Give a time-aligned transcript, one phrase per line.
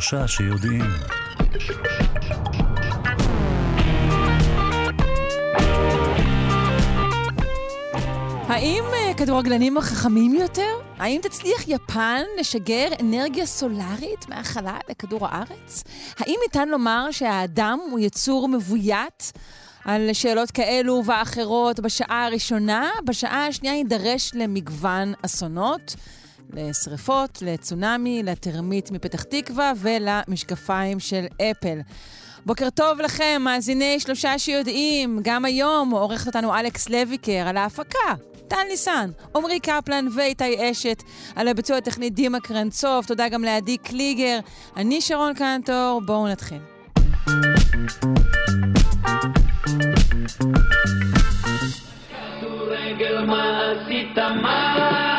[0.00, 0.84] שלושה שיודעים.
[8.48, 10.72] האם אה, כדורגלנים החכמים יותר?
[10.98, 15.84] האם תצליח יפן לשגר אנרגיה סולארית מהחלל לכדור הארץ?
[16.18, 19.32] האם ניתן לומר שהאדם הוא יצור מבוית?
[19.84, 22.90] על שאלות כאלו ואחרות בשעה הראשונה.
[23.04, 25.96] בשעה השנייה יידרש למגוון אסונות,
[26.52, 31.78] לשריפות, לצונאמי, לטרמית מפתח תקווה ולמשקפיים של אפל.
[32.46, 35.20] בוקר טוב לכם, מאזיני שלושה שיודעים.
[35.22, 38.14] גם היום עורך אותנו אלכס לויקר על ההפקה.
[38.48, 41.02] טל ניסן, עמרי קפלן ואיתי אשת,
[41.36, 44.38] על הביצוע הטכני דימה קרנצוב, תודה גם לעדי קליגר.
[44.76, 46.58] אני שרון קנטור, בואו נתחיל.
[53.26, 55.09] מה עשית מה?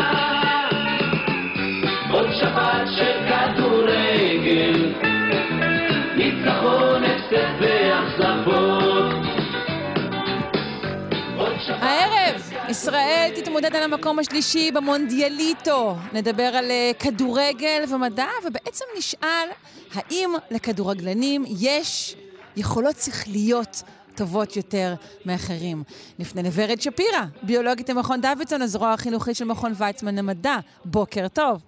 [12.72, 15.95] ישראל תתמודד על המקום השלישי במונדיאליטו.
[16.14, 19.50] נדבר על uh, כדורגל ומדע, ובעצם נשאל
[19.94, 22.16] האם לכדורגלנים יש
[22.55, 23.83] יכולות שכליות
[24.16, 24.94] טובות יותר
[25.25, 25.83] מאחרים.
[26.19, 30.58] נפנה לוורד שפירא, ביולוגית למכון דוידסון, הזרוע החינוכית של מכון ויצמן למדע.
[30.86, 31.61] בוקר טוב.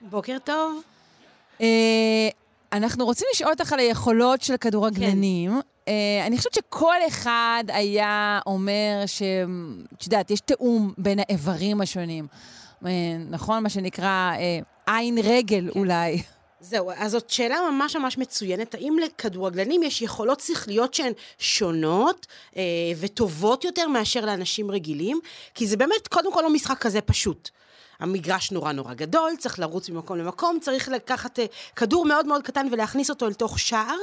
[0.00, 0.82] בוקר טוב.
[1.58, 1.62] Uh,
[2.72, 5.50] אנחנו רוצים לשאול אותך על היכולות של כדורגלנים.
[5.50, 5.71] כן.
[5.84, 12.26] Uh, אני חושבת שכל אחד היה אומר שאת יודעת, יש תיאום בין האיברים השונים.
[12.82, 12.86] Uh,
[13.30, 13.62] נכון?
[13.62, 15.78] מה שנקרא uh, עין רגל כן.
[15.78, 16.22] אולי.
[16.62, 18.74] זהו, אז זאת שאלה ממש ממש מצוינת.
[18.74, 22.62] האם לכדורגלנים יש יכולות שכליות שהן שונות אה,
[23.00, 25.20] וטובות יותר מאשר לאנשים רגילים?
[25.54, 27.50] כי זה באמת, קודם כל, לא משחק כזה פשוט.
[28.00, 31.44] המגרש נורא נורא גדול, צריך לרוץ ממקום למקום, צריך לקחת אה,
[31.76, 33.96] כדור מאוד מאוד קטן ולהכניס אותו אל תוך שער.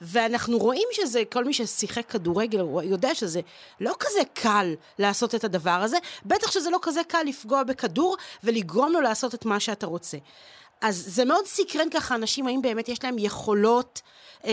[0.00, 3.40] ואנחנו רואים שזה, כל מי ששיחק כדורגל יודע שזה
[3.80, 8.92] לא כזה קל לעשות את הדבר הזה, בטח שזה לא כזה קל לפגוע בכדור ולגרום
[8.92, 10.18] לו לעשות את מה שאתה רוצה.
[10.80, 14.02] אז זה מאוד סקרן ככה אנשים, האם באמת יש להם יכולות
[14.44, 14.50] אה,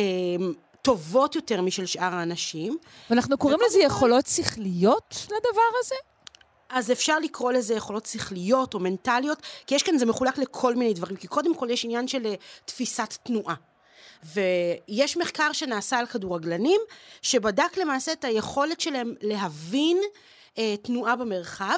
[0.81, 2.77] טובות יותר משל שאר האנשים.
[3.09, 5.95] ואנחנו קוראים לזה יכולות שכליות לדבר הזה?
[6.69, 10.93] אז אפשר לקרוא לזה יכולות שכליות או מנטליות, כי יש כאן, זה מחולק לכל מיני
[10.93, 13.55] דברים, כי קודם כל יש עניין של uh, תפיסת תנועה.
[14.23, 16.81] ויש מחקר שנעשה על כדורגלנים,
[17.21, 19.97] שבדק למעשה את היכולת שלהם להבין
[20.55, 21.77] uh, תנועה במרחב,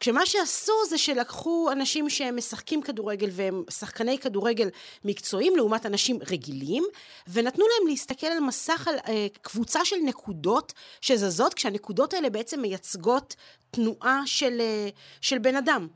[0.00, 4.68] כשמה שעשו זה שלקחו אנשים שהם משחקים כדורגל והם שחקני כדורגל
[5.04, 6.84] מקצועיים לעומת אנשים רגילים,
[7.28, 13.36] ונתנו להם להסתכל על מסך, על אה, קבוצה של נקודות שזזות, כשהנקודות האלה בעצם מייצגות
[13.70, 14.88] תנועה של, אה,
[15.20, 15.88] של בן אדם.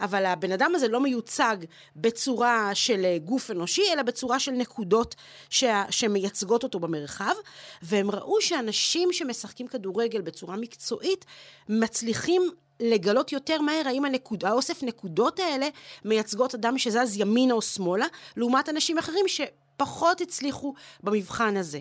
[0.00, 1.56] אבל הבן אדם הזה לא מיוצג
[1.96, 5.14] בצורה של אה, גוף אנושי, אלא בצורה של נקודות
[5.50, 5.64] ש...
[5.90, 7.34] שמייצגות אותו במרחב,
[7.82, 11.24] והם ראו שאנשים שמשחקים כדורגל בצורה מקצועית,
[11.68, 12.50] מצליחים
[12.80, 15.68] לגלות יותר מהר האם הנקוד, האוסף נקודות האלה
[16.04, 21.78] מייצגות אדם שזז ימינה או שמאלה, לעומת אנשים אחרים שפחות הצליחו במבחן הזה.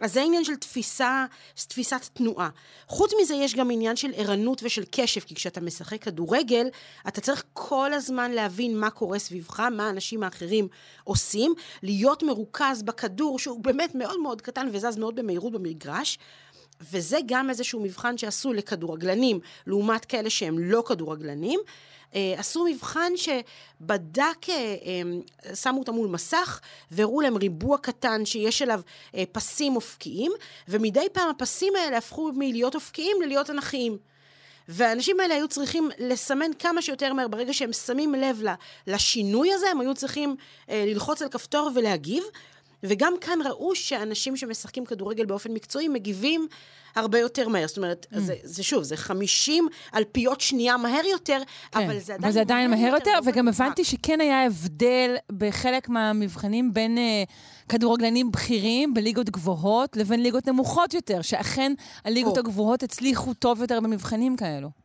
[0.00, 1.24] אז זה עניין של תפיסה,
[1.54, 2.48] תפיסת תנועה.
[2.88, 6.68] חוץ מזה יש גם עניין של ערנות ושל קשב, כי כשאתה משחק כדורגל,
[7.08, 10.68] אתה צריך כל הזמן להבין מה קורה סביבך, מה האנשים האחרים
[11.04, 16.18] עושים, להיות מרוכז בכדור, שהוא באמת מאוד מאוד קטן וזז מאוד במהירות במגרש,
[16.80, 21.60] וזה גם איזשהו מבחן שעשו לכדורגלנים, לעומת כאלה שהם לא כדורגלנים.
[22.14, 28.62] אה, עשו מבחן שבדק, אה, אה, שמו אותם מול מסך והראו להם ריבוע קטן שיש
[28.62, 28.80] עליו
[29.32, 30.32] פסים אופקיים,
[30.68, 33.98] ומדי פעם הפסים האלה הפכו מלהיות אופקיים ללהיות אנכיים.
[34.68, 38.42] והאנשים האלה היו צריכים לסמן כמה שיותר מהר, ברגע שהם שמים לב
[38.86, 40.36] לשינוי הזה, הם היו צריכים
[40.68, 42.24] ללחוץ על כפתור ולהגיב.
[42.84, 46.46] וגם כאן ראו שאנשים שמשחקים כדורגל באופן מקצועי מגיבים
[46.96, 47.68] הרבה יותר מהר.
[47.68, 48.18] זאת אומרת, mm.
[48.18, 51.42] זה, זה שוב, זה 50 אלפיות שנייה מהר יותר,
[51.72, 55.16] כן, אבל זה עדיין, אבל זה עדיין מהר יותר, יותר וגם הבנתי שכן היה הבדל
[55.38, 61.72] בחלק מהמבחנים בין uh, כדורגלנים בכירים בליגות גבוהות לבין ליגות נמוכות יותר, שאכן
[62.04, 62.42] הליגות או.
[62.42, 64.83] הגבוהות הצליחו טוב יותר במבחנים כאלו.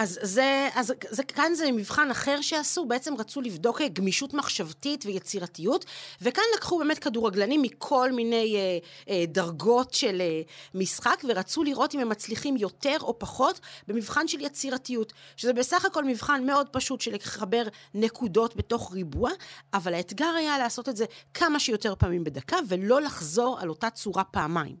[0.00, 5.84] אז זה, אז זה, כאן זה מבחן אחר שעשו, בעצם רצו לבדוק גמישות מחשבתית ויצירתיות,
[6.22, 8.78] וכאן לקחו באמת כדורגלנים מכל מיני אה,
[9.14, 10.42] אה, דרגות של אה,
[10.74, 16.04] משחק, ורצו לראות אם הם מצליחים יותר או פחות במבחן של יצירתיות, שזה בסך הכל
[16.04, 17.62] מבחן מאוד פשוט של לחבר
[17.94, 19.30] נקודות בתוך ריבוע,
[19.74, 21.04] אבל האתגר היה לעשות את זה
[21.34, 24.76] כמה שיותר פעמים בדקה, ולא לחזור על אותה צורה פעמיים.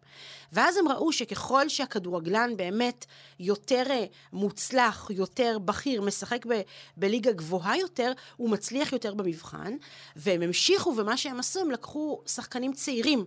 [0.52, 3.06] ואז הם ראו שככל שהכדורגלן באמת
[3.38, 6.60] יותר אה, מוצלח, יותר בכיר, משחק ב-
[6.96, 9.76] בליגה גבוהה יותר, הוא מצליח יותר במבחן,
[10.16, 13.24] והם המשיכו, ומה שהם עשו, הם לקחו שחקנים צעירים.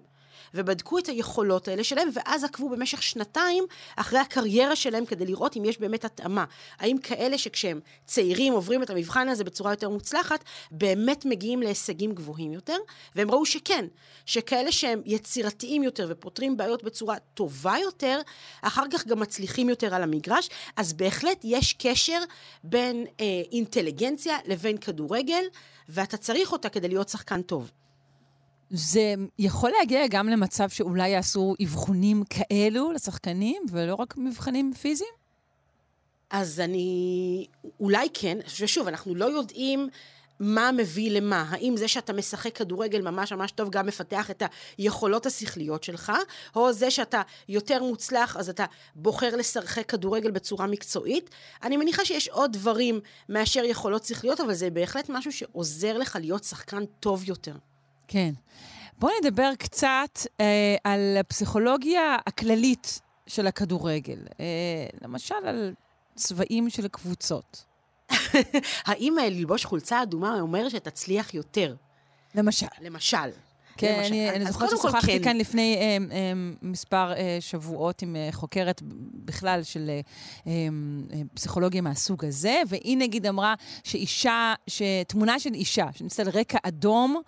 [0.53, 3.63] ובדקו את היכולות האלה שלהם, ואז עקבו במשך שנתיים
[3.95, 6.45] אחרי הקריירה שלהם כדי לראות אם יש באמת התאמה.
[6.79, 12.53] האם כאלה שכשהם צעירים עוברים את המבחן הזה בצורה יותר מוצלחת, באמת מגיעים להישגים גבוהים
[12.53, 12.77] יותר,
[13.15, 13.85] והם ראו שכן,
[14.25, 18.21] שכאלה שהם יצירתיים יותר ופותרים בעיות בצורה טובה יותר,
[18.61, 22.19] אחר כך גם מצליחים יותר על המגרש, אז בהחלט יש קשר
[22.63, 25.43] בין אה, אינטליגנציה לבין כדורגל,
[25.89, 27.71] ואתה צריך אותה כדי להיות שחקן טוב.
[28.69, 35.11] זה יכול להגיע גם למצב שאולי יעשו אבחונים כאלו לשחקנים, ולא רק מבחנים פיזיים?
[36.29, 37.47] אז אני...
[37.79, 39.89] אולי כן, ושוב, אנחנו לא יודעים
[40.39, 41.45] מה מביא למה.
[41.49, 44.43] האם זה שאתה משחק כדורגל ממש ממש טוב גם מפתח את
[44.77, 46.11] היכולות השכליות שלך,
[46.55, 51.29] או זה שאתה יותר מוצלח אז אתה בוחר לשחק כדורגל בצורה מקצועית.
[51.63, 52.99] אני מניחה שיש עוד דברים
[53.29, 57.55] מאשר יכולות שכליות, אבל זה בהחלט משהו שעוזר לך להיות שחקן טוב יותר.
[58.13, 58.33] כן.
[58.99, 64.17] בואי נדבר קצת אה, על הפסיכולוגיה הכללית של הכדורגל.
[64.39, 64.45] אה,
[65.01, 65.73] למשל, על
[66.15, 67.65] צבעים של קבוצות.
[68.87, 71.75] האם אה, ללבוש חולצה אדומה אומר שתצליח יותר?
[72.35, 72.65] למשל.
[72.81, 73.17] למשל.
[73.77, 74.13] כן, למשל.
[74.13, 75.23] אני, אני זוכרת ששוחחתי כן.
[75.23, 78.81] כאן לפני אה, אה, מספר אה, שבועות עם אה, חוקרת
[79.25, 80.01] בכלל של אה,
[80.47, 80.51] אה,
[81.33, 87.21] פסיכולוגיה מהסוג הזה, והיא נגיד אמרה שאישה, שתמונה של אישה שנמצאת על רקע אדום, אה,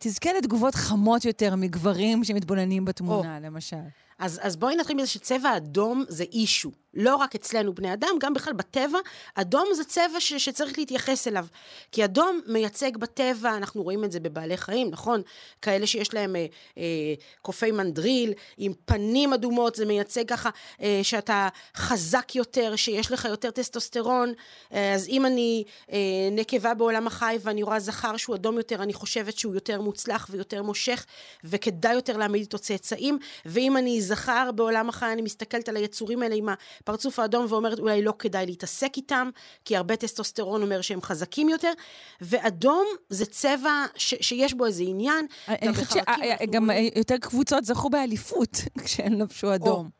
[0.00, 3.42] תזכה לתגובות חמות יותר מגברים שמתבוננים בתמונה, או.
[3.42, 3.76] למשל.
[4.18, 6.70] אז, אז בואי נתחיל מזה שצבע אדום זה אישו.
[6.94, 8.98] לא רק אצלנו בני אדם, גם בכלל בטבע,
[9.34, 11.46] אדום זה צבע ש, שצריך להתייחס אליו.
[11.92, 15.22] כי אדום מייצג בטבע, אנחנו רואים את זה בבעלי חיים, נכון?
[15.62, 16.46] כאלה שיש להם אה,
[16.78, 20.50] אה, קופי מנדריל, עם פנים אדומות, זה מייצג ככה
[20.82, 24.32] אה, שאתה חזק יותר, שיש לך יותר טסטוסטרון.
[24.72, 25.98] אה, אז אם אני אה,
[26.32, 30.62] נקבה בעולם החי ואני רואה זכר שהוא אדום יותר, אני חושבת שהוא יותר מוצלח ויותר
[30.62, 31.06] מושך,
[31.44, 33.18] וכדאי יותר להעמיד איתו צאצאים.
[33.46, 38.02] ואם אני זכר בעולם החי, אני מסתכלת על היצורים האלה עם הפרצוף האדום ואומרת אולי
[38.02, 39.30] לא כדאי להתעסק איתם,
[39.64, 41.72] כי הרבה טסטוסטרון אומר שהם חזקים יותר,
[42.20, 45.26] ואדום זה צבע ש- שיש בו איזה עניין.
[45.48, 46.08] אני חושבת
[46.40, 49.99] שגם יותר קבוצות זכו באליפות כשהן לבשו אדום.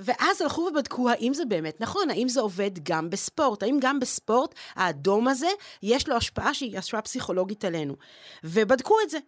[0.00, 4.54] ואז הלכו ובדקו האם זה באמת נכון, האם זה עובד גם בספורט, האם גם בספורט
[4.74, 5.48] האדום הזה
[5.82, 7.94] יש לו השפעה שהיא השפעה פסיכולוגית עלינו.
[8.44, 9.18] ובדקו את זה.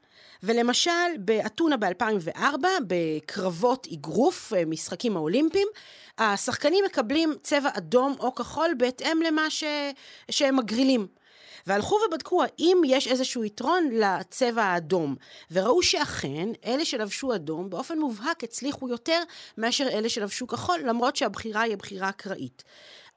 [0.43, 5.69] ולמשל, באתונה ב-2004, בקרבות אגרוף, אה, משחקים האולימפיים,
[6.19, 9.65] השחקנים מקבלים צבע אדום או כחול בהתאם למה ש...
[10.31, 11.07] שהם מגרילים.
[11.67, 15.17] והלכו ובדקו האם יש איזשהו יתרון לצבע האדום,
[15.51, 19.23] וראו שאכן, אלה שלבשו אדום באופן מובהק הצליחו יותר
[19.59, 22.65] מאשר אלה שלבשו כחול, למרות שהבחירה היא הבחירה אקראית.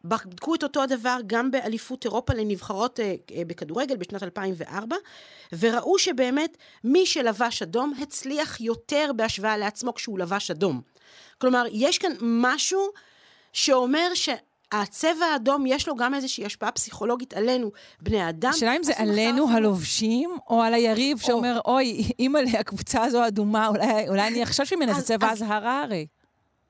[0.03, 4.95] בדקו את אותו הדבר גם באליפות אירופה לנבחרות אה, אה, בכדורגל בשנת 2004,
[5.59, 10.81] וראו שבאמת מי שלבש אדום הצליח יותר בהשוואה לעצמו כשהוא לבש אדום.
[11.37, 12.89] כלומר, יש כאן משהו
[13.53, 14.29] שאומר ש...
[14.71, 17.71] הצבע האדום יש לו גם איזושהי השפעה פסיכולוגית עלינו,
[18.01, 18.49] בני אדם.
[18.49, 19.57] השאלה אם זה עלינו אפילו...
[19.57, 21.27] הלובשים, או על היריב או.
[21.27, 26.05] שאומר, אוי, אימא'לה, הקבוצה הזו אדומה, אולי, אולי אני אחשוש ממנה, זה צבע אזהרה הרי.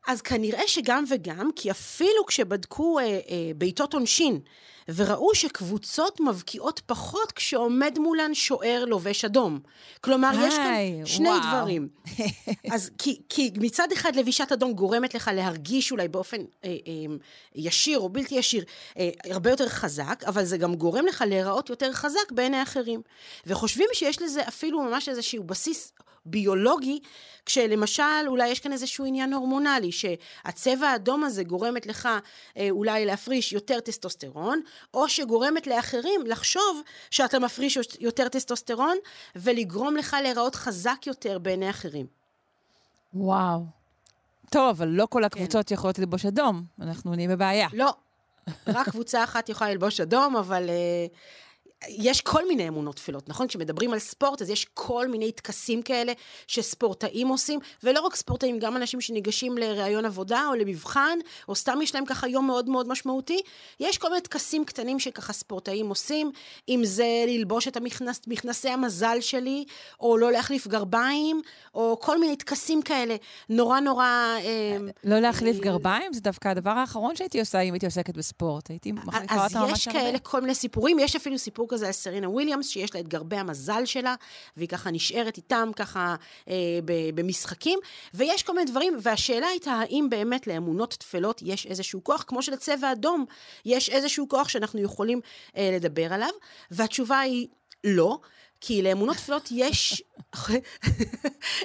[0.09, 3.19] אז כנראה שגם וגם, כי אפילו כשבדקו אה, אה,
[3.55, 4.39] בעיטות עונשין,
[4.95, 9.59] וראו שקבוצות מבקיעות פחות כשעומד מולן שוער לובש אדום.
[10.01, 11.39] כלומר, היי, יש כאן שני וואו.
[11.39, 11.87] דברים.
[12.73, 17.15] אז כי, כי מצד אחד לבישת אדום גורמת לך להרגיש אולי באופן אה, אה,
[17.55, 18.63] ישיר או בלתי ישיר
[18.97, 23.01] אה, הרבה יותר חזק, אבל זה גם גורם לך להיראות יותר חזק בעיני אחרים.
[23.47, 25.93] וחושבים שיש לזה אפילו ממש איזשהו בסיס
[26.25, 26.99] ביולוגי,
[27.45, 32.09] כשלמשל אולי יש כאן איזשהו עניין הורמונלי, שהצבע האדום הזה גורמת לך
[32.57, 34.61] אה, אולי להפריש יותר טסטוסטרון,
[34.93, 38.97] או שגורמת לאחרים לחשוב שאתה מפריש יותר טסטוסטרון,
[39.35, 42.05] ולגרום לך להיראות חזק יותר בעיני אחרים.
[43.13, 43.65] וואו.
[44.49, 45.75] טוב, אבל לא כל הקבוצות כן.
[45.75, 47.67] יכולות ללבוש אדום, אנחנו נהיה בבעיה.
[47.73, 47.93] לא,
[48.67, 51.15] רק קבוצה אחת יכולה ללבוש אדום, אבל uh,
[51.87, 53.47] יש כל מיני אמונות טפלות, נכון?
[53.47, 56.13] כשמדברים על ספורט, אז יש כל מיני טקסים כאלה
[56.47, 61.95] שספורטאים עושים, ולא רק ספורטאים, גם אנשים שניגשים לראיון עבודה או למבחן, או סתם יש
[61.95, 63.41] להם ככה יום מאוד מאוד משמעותי.
[63.79, 66.31] יש כל מיני טקסים קטנים שככה ספורטאים עושים,
[66.69, 69.65] אם זה ללבוש את המכנס, מכנסי המזל שלי,
[69.99, 71.41] או לא להחליף גרביים,
[71.75, 73.15] או כל מיני טקסים כאלה,
[73.49, 74.05] נורא נורא...
[74.43, 76.13] אה, לא להחליף אה, גרביים?
[76.13, 78.69] זה דווקא הדבר האחרון שהייתי עושה אם הייתי עוסקת בספורט.
[78.69, 79.71] הייתי מחליפה אותם ממש הרבה.
[79.71, 82.99] אז יש כאלה כל מיני סיפורים, יש אפילו סיפור כזה על סרינה וויליאמס, שיש לה
[82.99, 84.15] את גרבי המזל שלה,
[84.57, 86.15] והיא ככה נשארת איתם ככה
[86.49, 86.55] אה,
[87.15, 87.79] במשחקים,
[88.13, 92.91] ויש כל מיני דברים, והשאלה הייתה האם באמת לאמונות טפלות יש איזשהו כוח, כמו שלצבע
[92.91, 93.25] אדום
[93.65, 95.21] יש איזשהו כוח שאנחנו יכולים
[95.57, 96.31] אה, לדבר עליו,
[96.71, 97.47] והתשובה היא
[97.83, 98.19] לא.
[98.61, 100.03] כי לאמונות טפלות יש,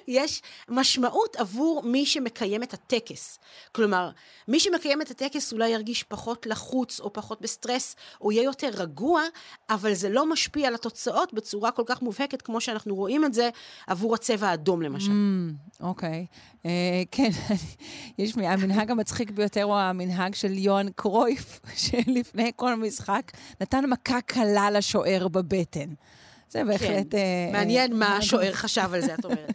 [0.08, 3.38] יש משמעות עבור מי שמקיים את הטקס.
[3.72, 4.10] כלומר,
[4.48, 9.22] מי שמקיים את הטקס אולי ירגיש פחות לחוץ או פחות בסטרס, או יהיה יותר רגוע,
[9.70, 13.50] אבל זה לא משפיע על התוצאות בצורה כל כך מובהקת כמו שאנחנו רואים את זה
[13.86, 15.10] עבור הצבע האדום למשל.
[15.80, 16.26] אוקיי.
[16.30, 16.34] Mm,
[16.64, 16.66] okay.
[16.66, 16.68] uh,
[17.10, 17.30] כן,
[18.18, 24.70] יש המנהג המצחיק ביותר הוא המנהג של יוהאן קרויף, שלפני כל משחק נתן מכה קלה
[24.70, 25.94] לשוער בבטן.
[26.54, 27.10] זה בהחלט...
[27.10, 27.18] כן.
[27.50, 29.52] Uh, מעניין מה השוער חשב על זה, את אומרת.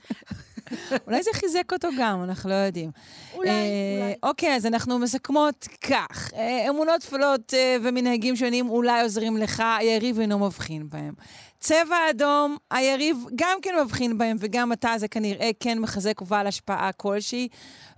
[1.07, 2.91] אולי זה חיזק אותו גם, אנחנו לא יודעים.
[3.33, 3.55] אולי, אה,
[4.01, 4.15] אולי.
[4.23, 6.31] אוקיי, אז אנחנו מסכמות כך.
[6.33, 11.13] אה, אמונות טפלות אה, ומנהגים שונים אולי עוזרים לך, היריב אינו מבחין בהם.
[11.59, 16.91] צבע אדום, היריב גם כן מבחין בהם, וגם אתה, זה כנראה כן מחזק ובעל השפעה
[16.91, 17.47] כלשהי.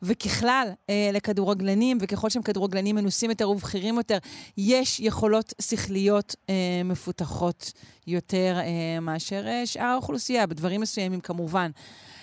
[0.03, 4.17] וככלל, אה, לכדורגלנים, וככל שהם כדורגלנים מנוסים יותר ובכירים יותר,
[4.57, 7.71] יש יכולות שכליות אה, מפותחות
[8.07, 11.71] יותר אה, מאשר אה, שאר האוכלוסייה, בדברים מסוימים כמובן.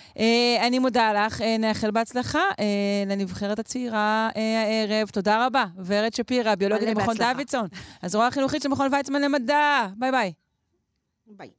[0.09, 0.21] אה,
[0.67, 5.09] אני מודה לך, אה, נאחל בהצלחה אה, לנבחרת הצעירה uh, הערב.
[5.09, 5.65] תודה רבה.
[5.85, 7.67] ורד שפירא, ביולוגית במכון דוידסון,
[8.03, 9.87] הזרוע החינוכית של מכון ויצמן למדע.
[9.97, 10.48] ביי ביי.
[11.37, 11.49] ביי.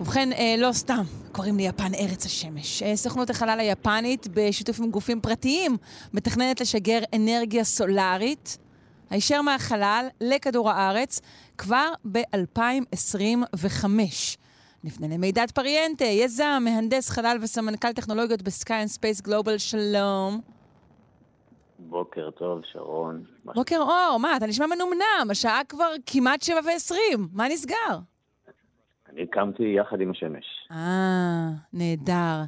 [0.00, 2.82] ובכן, אה, לא סתם קוראים ליפן ארץ השמש.
[2.82, 5.76] אה, סוכנות החלל היפנית, בשיתוף עם גופים פרטיים,
[6.12, 8.58] מתכננת לשגר אנרגיה סולארית
[9.10, 11.20] הישר מהחלל לכדור הארץ
[11.58, 13.86] כבר ב-2025.
[14.84, 20.55] נפנה למידד פריאנטה, יזם, מהנדס חלל וסמנכ"ל טכנולוגיות ב Sky and Space Global, שלום.
[21.88, 23.24] בוקר טוב, שרון.
[23.44, 27.98] בוקר אור, מה, אתה נשמע מנומנם, השעה כבר כמעט שבע ועשרים, מה נסגר?
[29.08, 30.44] אני קמתי יחד עם השמש.
[30.70, 32.42] אה, נהדר.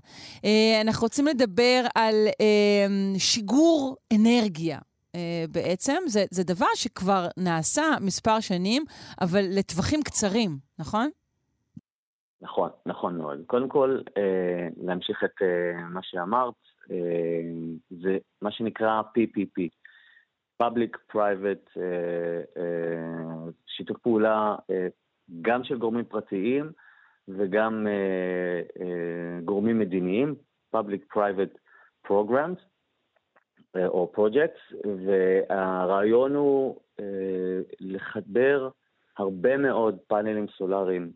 [0.45, 2.87] אה, אנחנו רוצים לדבר על אה,
[3.18, 4.78] שיגור אנרגיה.
[5.14, 8.85] אה, בעצם, זה, זה דבר שכבר נעשה מספר שנים,
[9.21, 11.11] אבל לטווחים קצרים, נכון?
[12.40, 13.38] נכון, נכון מאוד.
[13.47, 16.54] קודם כל, אה, להמשיך את אה, מה שאמרת,
[17.90, 19.68] זה מה שנקרא PPP,
[20.62, 24.87] Public Private, אה, אה, שיתוף פעולה אה,
[25.42, 26.73] גם של גורמים פרטיים
[27.28, 27.87] וגם
[29.45, 30.35] גורמים מדיניים,
[30.76, 31.59] Public Private
[32.09, 32.61] Programs
[33.76, 36.80] או Projects, והרעיון הוא
[37.80, 38.68] לחבר
[39.18, 41.12] הרבה מאוד פאנלים סולאריים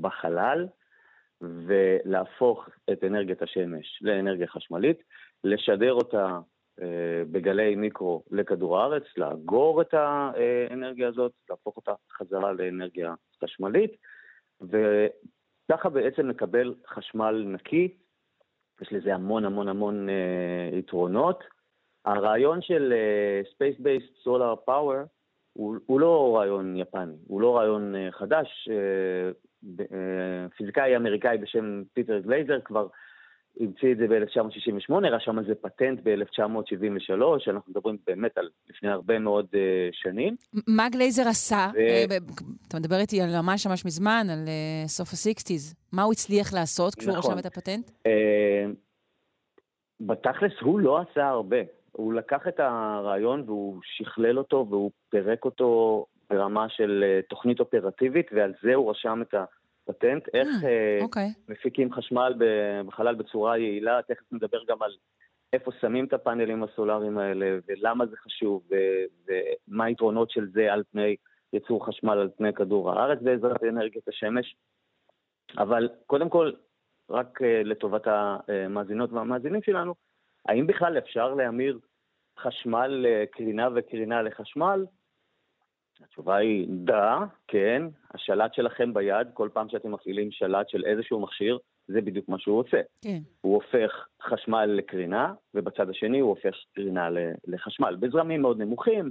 [0.00, 0.66] בחלל,
[1.40, 5.02] ולהפוך את אנרגיית השמש לאנרגיה חשמלית,
[5.44, 6.38] לשדר אותה
[7.30, 13.14] בגלי מיקרו לכדור הארץ, לאגור את האנרגיה הזאת, להפוך אותה חזרה לאנרגיה
[13.44, 13.96] חשמלית,
[14.60, 17.94] וככה בעצם לקבל חשמל נקי.
[18.82, 21.44] יש לזה המון המון המון אה, יתרונות.
[22.04, 25.06] הרעיון של אה, Space-Based Solar Power
[25.52, 28.68] הוא, הוא לא רעיון יפני, הוא לא רעיון אה, חדש.
[28.68, 29.45] אה,
[30.56, 32.86] פיזיקאי אמריקאי בשם פיטר גלייזר כבר
[33.60, 39.18] המציא את זה ב-1968, רשם על זה פטנט ב-1973, אנחנו מדברים באמת על לפני הרבה
[39.18, 39.56] מאוד אה,
[39.92, 40.36] שנים.
[40.68, 41.70] מה גלייזר עשה?
[41.74, 41.76] ו...
[41.76, 45.74] Uh, אתה מדבר איתי על ממש ממש מזמן, על uh, סוף ה-60's.
[45.92, 47.30] מה הוא הצליח לעשות כשהוא נכון.
[47.30, 47.90] רשם את הפטנט?
[47.90, 48.10] Uh,
[50.00, 51.58] בתכלס הוא לא עשה הרבה.
[51.92, 58.26] הוא לקח את הרעיון והוא שכלל אותו והוא פירק אותו ברמה של uh, תוכנית אופרטיבית,
[58.32, 59.44] ועל זה הוא רשם את ה...
[59.88, 61.40] פטנט, איך uh, okay.
[61.48, 62.34] מפיקים חשמל
[62.86, 64.90] בחלל בצורה יעילה, תכף נדבר גם על
[65.52, 69.26] איפה שמים את הפאנלים הסולאריים האלה, ולמה זה חשוב, ו-
[69.68, 71.16] ומה היתרונות של זה על פני
[71.52, 74.56] ייצור חשמל על פני כדור הארץ בעזרת אנרגיית השמש.
[75.58, 76.52] אבל קודם כל,
[77.10, 79.94] רק לטובת המאזינות והמאזינים שלנו,
[80.48, 81.78] האם בכלל אפשר להמיר
[82.38, 84.84] חשמל לקרינה וקרינה לחשמל?
[86.04, 87.82] התשובה היא דה, כן,
[88.14, 92.58] השלט שלכם ביד, כל פעם שאתם מפעילים שלט של איזשהו מכשיר, זה בדיוק מה שהוא
[92.58, 92.80] עושה.
[93.02, 93.18] כן.
[93.40, 97.08] הוא הופך חשמל לקרינה, ובצד השני הוא הופך קרינה
[97.46, 97.96] לחשמל.
[98.00, 99.10] בזרמים מאוד נמוכים,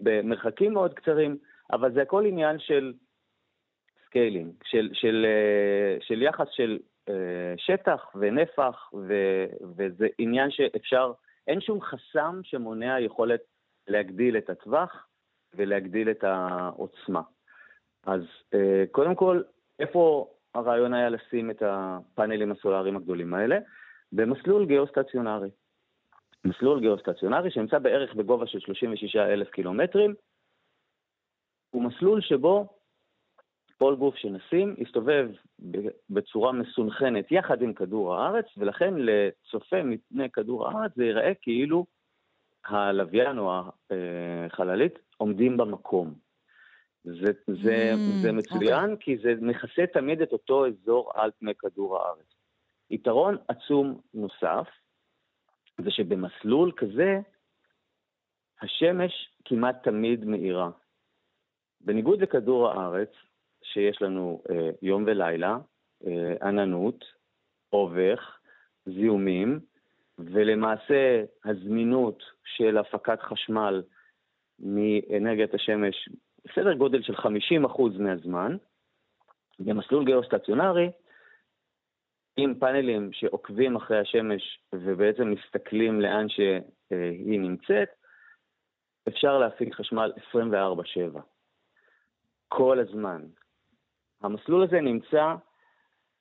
[0.00, 1.36] במרחקים מאוד קצרים,
[1.72, 2.92] אבל זה הכל עניין של
[4.06, 9.14] scaling, של, של, אה, של יחס של אה, שטח ונפח, ו,
[9.76, 11.12] וזה עניין שאפשר,
[11.48, 13.40] אין שום חסם שמונע יכולת
[13.88, 15.06] להגדיל את הטווח.
[15.56, 17.22] ולהגדיל את העוצמה.
[18.06, 18.22] אז
[18.54, 19.42] אה, קודם כל,
[19.78, 23.58] איפה הרעיון היה לשים את הפאנלים הסולאריים הגדולים האלה?
[24.12, 25.50] במסלול גיאוסטציונרי.
[26.44, 30.14] מסלול גיאוסטציונרי שנמצא בערך בגובה של 36 אלף קילומטרים.
[31.70, 32.68] הוא מסלול שבו
[33.78, 35.28] כל גוף שנשים יסתובב
[36.10, 41.86] בצורה מסונכנת יחד עם כדור הארץ, ולכן לצופה מפני כדור הארץ זה ייראה כאילו
[42.64, 43.52] הלוויין או
[44.46, 46.14] החללית עומדים במקום.
[47.04, 48.92] זה, זה, mm, זה מצוין, okay.
[48.92, 48.96] אוקיי.
[49.00, 52.34] כי זה מכסה תמיד את אותו אזור על פני כדור הארץ.
[52.90, 54.68] יתרון עצום נוסף,
[55.84, 57.20] זה שבמסלול כזה,
[58.62, 59.12] השמש
[59.44, 60.70] כמעט תמיד מאירה.
[61.80, 63.10] בניגוד לכדור הארץ,
[63.62, 65.58] שיש לנו אה, יום ולילה,
[66.06, 67.04] אה, עננות,
[67.72, 68.38] אובך,
[68.86, 69.60] זיהומים,
[70.18, 73.82] ולמעשה הזמינות של הפקת חשמל
[74.58, 76.08] מאנרגיית השמש
[76.44, 78.56] בסדר גודל של 50% מהזמן.
[79.58, 80.90] במסלול גיאוסטציונרי,
[82.36, 87.88] עם פאנלים שעוקבים אחרי השמש ובעצם מסתכלים לאן שהיא נמצאת,
[89.08, 91.20] אפשר להפיק חשמל 24/7.
[92.48, 93.22] כל הזמן.
[94.22, 95.34] המסלול הזה נמצא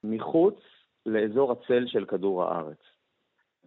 [0.03, 0.60] מחוץ
[1.05, 2.79] לאזור הצל של כדור הארץ,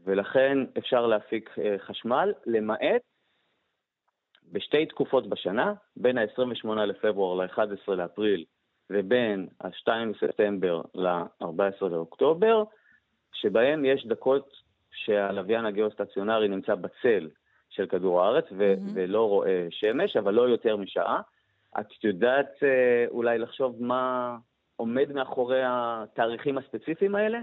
[0.05, 3.03] ולכן אפשר להפיק אה, חשמל, למעט
[4.53, 8.45] בשתי תקופות בשנה, בין ה-28 לפברואר ל-11 לאפריל
[8.91, 12.65] ובין ה-2 בספטמבר ל-14 לאוקטובר,
[13.33, 14.53] שבהם יש דקות
[14.93, 17.31] שהלוויין הגיאוסטציונרי נמצא בצל
[17.71, 18.91] של כדור הארץ ו- mm-hmm.
[18.95, 21.21] ולא רואה שמש, אבל לא יותר משעה.
[21.81, 24.37] את יודעת אה, אולי לחשוב מה
[24.77, 27.39] עומד מאחורי התאריכים הספציפיים האלה?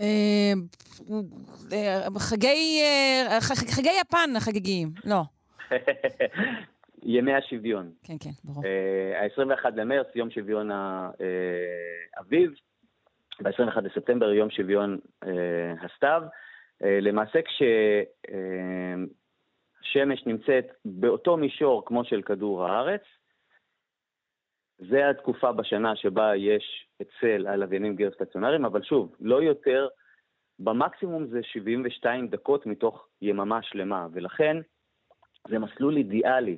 [0.00, 0.52] אה,
[1.72, 2.82] אה, חגי,
[3.70, 5.22] חגי יפן החגיגיים, לא.
[7.02, 7.90] ימי השוויון.
[8.04, 8.64] כן, כן, ברור.
[9.16, 10.70] ה-21 למרץ, יום שוויון
[12.16, 12.50] האביב,
[13.42, 14.98] ב-21 לספטמבר, יום שוויון
[15.80, 16.22] הסתיו.
[16.80, 17.38] למעשה,
[19.82, 23.02] כששמש נמצאת באותו מישור כמו של כדור הארץ,
[24.78, 29.88] זה התקופה בשנה שבה יש אצל הלוויינים גיאוסטציונריים, אבל שוב, לא יותר,
[30.58, 34.56] במקסימום זה 72 דקות מתוך יממה שלמה, ולכן
[35.48, 36.56] זה מסלול אידיאלי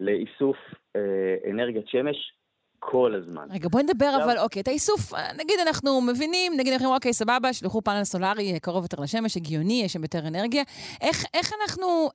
[0.00, 0.56] לאיסוף
[0.96, 2.32] אה, אנרגיית שמש
[2.78, 3.48] כל הזמן.
[3.50, 4.24] רגע, בואי נדבר עכשיו...
[4.24, 5.00] אבל, אוקיי, את האיסוף,
[5.38, 9.36] נגיד אנחנו מבינים, נגיד אנחנו אומרים, אוקיי, סבבה, שלחו פאנל סולארי אה, קרוב יותר לשמש,
[9.36, 10.62] הגיוני, יש שם יותר אנרגיה.
[11.00, 12.10] איך, איך אנחנו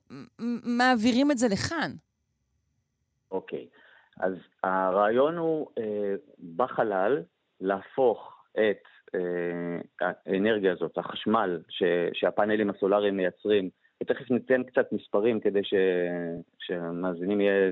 [0.77, 1.91] מעבירים את זה לכאן?
[3.31, 3.67] אוקיי,
[4.19, 6.15] אז הרעיון הוא אה,
[6.55, 7.23] בחלל
[7.61, 8.83] להפוך את
[9.15, 13.69] אה, האנרגיה הזאת, החשמל ש, שהפאנלים הסולאריים מייצרים,
[14.03, 15.73] ותכף ניתן קצת מספרים כדי ש...
[16.59, 17.71] שהמאזינים יהיה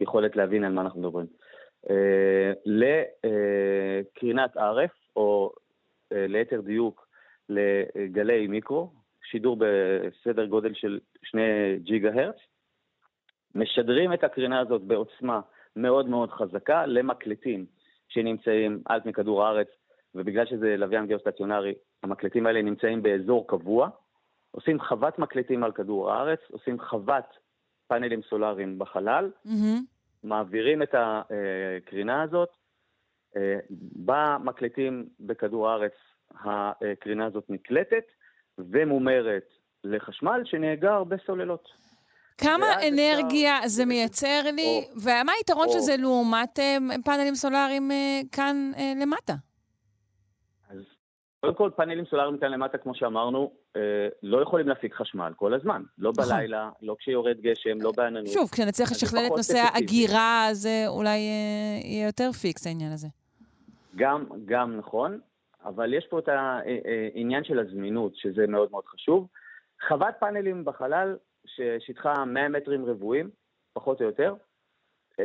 [0.00, 1.26] יכולת להבין על מה אנחנו מדברים.
[1.90, 5.52] אה, לקרינת ערף, או
[6.12, 7.08] אה, ליתר דיוק
[7.48, 8.90] לגלי מיקרו,
[9.30, 12.36] שידור בסדר גודל של 2 ג'יגה הרץ,
[13.54, 15.40] משדרים את הקרינה הזאת בעוצמה
[15.76, 17.66] מאוד מאוד חזקה למקלטים
[18.08, 19.68] שנמצאים על פני כדור הארץ,
[20.14, 23.88] ובגלל שזה לוויין גיאוסטציונרי, המקלטים האלה נמצאים באזור קבוע,
[24.50, 27.24] עושים חוות מקלטים על כדור הארץ, עושים חוות
[27.86, 29.80] פאנלים סולאריים בחלל, mm-hmm.
[30.24, 32.48] מעבירים את הקרינה הזאת,
[33.36, 33.58] אה,
[33.96, 35.92] במקלטים בכדור הארץ
[36.44, 38.04] הקרינה הזאת נקלטת
[38.58, 39.44] ומומרת
[39.84, 41.68] לחשמל שנאגר בסוללות.
[42.38, 43.68] כמה אנרגיה אפשר...
[43.68, 48.72] זה מייצר לי, או, ומה היתרון או, של זה לעומת אה, פאנלים סולאריים אה, כאן
[49.00, 49.34] למטה?
[51.44, 55.82] קודם כל, פאנלים סולאריים כאן למטה, כמו שאמרנו, אה, לא יכולים להפיק חשמל כל הזמן.
[55.98, 56.24] לא נכון.
[56.24, 58.28] בלילה, לא כשיורד גשם, לא בעננות.
[58.28, 63.08] שוב, כשנצליח לשכלל את נושא ההגירה, אז אולי אה, יהיה יותר פיקס העניין הזה.
[63.96, 65.20] גם, גם נכון,
[65.64, 69.26] אבל יש פה את העניין אה, של הזמינות, שזה מאוד מאוד חשוב.
[69.88, 73.30] חוות פאנלים בחלל, ששטחה 100 מטרים רבועים,
[73.72, 74.34] פחות או יותר,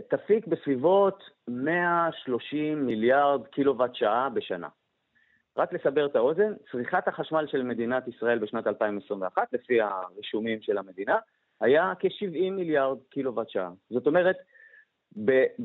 [0.08, 4.68] תפיק בסביבות 130 מיליארד קילוואט שעה בשנה.
[5.58, 11.18] רק לסבר את האוזן, צריכת החשמל של מדינת ישראל בשנת 2021, לפי הרישומים של המדינה,
[11.62, 13.72] היה כ-70 מיליארד קילוואט שעה.
[13.90, 14.38] זאת אומרת,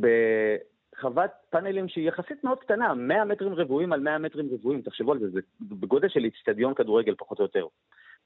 [0.01, 5.19] בחוות פאנלים שהיא יחסית מאוד קטנה, 100 מטרים רבועים על 100 מטרים רבועים, תחשבו על
[5.19, 7.67] זה, זה בגודל של איצטדיון כדורגל פחות או יותר,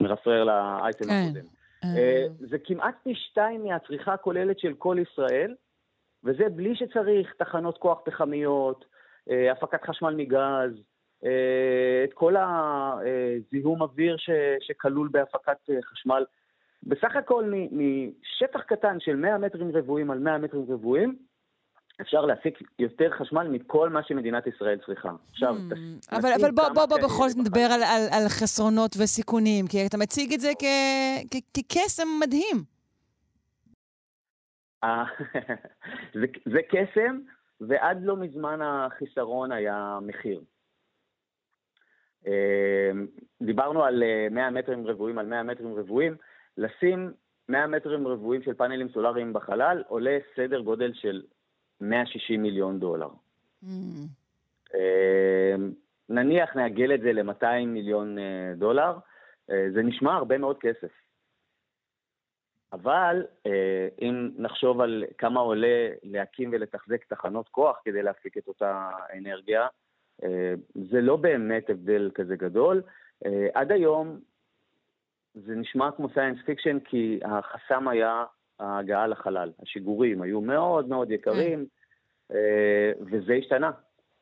[0.01, 1.11] מרפרר לאייטם כן.
[1.31, 1.58] הקודם.
[1.85, 2.27] אה.
[2.39, 5.55] זה כמעט פי שתיים מהצריכה הכוללת של כל ישראל,
[6.25, 8.85] וזה בלי שצריך תחנות כוח פחמיות,
[9.31, 10.83] אה, הפקת חשמל מגז,
[11.25, 16.25] אה, את כל הזיהום אוויר ש, שכלול בהפקת אה, חשמל.
[16.83, 21.17] בסך הכל משטח קטן של 100 מטרים רבועים על 100 מטרים רבועים,
[22.01, 25.11] אפשר להפיק יותר חשמל מכל מה שמדינת ישראל צריכה.
[25.31, 26.09] עכשיו, hmm, תס...
[26.13, 29.97] אבל, אבל בוא, בוא, בוא בכל זאת נדבר על, על, על חסרונות וסיכונים, כי אתה
[29.97, 30.53] מציג את זה
[31.55, 32.65] כקסם מדהים.
[36.21, 37.19] זה, זה קסם,
[37.61, 40.41] ועד לא מזמן החיסרון היה מחיר.
[42.27, 43.07] אמ,
[43.43, 46.17] דיברנו על 100 אה, מטרים רבועים על 100 מטרים רבועים,
[46.57, 47.13] לשים
[47.49, 51.23] 100 מטרים רבועים של פאנלים סולאריים בחלל עולה סדר גודל של
[51.81, 53.09] 160 מיליון דולר.
[53.65, 53.67] Mm.
[54.75, 55.73] אמ,
[56.09, 58.99] נניח נעגל את זה ל-200 מיליון אה, דולר,
[59.51, 60.91] אה, זה נשמע הרבה מאוד כסף.
[62.73, 63.27] אבל
[64.01, 69.67] אם נחשוב על כמה עולה להקים ולתחזק תחנות כוח כדי להפיק את אותה אנרגיה,
[70.23, 70.55] אה,
[70.91, 72.83] זה לא באמת הבדל כזה גדול.
[73.27, 74.21] אה, עד היום
[75.35, 78.25] זה נשמע כמו science fiction כי החסם היה
[78.61, 79.51] ההגעה לחלל.
[79.63, 81.67] השיגורים היו מאוד מאוד יקרים,
[82.33, 83.71] אה, וזה השתנה.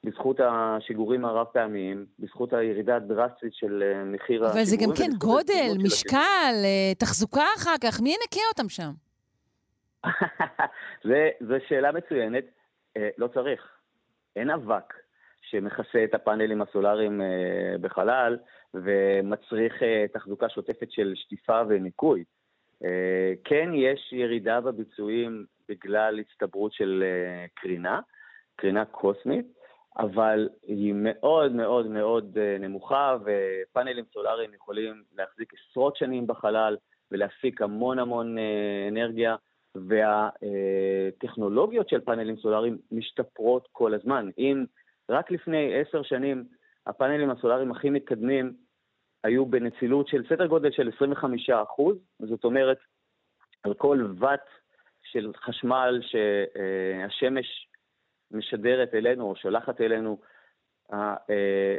[0.04, 4.52] בזכות השיגורים הרב-פעמיים, בזכות הירידה הדרסטית של מחיר השיגורים.
[4.52, 6.54] אבל זה גם כן גודל, משקל,
[6.98, 8.90] תחזוקה אחר כך, מי ינקה אותם שם?
[11.48, 12.44] זו שאלה מצוינת.
[13.18, 13.60] לא צריך.
[14.36, 14.94] אין אבק.
[15.50, 18.38] שמכסה את הפאנלים הסולאריים אה, בחלל
[18.74, 22.24] ומצריך אה, תחזוקה שוטפת של שטיפה וניקוי.
[22.84, 27.04] אה, כן, יש ירידה בביצועים בגלל הצטברות של
[27.54, 28.00] קרינה,
[28.56, 29.46] קרינה קוסמית,
[29.98, 36.76] אבל היא מאוד מאוד מאוד נמוכה, ופאנלים סולאריים יכולים להחזיק עשרות שנים בחלל
[37.10, 38.36] ולהפיק המון המון
[38.88, 39.36] אנרגיה,
[39.88, 44.30] והטכנולוגיות של פאנלים סולאריים משתפרות כל הזמן.
[44.38, 44.64] אם
[45.10, 46.44] רק לפני עשר שנים
[46.86, 48.52] הפאנלים הסולאריים הכי מתקדמים
[49.26, 52.78] היו בנצילות של סדר גודל של 25 אחוז, זאת אומרת,
[53.62, 54.44] על כל ואט
[55.02, 57.68] של חשמל שהשמש
[58.30, 60.18] משדרת אלינו או שולחת אלינו,
[60.92, 61.14] אה,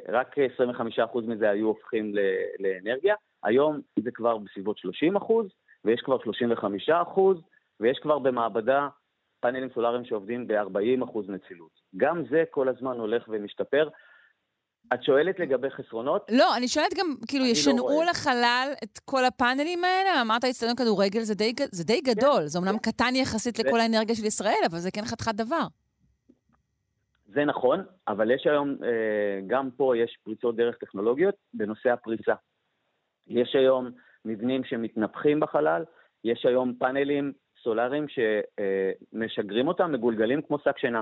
[0.10, 2.14] רק 25% אחוז מזה היו הופכים
[2.60, 3.16] לאנרגיה.
[3.44, 5.48] היום זה כבר בסביבות 30 אחוז,
[5.86, 7.38] ויש כבר 35 אחוז,
[7.80, 8.88] ויש כבר במעבדה
[9.40, 11.72] פאנלים סולאריים שעובדים ב-40% נצילות.
[11.98, 13.90] גם זה כל הזמן הולך ומשתפר.
[14.94, 16.32] את שואלת לגבי חסרונות?
[16.32, 20.22] לא, אני שואלת גם, כאילו, ישנעו לא לחלל את כל הפאנלים האלה?
[20.22, 22.42] אמרת אצטדיון כדורגל, זה די, זה די כן, גדול.
[22.42, 22.92] כן, זה אומנם כן.
[22.92, 25.64] קטן יחסית לכל האנרגיה של ישראל, אבל זה כן חתיכת דבר.
[27.28, 32.34] זה נכון, אבל יש היום, אה, גם פה יש פריצות דרך טכנולוגיות בנושא הפריצה.
[33.28, 33.92] יש היום
[34.26, 35.84] מבנים שמתנפחים בחלל,
[36.24, 41.02] יש היום פאנלים סולאריים שמשגרים אותם, מגולגלים כמו שק שינה.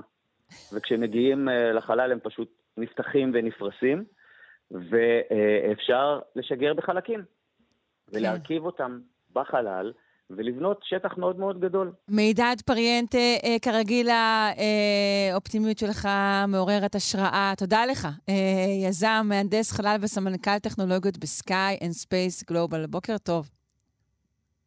[0.74, 4.04] וכשמגיעים אה, לחלל הם פשוט נפתחים ונפרסים,
[4.72, 7.24] ואפשר לשגר בחלקים,
[8.14, 8.66] ולהרכיב כן.
[8.66, 9.00] אותם
[9.34, 9.92] בחלל.
[10.30, 11.92] ולבנות שטח מאוד מאוד גדול.
[12.10, 16.08] מידד פריאנטה, אה, כרגיל האופטימיות שלך
[16.48, 17.54] מעוררת השראה.
[17.58, 18.08] תודה לך.
[18.30, 18.34] אה,
[18.88, 22.86] יזם, מהנדס חלל וסמנכ"ל טכנולוגיות ב Sky and Space Global.
[22.86, 23.50] בוקר טוב.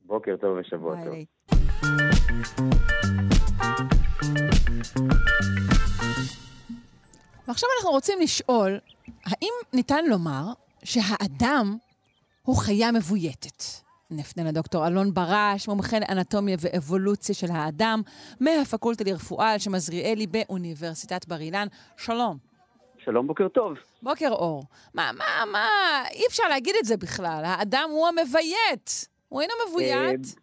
[0.00, 1.14] בוקר טוב ושבוע טוב.
[7.48, 8.78] ועכשיו אנחנו רוצים לשאול,
[9.26, 10.44] האם ניתן לומר
[10.84, 11.76] שהאדם
[12.42, 13.62] הוא חיה מבויתת?
[14.10, 18.00] נפנה לדוקטור אלון ברש, מומחה לאנטומיה ואבולוציה של האדם,
[18.40, 21.66] מהפקולטה לרפואה על שם עזריאלי באוניברסיטת בר אילן.
[21.96, 22.36] שלום.
[23.04, 23.72] שלום, בוקר טוב.
[24.02, 24.62] בוקר אור.
[24.94, 25.68] מה, מה, מה,
[26.12, 27.42] אי אפשר להגיד את זה בכלל.
[27.44, 29.08] האדם הוא המביית.
[29.28, 30.20] הוא אינו מבוית.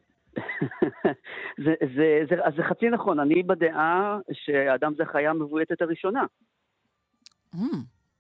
[1.66, 6.26] זה, זה, זה, זה, זה חצי נכון, אני בדעה שהאדם זה החיה המבויתת הראשונה.
[7.56, 7.76] Mm,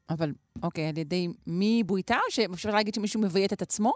[0.09, 0.29] אבל,
[0.63, 3.93] אוקיי, על ידי מי בויתה, או שאפשר להגיד שמישהו מביית את עצמו?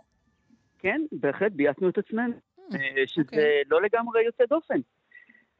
[0.79, 2.75] כן, בהחלט בייתנו את עצמנו, mm,
[3.05, 3.63] שזה אוקיי.
[3.69, 4.79] לא לגמרי יוצא דופן.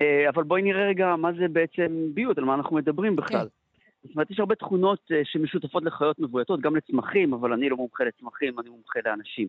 [0.01, 3.47] אה, אבל בואי נראה רגע מה זה בעצם ביות, על מה אנחנו מדברים בכלל.
[3.47, 4.07] כן.
[4.07, 8.03] זאת אומרת, יש הרבה תכונות אה, שמשותפות לחיות מבויתות, גם לצמחים, אבל אני לא מומחה
[8.03, 9.47] לצמחים, אני מומחה לאנשים.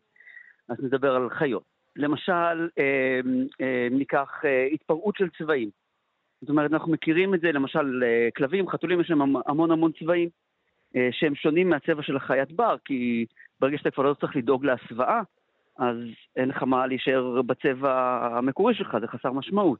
[0.69, 1.63] אז נדבר על חיות.
[1.97, 3.21] למשל, אה,
[3.61, 5.71] אה, ניקח אה, התפרעות של צבעים.
[6.41, 8.03] זאת אומרת, אנחנו מכירים את זה, למשל,
[8.37, 10.29] כלבים, חתולים, יש להם המון המון צבעים,
[10.97, 13.27] אה, שהם שונים מהצבע של החיית בר, כי
[13.61, 15.21] ברגע שאתה כבר לא צריך לדאוג להסוואה,
[15.79, 15.97] אז
[16.37, 19.79] אין לך מה להישאר בצבע המקורי שלך, זה חסר משמעות.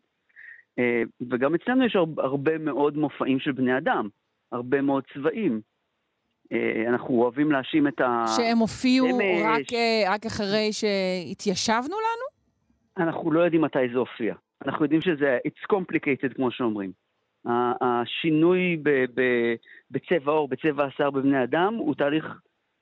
[0.79, 4.09] אה, וגם אצלנו יש הרבה מאוד מופעים של בני אדם,
[4.53, 5.61] הרבה מאוד צבעים.
[6.53, 8.25] אה, אנחנו אוהבים להאשים את ה...
[8.37, 9.67] שהם הופיעו רק,
[10.09, 12.41] רק אחרי שהתיישבנו לנו?
[13.07, 14.35] אנחנו לא יודעים מתי זה הופיע.
[14.67, 16.93] אנחנו יודעים שזה, it's complicated כמו שאומרים.
[17.81, 19.23] השינוי ב, ב,
[19.91, 22.25] בצבע עור, בצבע השיער בבני אדם, הוא תהליך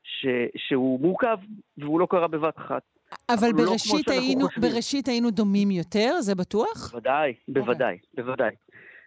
[0.03, 1.39] ש, שהוא מורכב,
[1.79, 2.83] והוא לא קרה בבת אחת.
[3.31, 6.91] אבל לא בראשית, לא היינו, בראשית היינו דומים יותר, זה בטוח?
[6.93, 8.17] בוודאי, בוודאי, okay.
[8.17, 8.55] בוודאי.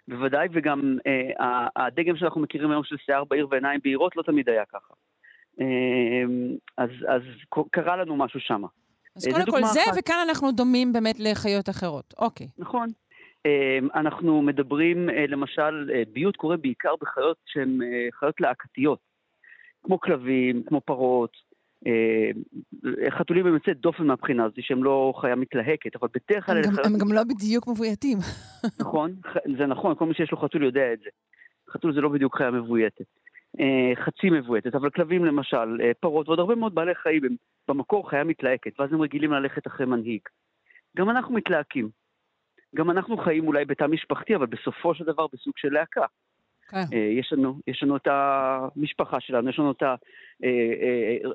[0.07, 4.65] בוודאי, וגם אה, הדגם שאנחנו מכירים היום של שיער בהיר ועיניים בהירות לא תמיד היה
[4.65, 4.93] ככה.
[5.61, 6.23] אה,
[6.77, 7.21] אז, אז
[7.71, 8.63] קרה לנו משהו שם.
[9.15, 9.97] אז קודם כל זה, אחת.
[9.99, 12.13] וכאן אנחנו דומים באמת לחיות אחרות.
[12.19, 12.47] אוקיי.
[12.57, 12.89] נכון.
[13.45, 17.79] אה, אנחנו מדברים, אה, למשל, אה, ביות קורה בעיקר בחיות שהן
[18.19, 18.99] חיות להקתיות,
[19.83, 21.31] כמו כלבים, כמו פרות,
[21.87, 22.31] אה,
[23.09, 26.57] חתולים הם יוצאי דופן מהבחינה הזאת, שהם לא חיה מתלהקת, אבל בדרך כלל...
[26.57, 28.17] הם, הם גם לא בדיוק מבויתים.
[28.81, 29.15] נכון,
[29.57, 31.09] זה נכון, כל מי שיש לו חתול יודע את זה.
[31.73, 33.05] חתול זה לא בדיוק חיה מבויתת.
[33.59, 37.35] אה, חצי מבויתת, אבל כלבים למשל, אה, פרות ועוד הרבה מאוד בעלי חיים הם
[37.67, 40.21] במקור חיה מתלהקת, ואז הם רגילים ללכת אחרי מנהיג.
[40.97, 41.89] גם אנחנו מתלהקים.
[42.75, 46.05] גם אנחנו חיים אולי בתא משפחתי, אבל בסופו של דבר בסוג של להקה.
[46.69, 46.77] כן.
[46.93, 49.83] אה, יש לנו, יש לנו את המשפחה שלנו, יש לנו את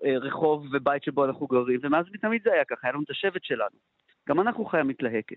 [0.05, 3.77] הרחוב ובית שבו אנחנו גרים, ומאז ותמיד זה היה ככה, היה לנו את השבט שלנו.
[4.29, 5.37] גם אנחנו חיה מתלהקת.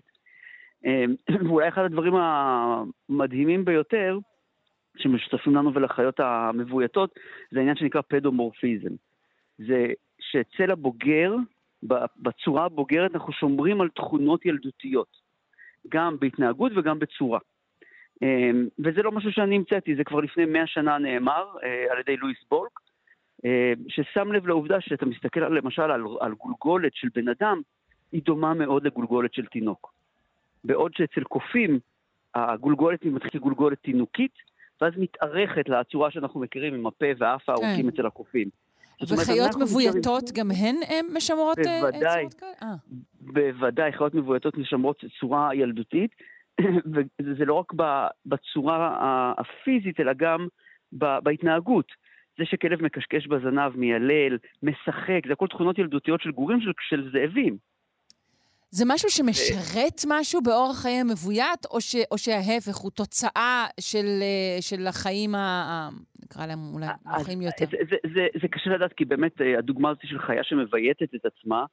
[1.44, 4.18] ואולי אחד הדברים המדהימים ביותר,
[4.96, 7.18] שמשותפים לנו ולחיות המבויתות,
[7.50, 8.90] זה העניין שנקרא פדומורפיזם.
[9.58, 9.86] זה
[10.20, 11.34] שאצל הבוגר,
[12.16, 15.16] בצורה הבוגרת, אנחנו שומרים על תכונות ילדותיות,
[15.88, 17.38] גם בהתנהגות וגם בצורה.
[18.22, 22.16] אמ, וזה לא משהו שאני המצאתי, זה כבר לפני מאה שנה נאמר אה, על ידי
[22.16, 22.80] לואיס בולק,
[23.44, 27.60] אה, ששם לב לעובדה שאתה מסתכל למשל על, על גולגולת של בן אדם,
[28.12, 29.92] היא דומה מאוד לגולגולת של תינוק.
[30.64, 31.78] בעוד שאצל קופים
[32.34, 34.32] הגולגולת היא מתחילה גולגולת תינוקית,
[34.80, 37.88] ואז מתארכת לצורה שאנחנו מכירים עם הפה והאף הארוכים כן.
[37.88, 38.48] אצל הקופים.
[39.02, 40.76] וחיות מבויתות גם הן
[41.12, 42.74] משמרות אה, צורות כאלה?
[43.20, 46.10] בוודאי, חיות מבויתות משמרות צורה ילדותית,
[47.22, 47.72] וזה לא רק
[48.26, 50.46] בצורה הפיזית, אלא גם
[50.92, 51.86] בהתנהגות.
[52.38, 57.56] זה שכלב מקשקש בזנב, מיילל, משחק, זה הכל תכונות ילדותיות של גורים של, של זאבים.
[58.70, 64.56] זה משהו שמשרת משהו באורח חיי המבוית, או, ש, או שההפך, הוא תוצאה של, אה,
[64.60, 65.88] של החיים, ה,
[66.24, 67.64] נקרא להם אולי החיים יותר?
[67.70, 71.26] זה, זה, זה, זה קשה לדעת, כי באמת אה, הדוגמה הזאת של חיה שמבייתת את
[71.26, 71.64] עצמה,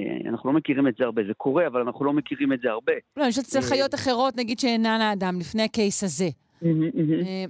[0.00, 2.70] אה, אנחנו לא מכירים את זה הרבה, זה קורה, אבל אנחנו לא מכירים את זה
[2.70, 2.92] הרבה.
[3.16, 6.28] לא, יש אצל אה, חיות אחרות, נגיד שאינן האדם, לפני הקייס הזה.
[6.64, 6.70] אה,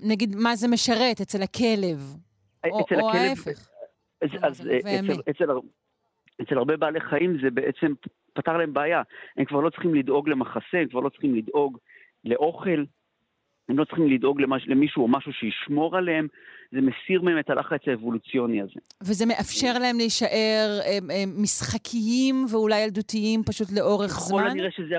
[0.02, 2.16] נגיד, מה זה משרת אצל הכלב?
[3.00, 3.68] או ההפך.
[4.42, 4.62] אז
[5.30, 5.50] אצל
[6.50, 7.92] הרבה בעלי חיים זה בעצם
[8.32, 9.02] פתר להם בעיה.
[9.36, 11.78] הם כבר לא צריכים לדאוג למחסה, הם כבר לא צריכים לדאוג
[12.24, 12.84] לאוכל,
[13.68, 16.26] הם לא צריכים לדאוג למש, למישהו או משהו שישמור עליהם,
[16.72, 18.80] זה מסיר מהם את הלחץ האבולוציוני הזה.
[19.02, 24.46] וזה מאפשר להם להישאר הם, הם, משחקיים ואולי ילדותיים פשוט לאורך ככל זמן?
[24.46, 24.94] הנראה שזה,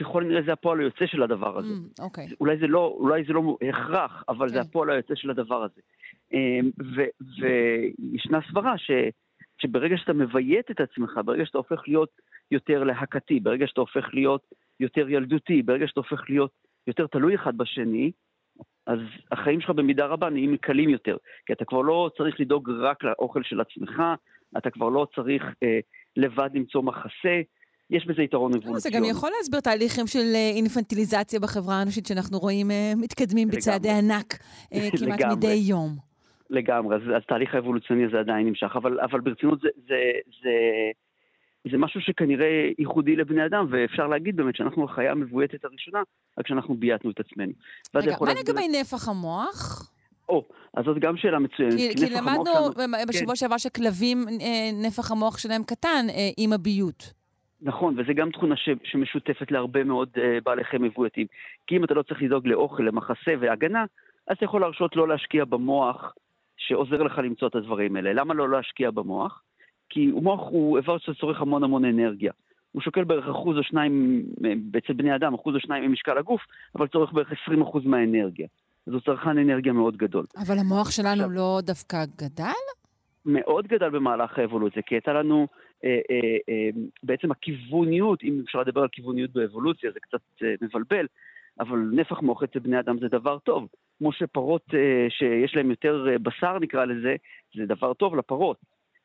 [0.00, 1.68] ככל הנראה זה הפועל היוצא של הדבר הזה.
[1.68, 2.26] Mm, אוקיי.
[2.40, 4.48] אולי, זה לא, אולי זה לא הכרח, אבל okay.
[4.48, 4.60] זה כן.
[4.60, 5.80] הפועל היוצא של הדבר הזה.
[6.32, 6.70] אמ,
[7.38, 8.90] וישנה סברה ש,
[9.58, 12.10] שברגע שאתה מביית את עצמך, ברגע שאתה הופך להיות
[12.50, 14.42] יותר להקתי, ברגע שאתה הופך להיות
[14.80, 16.50] יותר ילדותי, ברגע שאתה הופך להיות
[16.86, 18.10] יותר תלוי אחד בשני,
[18.86, 18.98] אז
[19.32, 21.16] החיים שלך במידה רבה נהיים קלים יותר.
[21.46, 24.02] כי אתה כבר לא צריך לדאוג רק לאוכל של עצמך,
[24.58, 25.78] אתה כבר לא צריך אה,
[26.16, 27.40] לבד למצוא מחסה.
[27.90, 28.80] יש בזה יתרון אבולוציוני.
[28.80, 33.90] זה גם יכול להסביר תהליכים של אה, אינפנטיליזציה בחברה האנושית שאנחנו רואים אה, מתקדמים בצעדי
[33.90, 34.38] ענק
[34.72, 35.96] אה, כמעט מדי יום.
[36.50, 40.50] לגמרי, אז, אז תהליך האבולוציוני הזה עדיין נמשך, אבל, אבל ברצינות זה, זה, זה,
[41.70, 46.02] זה משהו שכנראה ייחודי לבני אדם, ואפשר להגיד באמת שאנחנו החיה המבויתת הראשונה,
[46.38, 47.52] רק שאנחנו בייתנו את המוח
[47.94, 49.90] רגע, מה לגבי נפח המוח?
[50.28, 51.72] או, אז זאת גם שאלה מצוינת.
[51.72, 53.06] כי, כי למדנו שלנו...
[53.08, 53.36] בשבוע כן.
[53.36, 57.12] שעבר שכלבים, אה, נפח המוח שלהם קטן אה, עם הביות.
[57.60, 61.26] נכון, וזו גם תכונה ש, שמשותפת להרבה מאוד uh, בעלי חיים מבויתים.
[61.66, 63.84] כי אם אתה לא צריך לדאוג לאוכל, למחסה והגנה,
[64.28, 66.14] אז אתה יכול להרשות לא להשקיע במוח
[66.68, 68.12] שעוזר לך למצוא את הדברים האלה.
[68.12, 69.42] למה לא להשקיע במוח?
[69.88, 72.32] כי מוח הוא איבר שצורך המון המון אנרגיה.
[72.72, 74.22] הוא שוקל בערך אחוז או שניים,
[74.78, 76.40] אצל בני אדם, אחוז או שניים ממשקל הגוף,
[76.76, 78.46] אבל צורך בערך 20 אחוז מהאנרגיה.
[78.86, 80.26] אז הוא צרכן אנרגיה מאוד גדול.
[80.36, 82.62] אבל המוח שלנו עכשיו, לא דווקא גדל?
[83.26, 85.46] מאוד גדל במהלך האבולוציה, כי הייתה לנו
[85.84, 86.70] אה, אה, אה,
[87.02, 91.06] בעצם הכיווניות, אם אפשר לדבר על כיווניות באבולוציה, זה קצת אה, מבלבל,
[91.60, 93.68] אבל נפח מוח אצל בני אדם זה דבר טוב.
[93.98, 97.16] כמו שפרות אה, שיש להן יותר אה, בשר, נקרא לזה,
[97.56, 98.56] זה דבר טוב לפרות.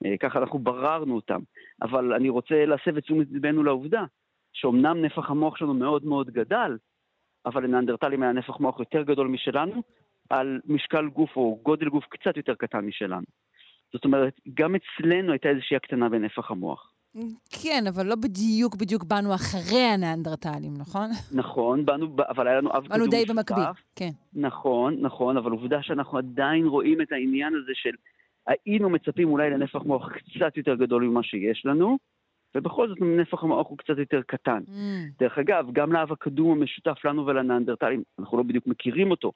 [0.05, 1.39] אה, ככה אנחנו בררנו אותם.
[1.81, 4.03] אבל אני רוצה להסב את תשומת לבנו לעובדה
[4.53, 6.77] שאומנם נפח המוח שלנו מאוד מאוד גדל,
[7.45, 9.81] אבל לנאנדרטלים היה נפח מוח יותר גדול משלנו,
[10.29, 13.25] על משקל גוף או גודל גוף קצת יותר קטן משלנו.
[13.93, 16.93] זאת אומרת, גם אצלנו הייתה איזושהי הקטנה בנפח המוח.
[17.49, 21.09] כן, אבל לא בדיוק בדיוק באנו אחרי הנאנדרטלים, נכון?
[21.31, 23.11] נכון, באנו, אבל היה לנו אב קדום משותף.
[23.11, 23.63] באנו די במקביל,
[23.95, 24.09] כן.
[24.33, 27.91] נכון, נכון, אבל עובדה שאנחנו עדיין רואים את העניין הזה של
[28.47, 31.97] היינו מצפים אולי לנפח מוח קצת יותר גדול ממה שיש לנו,
[32.55, 34.63] ובכל זאת נפח המוח הוא קצת יותר קטן.
[34.67, 34.71] Mm.
[35.19, 39.31] דרך אגב, גם לאבקדום המשותף לנו ולנאנדרטלים, אנחנו לא בדיוק מכירים אותו,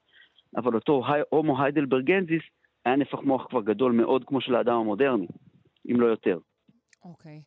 [0.56, 2.42] אבל אותו הומו היידלברגנזיס
[2.84, 5.26] היה נפח מוח כבר גדול מאוד כמו של האדם המודרני,
[5.90, 6.38] אם לא יותר.
[7.08, 7.42] אוקיי.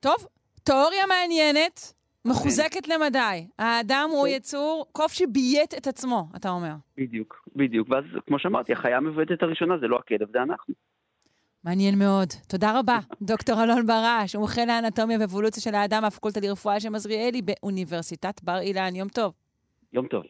[0.00, 0.26] טוב,
[0.64, 1.92] תיאוריה מעניינת.
[2.24, 3.46] מחוזקת למדי.
[3.58, 4.28] האדם הוא.
[4.28, 6.72] יצור, קוף שביית את עצמו, אתה אומר.
[6.96, 7.88] בדיוק, בדיוק.
[7.90, 10.74] ואז, כמו שאמרתי, החיה המבועטת הראשונה זה לא הכלב, זה אנחנו.
[11.64, 12.28] מעניין מאוד.
[12.48, 18.42] תודה רבה, דוקטור אלון ברש, מומחה לאנטומיה ואבולוציה של האדם מהפקולטה לרפואה של מזריאלי באוניברסיטת
[18.42, 18.96] בר אילן.
[18.96, 19.32] יום טוב.
[19.92, 20.22] יום טוב.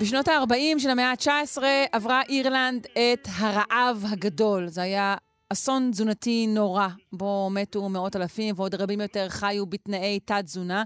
[0.00, 4.68] בשנות ה-40 של המאה ה-19 עברה אירלנד את הרעב הגדול.
[4.68, 5.14] זה היה
[5.52, 10.84] אסון תזונתי נורא, בו מתו מאות אלפים ועוד רבים יותר חיו בתנאי תת-תזונה.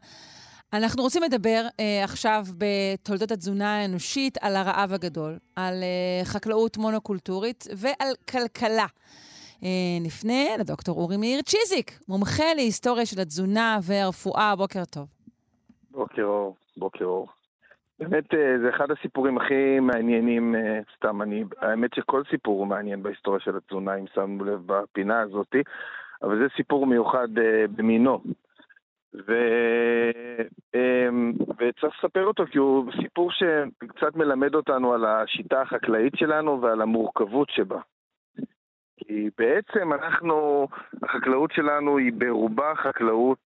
[0.75, 7.65] אנחנו רוצים לדבר אה, עכשיו בתולדות התזונה האנושית על הרעב הגדול, על אה, חקלאות מונוקולטורית
[7.77, 8.87] ועל כלכלה.
[9.65, 9.69] אה,
[10.01, 14.57] נפנה לדוקטור אורי מאיר צ'יזיק, מומחה להיסטוריה של התזונה והרפואה.
[14.57, 15.07] בוקר טוב.
[15.91, 17.29] בוקר אור, בוקר אור.
[17.99, 23.03] באמת, אה, זה אחד הסיפורים הכי מעניינים, אה, סתם, אני, האמת שכל סיפור הוא מעניין
[23.03, 25.63] בהיסטוריה של התזונה, אם שמנו לב בפינה הזאתי,
[26.23, 27.41] אבל זה סיפור מיוחד uh,
[27.77, 28.21] במינו.
[29.15, 29.33] ו...
[30.77, 36.81] um, וצריך לספר אותו כי הוא סיפור שקצת מלמד אותנו על השיטה החקלאית שלנו ועל
[36.81, 37.81] המורכבות שבה.
[38.97, 40.69] כי בעצם אנחנו,
[41.03, 43.39] החקלאות שלנו היא ברובה חקלאות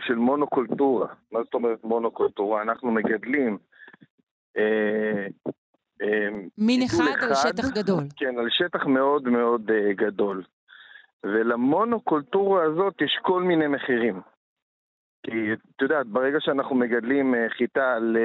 [0.00, 1.08] של מונוקולטורה.
[1.32, 2.62] מה זאת אומרת מונוקולטורה?
[2.62, 3.58] אנחנו מגדלים
[4.56, 5.26] אה,
[6.02, 8.04] אה, מין אחד, על שטח גדול.
[8.16, 10.42] כן, על שטח מאוד מאוד uh, גדול.
[11.22, 14.20] ולמונוקולטורה הזאת יש כל מיני מחירים.
[15.30, 18.16] כי את יודעת, ברגע שאנחנו מגדלים uh, חיטה על,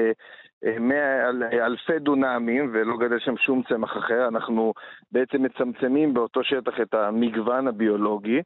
[0.66, 4.74] uh, מאה, על אלפי דונמים ולא גדל שם שום צמח אחר, אנחנו
[5.12, 8.42] בעצם מצמצמים באותו שטח את המגוון הביולוגי,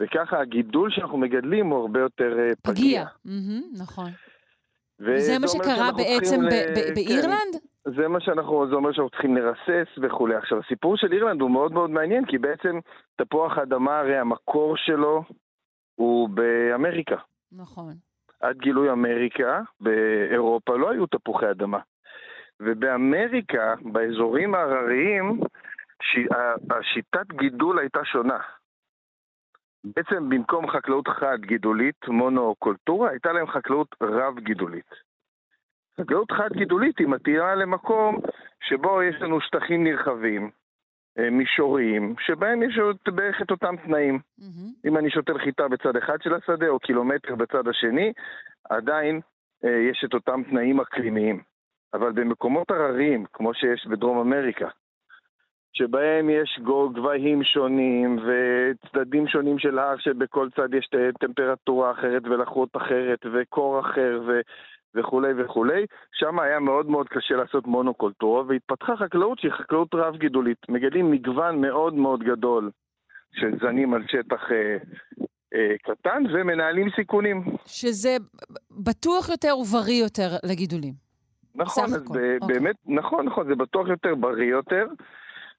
[0.00, 2.74] וככה הגידול שאנחנו מגדלים הוא הרבה יותר אה, פגיע.
[2.74, 4.10] פגיע, mm-hmm, נכון.
[5.00, 6.50] וזה מה שקרה בעצם ל...
[6.50, 6.94] כן.
[6.94, 7.52] באירלנד?
[7.52, 7.90] כן.
[7.96, 10.34] זה מה שאנחנו, זה אומר שאנחנו צריכים לרסס וכולי.
[10.34, 12.78] עכשיו, הסיפור של אירלנד הוא מאוד מאוד מעניין, כי בעצם
[13.16, 15.22] תפוח האדמה, הרי המקור שלו
[15.94, 17.16] הוא באמריקה.
[17.56, 17.94] נכון.
[18.40, 21.78] עד גילוי אמריקה, באירופה לא היו תפוחי אדמה.
[22.60, 25.40] ובאמריקה, באזורים ההרריים,
[26.70, 28.38] השיטת גידול הייתה שונה.
[29.84, 34.90] בעצם במקום חקלאות חד-גידולית, מונוקולטורה, הייתה להם חקלאות רב-גידולית.
[36.00, 38.20] חקלאות חד-גידולית היא מתאימה למקום
[38.60, 40.50] שבו יש לנו שטחים נרחבים,
[41.18, 44.18] אה, מישוריים, שבהם יש בערך את אותם תנאים.
[44.40, 44.88] Mm-hmm.
[44.88, 48.12] אם אני שותל חיטה בצד אחד של השדה או קילומטר בצד השני,
[48.70, 49.20] עדיין
[49.64, 51.40] אה, יש את אותם תנאים אקלימיים.
[51.94, 54.68] אבל במקומות הרריים, כמו שיש בדרום אמריקה,
[55.72, 56.60] שבהם יש
[56.94, 60.88] גבהים שונים וצדדים שונים של הר שבכל צד יש
[61.20, 64.40] טמפרטורה אחרת ולחות אחרת וקור אחר ו...
[64.96, 65.86] וכולי וכולי.
[66.12, 70.58] שם היה מאוד מאוד קשה לעשות מונוקולטורה והתפתחה חקלאות שהיא חקלאות רב-גידולית.
[70.68, 72.70] מגדלים מגוון מאוד מאוד גדול
[73.32, 74.76] של זנים על שטח אה,
[75.54, 77.44] אה, קטן ומנהלים סיכונים.
[77.66, 78.16] שזה
[78.70, 80.92] בטוח יותר ובריא יותר לגידולים.
[81.54, 82.38] נכון, אז ב- אוקיי.
[82.46, 84.86] באמת, נכון, נכון, זה בטוח יותר בריא יותר.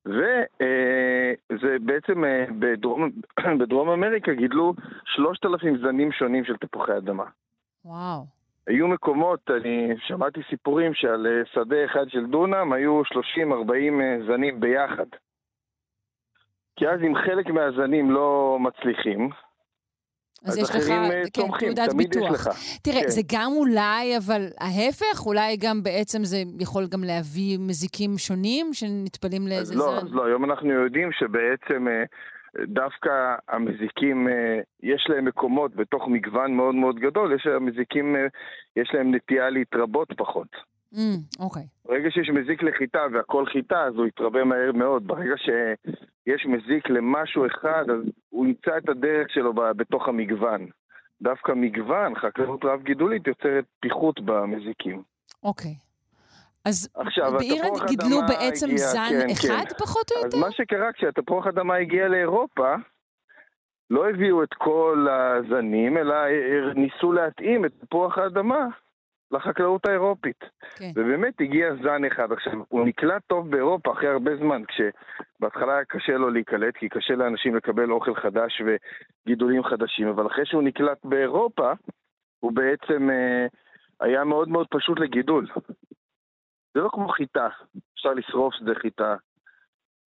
[0.05, 3.09] וזה בעצם אה, בדרום,
[3.59, 4.73] בדרום אמריקה גידלו
[5.05, 7.23] 3,000 זנים שונים של תפוחי אדמה.
[7.85, 8.36] וואו.
[8.67, 13.11] היו מקומות, אני שמעתי סיפורים שעל אה, שדה אחד של דונם היו 30-40
[14.01, 15.05] אה, זנים ביחד.
[16.75, 19.29] כי אז אם חלק מהזנים לא מצליחים,
[20.45, 22.47] אז, אז יש לך, אה, כן, צומחים, תעודת ביטוח.
[22.83, 23.09] תראה, כן.
[23.09, 29.47] זה גם אולי, אבל ההפך, אולי גם בעצם זה יכול גם להביא מזיקים שונים שנטפלים
[29.47, 29.91] לאיזה לא, זן.
[29.91, 31.87] לא, אז לא, היום אנחנו יודעים שבעצם
[32.63, 38.15] דווקא המזיקים, אה, יש להם מקומות בתוך מגוון מאוד מאוד גדול, יש המזיקים,
[38.75, 40.47] יש להם נטייה להתרבות פחות.
[41.39, 41.63] אוקיי.
[41.63, 41.89] Mm, okay.
[41.89, 45.07] ברגע שיש מזיק לחיטה והכל חיטה, אז הוא יתרבה מהר מאוד.
[45.07, 50.67] ברגע שיש מזיק למשהו אחד, אז הוא ימצא את הדרך שלו בתוך המגוון.
[51.21, 55.01] דווקא מגוון, חקלאות רב-גידולית, יוצרת פיחות במזיקים.
[55.43, 55.75] אוקיי.
[56.67, 56.89] אז
[57.37, 59.75] באירלנד גידלו בעצם הגיע, זן כן, אחד כן.
[59.79, 60.37] פחות או יותר?
[60.37, 62.75] אז מה שקרה, כשהתפוח אדמה הגיע לאירופה,
[63.89, 66.15] לא הביאו את כל הזנים, אלא
[66.75, 68.65] ניסו להתאים את תפוח האדמה
[69.31, 70.43] לחקלאות האירופית.
[70.75, 70.91] כן.
[70.95, 72.31] ובאמת הגיע זן אחד.
[72.31, 77.15] עכשיו, הוא נקלט טוב באירופה אחרי הרבה זמן, כשבהתחלה היה קשה לו להיקלט, כי קשה
[77.15, 81.71] לאנשים לקבל אוכל חדש וגידולים חדשים, אבל אחרי שהוא נקלט באירופה,
[82.39, 83.47] הוא בעצם אה,
[83.99, 85.47] היה מאוד מאוד פשוט לגידול.
[86.77, 87.47] זה לא כמו חיטה,
[87.93, 89.15] אפשר לשרוף שדה חיטה.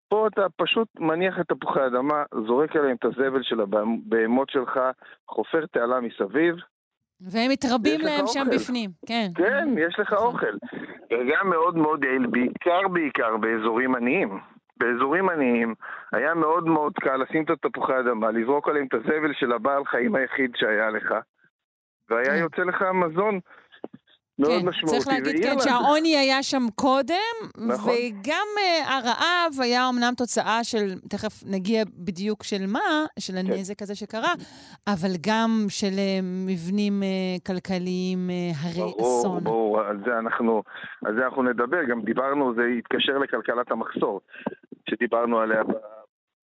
[0.07, 4.79] פה אתה פשוט מניח את תפוחי האדמה, זורק עליהם את הזבל של הבהמות שלך,
[5.27, 6.55] חופר תעלה מסביב.
[7.21, 8.55] והם מתרבים להם שם אוכל.
[8.55, 9.27] בפנים, כן.
[9.35, 10.55] כן, יש לך אוכל.
[11.11, 14.39] וגם מאוד מאוד יעיל, בעיקר בעיקר באזורים עניים.
[14.77, 15.75] באזורים עניים
[16.11, 20.15] היה מאוד מאוד קל לשים את התפוחי האדמה, לזרוק עליהם את הזבל של הבעל חיים
[20.15, 21.13] היחיד שהיה לך,
[22.09, 22.39] והיה כן.
[22.39, 23.39] יוצא לך מזון
[24.39, 24.97] מאוד כן, משמעותי.
[24.97, 27.35] צריך להגיד כן ואירלנד- שהעוני היה שם קודם,
[27.67, 27.93] נכון.
[27.93, 32.79] וגם uh, הרעב היה אמנם תוצאה של, תכף נגיע בדיוק של מה,
[33.19, 34.33] של הנזק הזה שקרה,
[34.87, 39.43] אבל גם של uh, מבנים uh, כלכליים uh, הרי ברור, אסון.
[39.43, 40.63] ברור, על זה אנחנו,
[41.05, 44.21] על זה אנחנו נדבר, גם דיברנו, זה התקשר לכלכלת המחסור,
[44.89, 45.61] שדיברנו עליה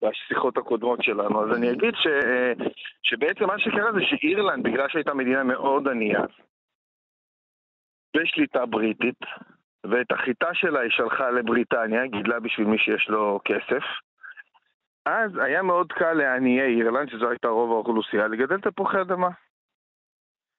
[0.03, 1.43] בשיחות הקודמות שלנו.
[1.43, 2.07] אז אני אגיד ש,
[3.03, 6.21] שבעצם מה שקרה זה שאירלנד, בגלל שהייתה מדינה מאוד ענייה,
[8.16, 9.20] בשליטה בריטית,
[9.84, 13.84] ואת החיטה שלה היא שלחה לבריטניה, גידלה בשביל מי שיש לו כסף,
[15.05, 19.30] אז היה מאוד קל לעניי אירלנד, שזו הייתה רוב האוכלוסייה, לגדל תפוחי אדמה.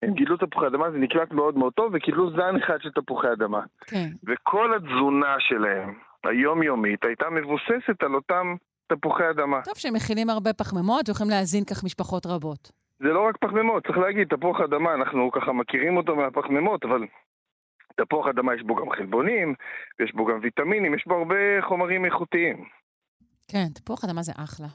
[0.03, 3.61] הם גידלו תפוחי אדמה, זה נקלט מאוד מאוד טוב, וקיבלו זן אחד של תפוחי אדמה.
[3.81, 5.95] כן, וכל התזונה שלהם,
[6.25, 8.55] היומיומית, הייתה מבוססת על אותם
[8.87, 9.61] תפוחי אדמה.
[9.65, 12.71] טוב שהם מכילים הרבה פחמימות ויכולים להזין כך משפחות רבות.
[12.99, 17.03] זה לא רק פחמימות, צריך להגיד, תפוח אדמה, אנחנו ככה מכירים אותו מהפחמימות, אבל
[17.95, 19.55] תפוח אדמה יש בו גם חלבונים,
[20.03, 22.65] יש בו גם ויטמינים, יש בו הרבה חומרים איכותיים.
[23.49, 24.67] כן, תפוח אדמה זה אחלה.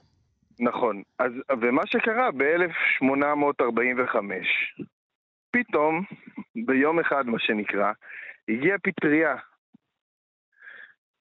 [0.59, 1.03] נכון.
[1.19, 4.15] אז, ומה שקרה ב-1845,
[5.51, 6.03] פתאום,
[6.65, 7.91] ביום אחד, מה שנקרא,
[8.49, 9.35] הגיעה פטריה.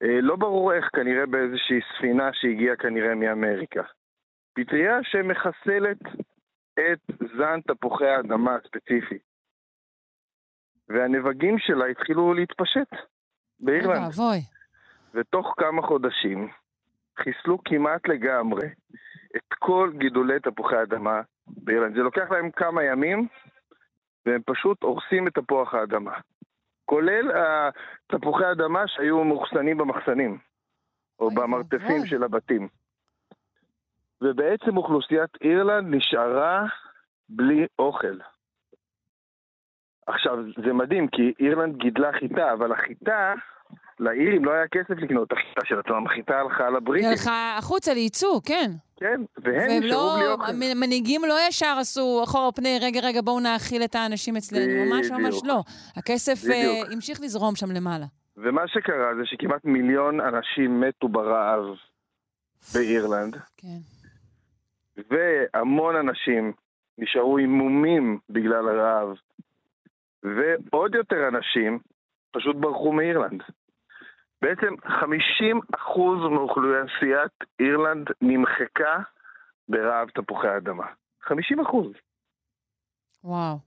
[0.02, 3.82] אה, לא ברור איך, כנראה באיזושהי ספינה שהגיעה כנראה מאמריקה.
[4.54, 6.02] פטריה שמחסלת
[6.78, 7.00] את
[7.38, 9.18] זן תפוחי האדמה הספציפי.
[10.88, 12.90] והנבגים שלה התחילו להתפשט
[13.60, 14.04] באירלנד.
[14.04, 14.38] ואבוי.
[15.14, 16.48] ותוך כמה חודשים
[17.18, 18.68] חיסלו כמעט לגמרי
[19.36, 21.94] את כל גידולי תפוחי האדמה באירלנד.
[21.96, 23.28] זה לוקח להם כמה ימים,
[24.26, 26.12] והם פשוט הורסים את תפוח האדמה.
[26.84, 27.30] כולל
[28.06, 30.38] תפוחי האדמה שהיו מאוחסנים במחסנים,
[31.20, 32.06] או במרתפים.
[32.06, 32.68] של הבתים.
[34.22, 36.66] ובעצם אוכלוסיית אירלנד נשארה
[37.28, 38.18] בלי אוכל.
[40.08, 43.34] עכשיו, זה מדהים, כי אירלנד גידלה חיטה, אבל החיטה,
[44.00, 47.08] לאירים לא היה כסף לקנות את החיטה של עצמם, החיטה הלכה היא לבריטים.
[47.08, 48.70] הלכה החוצה לייצוא, כן.
[48.96, 50.52] כן, והם נשארו לא, בלי אוכל.
[50.70, 54.84] המנהיגים לא ישר עשו אחורה פני, רגע, רגע, בואו נאכיל את האנשים אצלנו.
[54.84, 55.44] ממש ממש.
[55.44, 55.62] לא.
[55.96, 56.92] הכסף בדיוק.
[56.92, 58.06] המשיך לזרום שם למעלה.
[58.36, 61.64] ומה שקרה זה שכמעט מיליון אנשים מתו ברעב
[62.74, 63.78] באירלנד, כן.
[65.10, 66.52] והמון אנשים
[66.98, 69.16] נשארו עם מומים בגלל הרעב,
[70.22, 71.78] ועוד יותר אנשים
[72.32, 73.42] פשוט ברחו מאירלנד.
[74.42, 78.98] בעצם 50% מאוכלוסיית אירלנד נמחקה
[79.68, 80.86] ברעב תפוחי האדמה.
[81.22, 81.92] 50 אחוז.
[83.24, 83.58] וואו.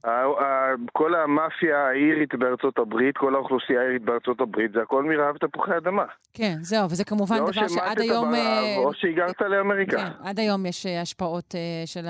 [0.93, 6.05] כל המאפיה האירית בארצות הברית, כל האוכלוסייה האירית בארצות הברית, זה הכל מרעב תפוחי אדמה.
[6.33, 8.35] כן, זהו, וזה כמובן או דבר שעד היום...
[8.35, 9.97] אה, ברעב, או שהגרת לאמריקה.
[9.97, 12.05] כן, עד היום יש אה, השפעות אה, של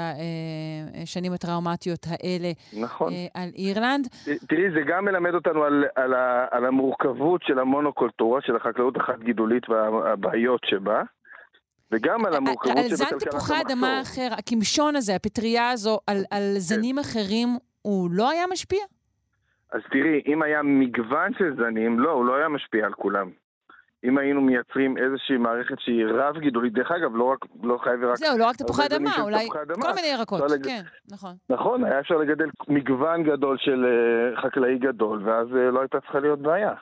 [1.03, 3.13] השנים הטראומטיות האלה נכון.
[3.13, 4.07] אה, על אירלנד.
[4.47, 6.13] תראי, זה גם מלמד אותנו על, על,
[6.51, 11.01] על המורכבות של המונוקולטורה, של החקלאות החד-גידולית והבעיות שבה,
[11.91, 14.25] וגם על המורכבות על זן תפוחי אדמה המחסור.
[14.27, 17.47] אחר, הקמשון הזה, הפטריה הזו, על, על זנים אחרים,
[17.81, 18.79] הוא לא היה משפיע?
[19.71, 23.29] אז תראי, אם היה מגוון של זנים, לא, הוא לא היה משפיע על כולם.
[24.03, 28.15] אם היינו מייצרים איזושהי מערכת שהיא רב-גידולית, דרך אגב, לא, רק, לא חייב רק...
[28.15, 29.81] זהו, לא רק תפוחי אדמה, אולי תפוחי אדמה.
[29.85, 30.51] כל מיני ירקות.
[30.51, 30.81] לג- כן,
[31.11, 31.35] נכון.
[31.49, 36.19] נכון, היה אפשר לגדל מגוון גדול של אה, חקלאי גדול, ואז אה, לא הייתה צריכה
[36.19, 36.73] להיות בעיה.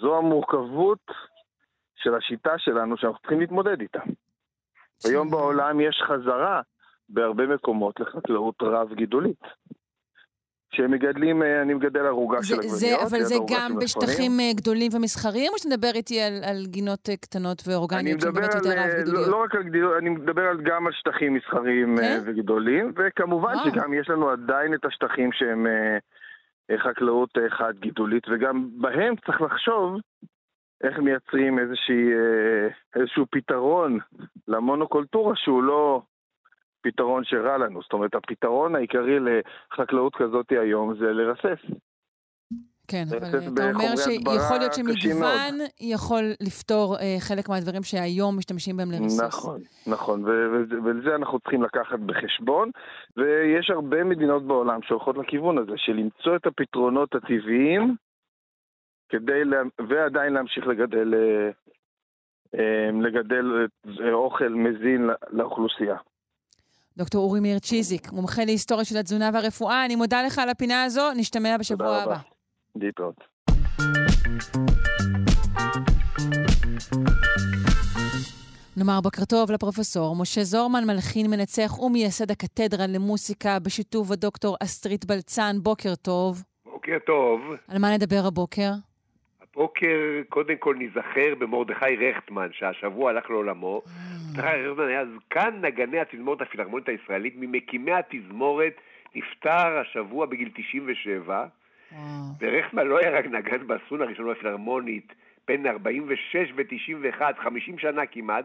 [0.00, 0.98] זו המורכבות
[2.02, 4.00] של השיטה שלנו שאנחנו צריכים להתמודד איתה.
[5.04, 6.60] היום בעולם יש חזרה
[7.08, 9.40] בהרבה מקומות לחקלאות רב-גידולית.
[10.72, 14.40] שהם מגדלים, אה, אני מגדל ערוגה זה, של עגבניות, אבל זה גם בשטחים מלפפונים.
[14.40, 18.54] אה, גדולים ומסחריים, או שאתה מדבר איתי על, על גינות אה, קטנות ואורגניות שהן באמת
[18.54, 19.26] על, יותר רב-גידוליות?
[19.26, 22.20] לא, לא רק על גידול, אני מדבר על, גם על שטחים מסחריים כן?
[22.26, 23.70] וגדולים, וכמובן וואו.
[23.70, 25.66] שגם יש לנו עדיין את השטחים שהם
[26.78, 30.00] חקלאות חד-גידולית, וגם בהם צריך לחשוב
[30.84, 32.68] איך מייצרים איזושהי, אה,
[33.00, 33.98] איזשהו פתרון
[34.48, 36.02] למונוקולטורה שהוא לא
[36.82, 37.82] פתרון שרע לנו.
[37.82, 41.60] זאת אומרת, הפתרון העיקרי לחקלאות כזאת היום זה לרסס.
[42.88, 48.90] כן, אבל אתה אומר שיכול להיות שמגוון יכול לפתור אה, חלק מהדברים שהיום משתמשים בהם
[48.90, 49.20] לריסוס.
[49.20, 50.24] נכון, נכון,
[50.84, 52.70] ולזה אנחנו צריכים לקחת בחשבון,
[53.16, 57.96] ויש הרבה מדינות בעולם שהולכות לכיוון הזה, של למצוא את הפתרונות הטבעיים,
[59.10, 59.62] כדי, לה...
[59.88, 61.50] ועדיין להמשיך לגדל, אה,
[62.58, 63.66] אה, לגדל
[64.04, 65.96] אה, אוכל מזין לאוכלוסייה.
[66.96, 71.12] דוקטור אורי מאיר צ'יזיק, מומחה להיסטוריה של התזונה והרפואה, אני מודה לך על הפינה הזו,
[71.16, 72.16] נשתמע בשבוע הבא.
[72.76, 73.24] להתראות.
[78.76, 85.56] נאמר בוקר טוב לפרופסור משה זורמן, מלחין מנצח ומייסד הקתדרה למוסיקה בשיתוף הדוקטור אסטרית בלצן.
[85.62, 86.42] בוקר טוב.
[86.64, 87.40] בוקר טוב.
[87.68, 88.70] על מה נדבר הבוקר?
[89.54, 89.98] הבוקר
[90.28, 93.82] קודם כל ניזכר במרדכי רכטמן, שהשבוע הלך לעולמו.
[93.86, 93.92] אה.
[94.36, 98.80] מרדכי רכטמן היה זקן נגני התזמורת הפילהרמונית הישראלית, ממקימי התזמורת,
[99.14, 101.46] נפטר השבוע בגיל 97.
[102.40, 105.12] ורכטמן לא היה רק נגן באסון הראשון בפילהרמונית,
[105.48, 108.44] בין 46 ו-91, 50 שנה כמעט.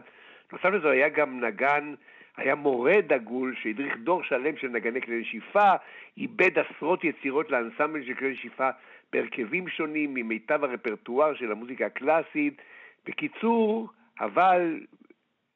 [0.52, 1.94] נוסף לזה היה גם נגן,
[2.36, 5.72] היה מורה דגול שהדריך דור שלם של נגני כלי נשיפה,
[6.16, 8.68] איבד עשרות יצירות לאנסמבל של כלי נשיפה
[9.12, 12.62] בהרכבים שונים ממיטב הרפרטואר של המוזיקה הקלאסית.
[13.06, 13.88] בקיצור,
[14.20, 14.80] אבל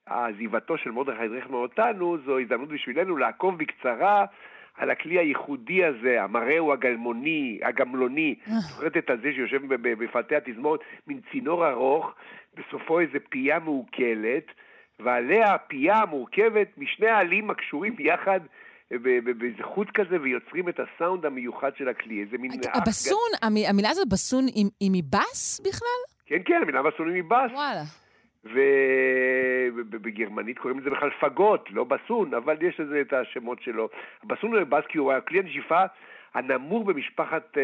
[0.07, 4.25] עזיבתו של מרדכי דרכמן אותנו זו הזדמנות בשבילנו לעקוב בקצרה
[4.77, 8.53] על הכלי הייחודי הזה, המראהו הגלמוני, הגמלוני, אה.
[8.53, 12.15] זוכרת את הזה שיושב בפאתי התזמורת, מין צינור ארוך,
[12.55, 14.45] בסופו איזה פייה מעוקלת,
[15.01, 18.41] ועליה הפייה המורכבת משני העלים הקשורים יחד
[19.39, 22.21] באיזה חוט כזה, ויוצרים את הסאונד המיוחד של הכלי.
[22.21, 22.51] איזה מין...
[22.75, 23.31] הבסון,
[23.69, 24.45] המילה הזאת בסון
[24.81, 26.01] היא מבאס בכלל?
[26.27, 27.51] כן, כן, המילה בסון היא מבאס.
[27.53, 27.83] וואלה.
[29.75, 33.89] ובגרמנית קוראים לזה בכלל פגות, לא בסון, אבל יש לזה את השמות שלו.
[34.23, 35.83] הבסון הוא בס כי הוא הכלי הנשיפה
[36.35, 37.57] הנמוך במשפחת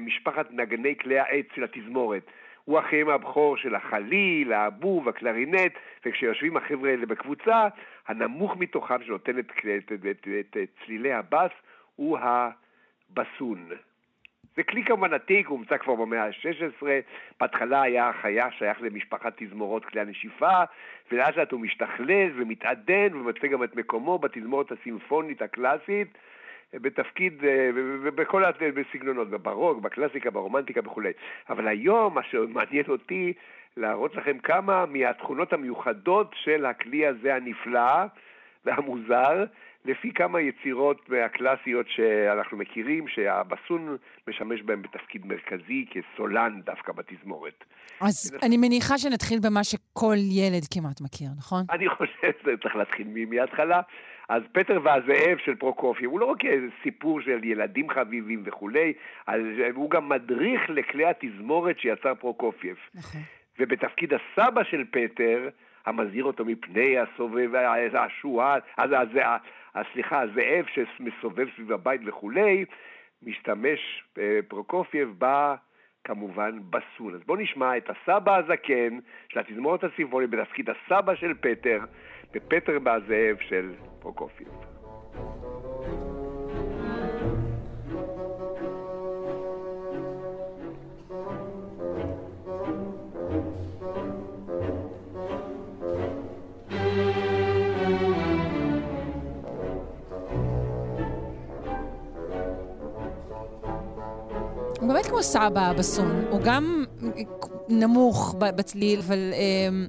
[0.00, 2.30] משפחת נגני כלי העץ של התזמורת.
[2.64, 5.72] הוא אחיהם הבכור של החליל, האבוב, הקלרינט,
[6.06, 7.68] וכשיושבים החבר'ה האלה בקבוצה,
[8.08, 11.50] הנמוך מתוכם שנותן את, את, את, את, את צלילי הבס
[11.96, 13.68] הוא הבסון.
[14.56, 16.86] זה כלי כמובן עתיק, הוא הומצא כבר במאה ה-16,
[17.40, 20.62] בהתחלה היה חיה שייך למשפחת תזמורות כלי הנשיפה,
[21.12, 26.18] ולאט לאט הוא משתכלל ומתעדן ומוצא גם את מקומו בתזמורת הסימפונית הקלאסית,
[26.74, 27.70] בתפקיד, אה,
[28.14, 31.12] בכל הסגנונות, בברוק, בקלאסיקה, ברומנטיקה וכולי.
[31.48, 33.32] אבל היום מה שמעניין אותי
[33.76, 38.04] להראות לכם כמה מהתכונות המיוחדות של הכלי הזה הנפלא
[38.64, 39.44] והמוזר,
[39.84, 43.96] לפי כמה יצירות הקלאסיות שאנחנו מכירים, שהבסון
[44.28, 47.64] משמש בהם בתפקיד מרכזי כסולן דווקא בתזמורת.
[48.00, 51.64] אז אני מניחה שנתחיל במה שכל ילד כמעט מכיר, נכון?
[51.70, 53.80] אני חושב שצריך להתחיל מההתחלה.
[54.28, 58.92] אז פטר והזאב של פרוקופייב הוא לא רק איזה סיפור של ילדים חביבים וכולי,
[59.74, 62.76] הוא גם מדריך לכלי התזמורת שיצר פרוקופייב.
[62.94, 63.20] נכון.
[63.58, 65.48] ובתפקיד הסבא של פטר,
[65.86, 67.50] המזהיר אותו מפני הסובב,
[67.94, 68.60] השועל,
[69.92, 72.64] סליחה, הזאב שמסובב סביב הבית וכולי,
[73.22, 75.54] משתמש אה, פרוקופייב ב...
[76.04, 77.14] כמובן בסון.
[77.14, 78.98] אז בואו נשמע את הסבא הזקן
[79.28, 81.78] של התזמורת הסימפונית בתפקיד הסבא של פטר,
[82.34, 84.73] בפטר והזאב של פרוקופייב.
[105.14, 106.84] כמו סבא בסון, הוא גם
[107.68, 109.86] נמוך בצליל, אבל, אמ,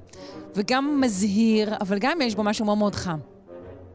[0.56, 3.18] וגם מזהיר, אבל גם יש בו משהו מאוד מאוד חם.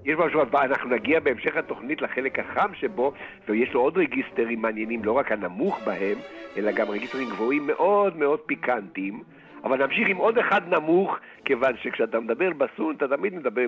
[0.06, 3.14] יש משהו, אנחנו נגיע בהמשך התוכנית לחלק החם שבו,
[3.48, 6.18] ויש לו עוד רגיסטרים מעניינים, לא רק הנמוך בהם,
[6.58, 9.24] אלא גם רגיסטרים גבוהים מאוד מאוד פיקנטיים.
[9.64, 13.66] אבל נמשיך עם עוד אחד נמוך, כיוון שכשאתה מדבר בסון, אתה תמיד מדבר,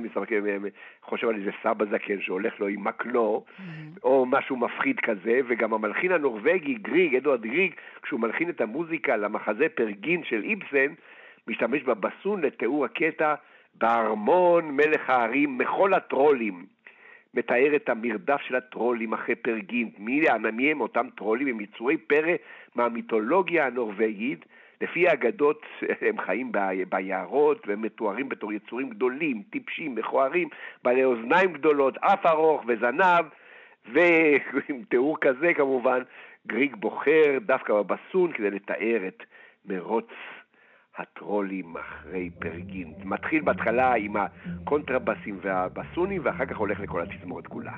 [1.01, 3.99] חושב על איזה סבא זקן שהולך לו עם מקלו, mm-hmm.
[4.03, 9.69] או משהו מפחיד כזה, וגם המלחין הנורבגי, גריג, אדוארד גריג, כשהוא מלחין את המוזיקה למחזה
[9.75, 10.93] פרגין של איבסן,
[11.47, 13.33] משתמש בבסון לתיאור הקטע
[13.75, 16.65] בארמון מלך הערים, מחול הטרולים.
[17.33, 19.89] מתאר את המרדף של הטרולים אחרי פרגין.
[19.97, 21.47] מי הם אותם טרולים?
[21.47, 22.33] הם יצורי פרא
[22.75, 24.45] מהמיתולוגיה הנורבגית,
[24.81, 25.61] לפי האגדות
[26.07, 26.51] הם חיים
[26.89, 30.49] ביערות והם מתוארים בתור יצורים גדולים, טיפשים, מכוערים,
[30.83, 33.25] בעלי אוזניים גדולות, אף ארוך וזנב,
[33.93, 36.01] ועם תיאור כזה כמובן,
[36.47, 39.23] גריג בוחר דווקא בבסון כדי לתאר את
[39.65, 40.09] מרוץ
[40.97, 42.93] הטרולים אחרי פרגין.
[43.03, 47.73] מתחיל בהתחלה עם הקונטרבסים והבסונים ואחר כך הולך לכל התזמורת כולה.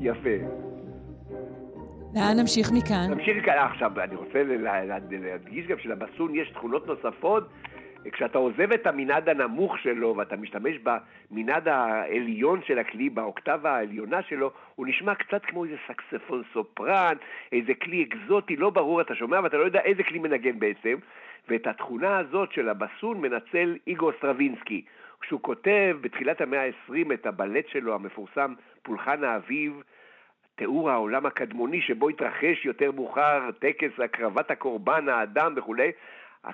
[0.00, 0.36] יפה.
[2.14, 3.10] לאן נמשיך מכאן?
[3.10, 3.58] נמשיך מכאן.
[3.58, 4.42] עכשיו, אני רוצה
[5.10, 7.48] להדגיש גם שלבסון יש תכונות נוספות.
[8.12, 14.50] כשאתה עוזב את המנעד הנמוך שלו ואתה משתמש במנעד העליון של הכלי, באוקטבה העליונה שלו,
[14.74, 17.14] הוא נשמע קצת כמו איזה סקספון סופרן,
[17.52, 20.94] איזה כלי אקזוטי, לא ברור, אתה שומע ואתה לא יודע איזה כלי מנגן בעצם.
[21.48, 24.84] ואת התכונה הזאת של הבסון מנצל איגור סטרווינסקי.
[25.20, 29.82] כשהוא כותב בתחילת המאה ה-20 את הבלט שלו המפורסם, פולחן האביב,
[30.54, 35.92] תיאור העולם הקדמוני שבו התרחש יותר מאוחר טקס הקרבת הקורבן, האדם וכולי,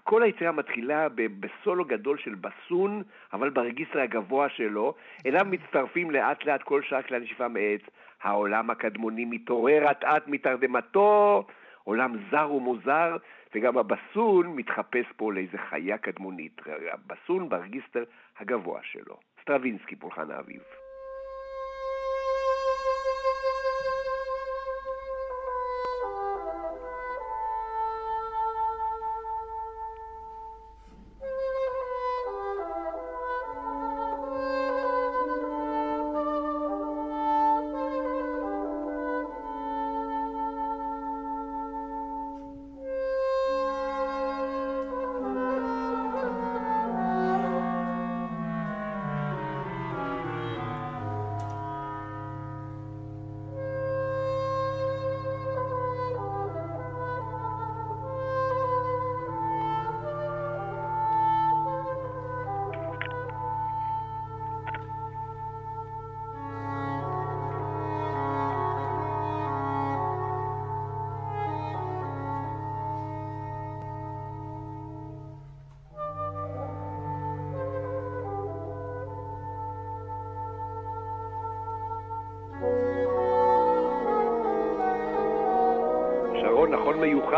[0.05, 1.07] כל היצירה מתחילה
[1.41, 3.03] בסולו גדול של בסון,
[3.33, 4.95] אבל ברגיסטר הגבוה שלו,
[5.27, 7.81] אליו מצטרפים לאט לאט כל שאר כלי הנשיפה מעץ.
[8.23, 11.45] העולם הקדמוני מתעורר אט אט מתרדמתו,
[11.85, 13.17] עולם זר ומוזר,
[13.55, 16.61] וגם הבסון מתחפש פה לאיזה חיה קדמונית.
[16.93, 18.05] הבסון ברגיסטר
[18.39, 19.17] הגבוה שלו.
[19.43, 20.84] סטרווינסקי, פולחן האביב.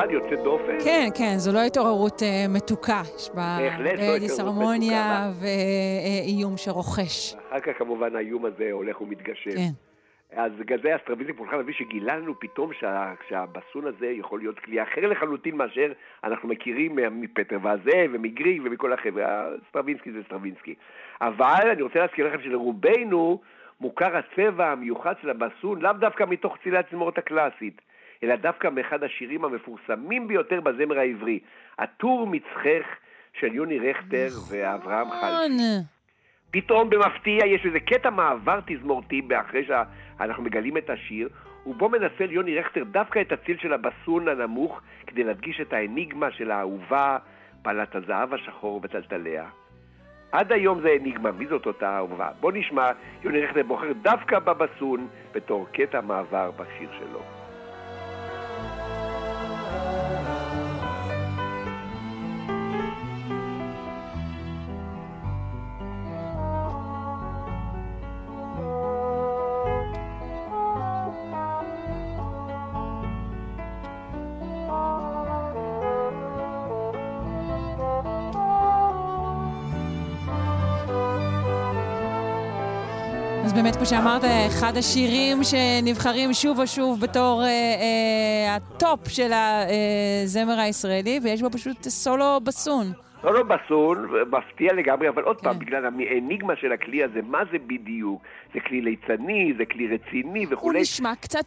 [0.08, 0.78] מיוחד, יוצא דופן?
[0.84, 3.02] כן, כן, זו לא התעוררות אה, מתוקה.
[3.16, 3.58] יש בה
[3.96, 7.34] לא דיסהרמוניה ואיום שרוחש.
[7.34, 9.50] אחר כך כמובן האיום הזה הולך ומתגשם.
[9.50, 9.72] כן.
[10.36, 10.52] אז
[10.96, 15.92] סטרווינסקי פולחן האביב שגילה לנו פתאום שה, שהבסון הזה יכול להיות כלי אחר לחלוטין מאשר
[16.24, 19.48] אנחנו מכירים מפטר והזאב ומגריג ומכל החבר'ה.
[19.68, 20.74] סטרווינסקי זה סטרווינסקי.
[21.20, 23.40] אבל אני רוצה להזכיר לכם שלרובנו
[23.80, 27.80] מוכר הצבע המיוחד של הבסון לאו דווקא מתוך צליל התזמורת הקלאסית.
[28.22, 31.38] אלא דווקא מאחד השירים המפורסמים ביותר בזמר העברי,
[31.78, 32.86] הטור מצחך
[33.40, 34.56] של יוני רכטר נכון.
[34.58, 35.86] ואברהם חלפי.
[36.50, 41.28] פתאום במפתיע יש איזה קטע מעבר תזמורתי אחרי שאנחנו מגלים את השיר,
[41.66, 46.50] ובו מנצל יוני רכטר דווקא את הציל של הבסון הנמוך כדי להדגיש את האניגמה של
[46.50, 47.18] האהובה,
[47.62, 49.44] בעלת הזהב השחור וטלטליה.
[50.32, 52.30] עד היום זה אניגמה, מי זאת אותה אהובה?
[52.40, 52.90] בוא נשמע,
[53.22, 57.35] יוני רכטר בוחר דווקא בבסון בתור קטע מעבר בשיר שלו.
[83.88, 89.32] שאמרת, אחד השירים שנבחרים שוב ושוב בתור אה, אה, הטופ של
[90.24, 92.92] הזמר הישראלי, ויש בו פשוט סולו בסון.
[93.26, 95.42] סולו בסון, מפתיע לגמרי, אבל עוד כן.
[95.42, 98.22] פעם, בגלל האניגמה של הכלי הזה, מה זה בדיוק?
[98.54, 100.78] זה כלי ליצני, זה כלי רציני וכולי.
[100.78, 101.46] הוא נשמע קצת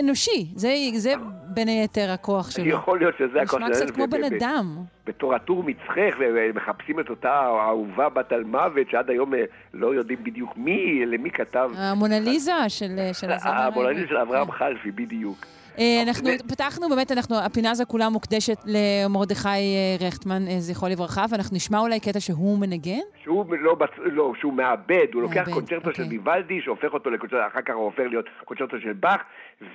[0.00, 1.12] אנושי, זה, זה
[1.44, 2.66] בין היתר הכוח שלו.
[2.66, 3.68] יכול להיות שזה הכוח שלו.
[3.68, 4.66] נשמע קצת כמו בן אדם.
[5.06, 9.44] בתור עטור מצחך, ומחפשים את אותה אהובה בת אלמוות, שעד היום אה,
[9.74, 11.70] לא יודעים בדיוק מי, למי כתב.
[11.76, 13.52] המונליזה של, של הזמר.
[13.52, 15.46] המונליזה של אברהם חלפי, בדיוק.
[15.78, 21.24] אה, אנחנו פתחנו, באמת, אנחנו, הפינה הזו כולה מוקדשת למרדכי אה, רכטמן, אה, זכרו לברכה,
[21.30, 23.00] ואנחנו נשמע אולי קטע שהוא מנגן?
[23.22, 26.18] שהוא לא, לא שהוא מאבד, הוא לוקח קונצ'רטו של אוקיי.
[26.18, 29.20] ויוולדי, שהופך אותו לקונצ'רטו, אחר כך הוא הופך להיות קונצ'רטו של באך,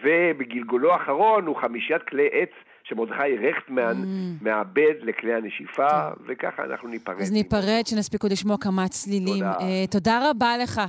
[0.03, 2.49] ובגלגולו האחרון הוא חמישיית כלי עץ
[2.83, 4.43] שמרדכי רכטמן mm.
[4.43, 5.87] מאבד לכלי הנשיפה,
[6.27, 7.21] וככה אנחנו ניפרד.
[7.21, 9.43] אז ניפרד, שנספיק עוד לשמוע כמה צלילים.
[9.43, 9.57] תודה.
[9.91, 10.81] תודה רבה לך,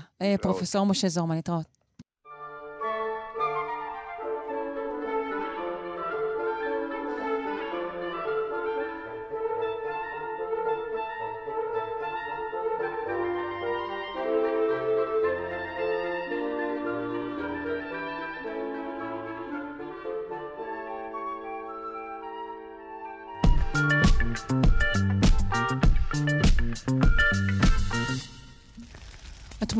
[0.42, 1.75] פרופסור משה זורמן, להתראות.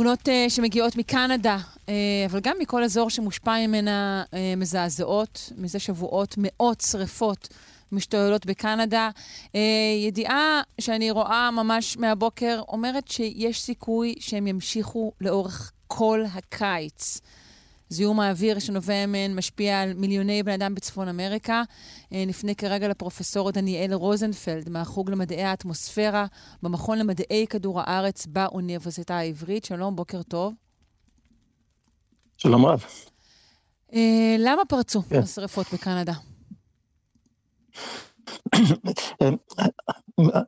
[0.07, 1.91] התמונות uh, שמגיעות מקנדה, uh,
[2.31, 5.53] אבל גם מכל אזור שמושפע ממנה uh, מזעזעות.
[5.57, 7.49] מזה שבועות מאות שריפות
[7.93, 9.11] משתוללות בקנדה.
[10.07, 17.21] ידיעה שאני רואה ממש מהבוקר אומרת שיש סיכוי שהם ימשיכו לאורך כל הקיץ.
[17.89, 21.63] זיהום האוויר שנובע מהן משפיע על מיליוני בני אדם בצפון אמריקה.
[22.13, 26.27] אה, נפנה כרגע לפרופסור דניאל רוזנפלד מהחוג למדעי האטמוספירה
[26.63, 29.65] במכון למדעי כדור הארץ באוניברסיטה העברית.
[29.65, 30.55] שלום, בוקר טוב.
[32.37, 32.85] שלום רב.
[33.95, 35.19] אה, למה פרצו כן.
[35.19, 36.13] השרפות בקנדה?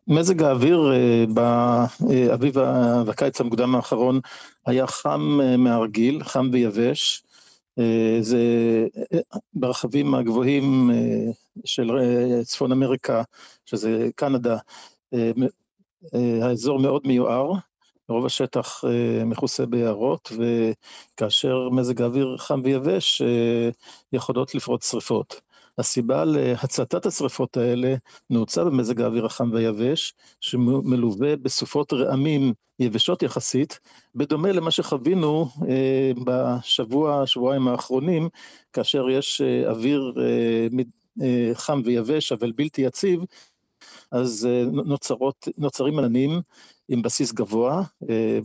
[0.09, 2.57] מזג האוויר אה, באביב
[3.07, 4.21] והקיץ המוקדם האחרון
[4.67, 7.23] היה חם מהרגיל, חם ויבש.
[7.79, 8.39] אה, זה
[9.55, 11.33] ברחבים הגבוהים אה,
[11.65, 11.91] של
[12.45, 13.23] צפון אמריקה,
[13.67, 14.59] שזה קנדה,
[16.43, 17.53] האזור מאוד מיוער,
[18.09, 18.85] רוב השטח
[19.27, 23.23] מכוסה ביערות, וכאשר מזג האוויר חם ויבש,
[24.13, 25.41] יכולות לפרוץ שרפות.
[25.79, 27.95] הסיבה להצתת השרפות האלה
[28.31, 33.81] נעוצה במזג האוויר החם והיבש, שמלווה בסופות רעמים יבשות יחסית,
[34.15, 38.29] בדומה למה שחווינו אה, בשבוע, שבועיים האחרונים,
[38.73, 40.67] כאשר יש אה, אוויר אה,
[41.23, 43.21] אה, חם ויבש, אבל בלתי יציב,
[44.11, 46.41] אז אה, נוצרות, נוצרים עננים
[46.89, 48.39] עם בסיס גבוה אה,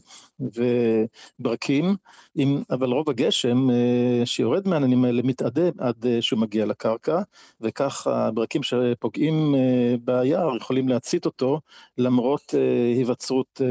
[1.39, 1.95] וברקים,
[2.35, 7.21] עם, אבל רוב הגשם אה, שיורד מהעננים האלה מתאדה עד שהוא מגיע לקרקע,
[7.61, 9.55] וכך הברקים שפוגעים
[10.01, 11.59] ביער יכולים להצית אותו
[11.97, 12.53] למרות
[12.95, 13.61] היווצרות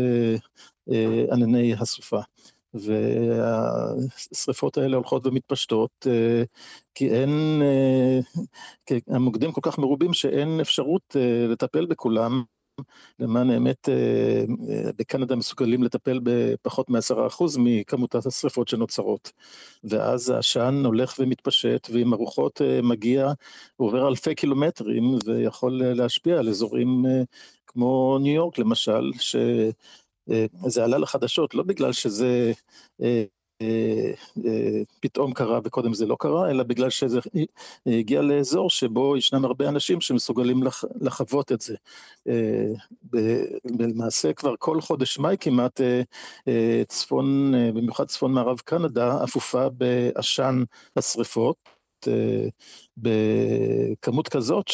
[1.32, 2.20] ענני הסופה.
[2.74, 6.42] והשריפות האלה הולכות ומתפשטות, אה,
[6.94, 8.20] כי אין, אה,
[8.86, 12.42] כי המוקדים כל כך מרובים שאין אפשרות אה, לטפל בכולם.
[13.18, 13.88] למען האמת,
[14.98, 19.32] בקנדה מסוגלים לטפל בפחות מ-10% מכמות השרפות שנוצרות.
[19.84, 23.32] ואז העשן הולך ומתפשט, ועם הרוחות מגיע,
[23.76, 27.04] הוא עובר אלפי קילומטרים, ויכול להשפיע על אזורים
[27.66, 29.36] כמו ניו יורק למשל, ש...
[30.30, 32.52] אה, זה עלה לחדשות, לא בגלל שזה
[33.02, 33.24] אה,
[33.62, 34.12] אה,
[35.00, 37.18] פתאום קרה וקודם זה לא קרה, אלא בגלל שזה
[37.86, 40.62] הגיע לאזור שבו ישנם הרבה אנשים שמסוגלים
[41.00, 41.74] לחוות את זה.
[43.78, 45.80] למעשה כבר כל חודש מאי כמעט,
[46.88, 50.62] צפון, במיוחד צפון מערב קנדה, אפופה בעשן
[50.96, 51.56] השרפות.
[52.96, 54.66] בכמות כזאת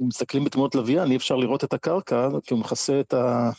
[0.00, 3.50] שמסתכלים בתמונות לוויין, אי אפשר לראות את הקרקע, כי הוא מכסה את, ה,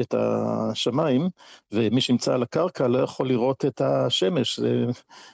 [0.00, 1.28] את השמיים,
[1.72, 4.60] ומי שנמצא על הקרקע לא יכול לראות את השמש,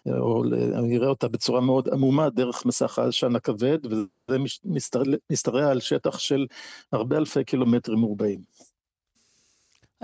[0.09, 0.43] או
[0.91, 4.39] יראה אותה בצורה מאוד עמומה דרך מסך העשן הכבד, וזה
[5.31, 6.47] משתרע על שטח של
[6.93, 8.41] הרבה אלפי קילומטרים מרובעים.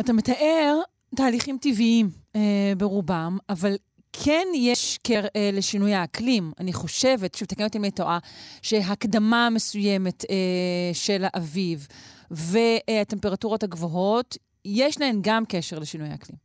[0.00, 0.80] אתה מתאר
[1.16, 3.74] תהליכים טבעיים אה, ברובם, אבל
[4.12, 6.52] כן יש קר אה, לשינוי האקלים.
[6.58, 8.18] אני חושבת, שוב, תקן אותי אם אני טועה,
[8.62, 11.86] שהקדמה מסוימת אה, של האביב
[12.30, 16.38] והטמפרטורות הגבוהות, יש להן גם קשר לשינוי האקלים.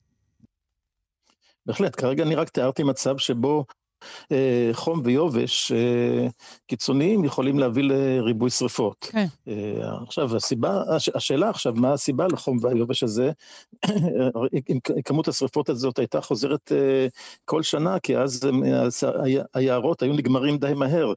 [1.65, 3.63] בהחלט, כרגע אני רק תיארתי מצב שבו אה,
[4.73, 6.27] חום ויובש אה,
[6.67, 9.07] קיצוניים יכולים להביא לריבוי שריפות.
[9.11, 9.25] כן.
[9.47, 9.53] אה,
[10.07, 10.81] עכשיו, הסיבה,
[11.15, 13.31] השאלה עכשיו, מה הסיבה לחום והיובש הזה?
[14.69, 16.71] אם כמות השריפות הזאת הייתה חוזרת
[17.45, 18.47] כל שנה, כי אז
[19.53, 21.13] היערות היו נגמרים די מהר.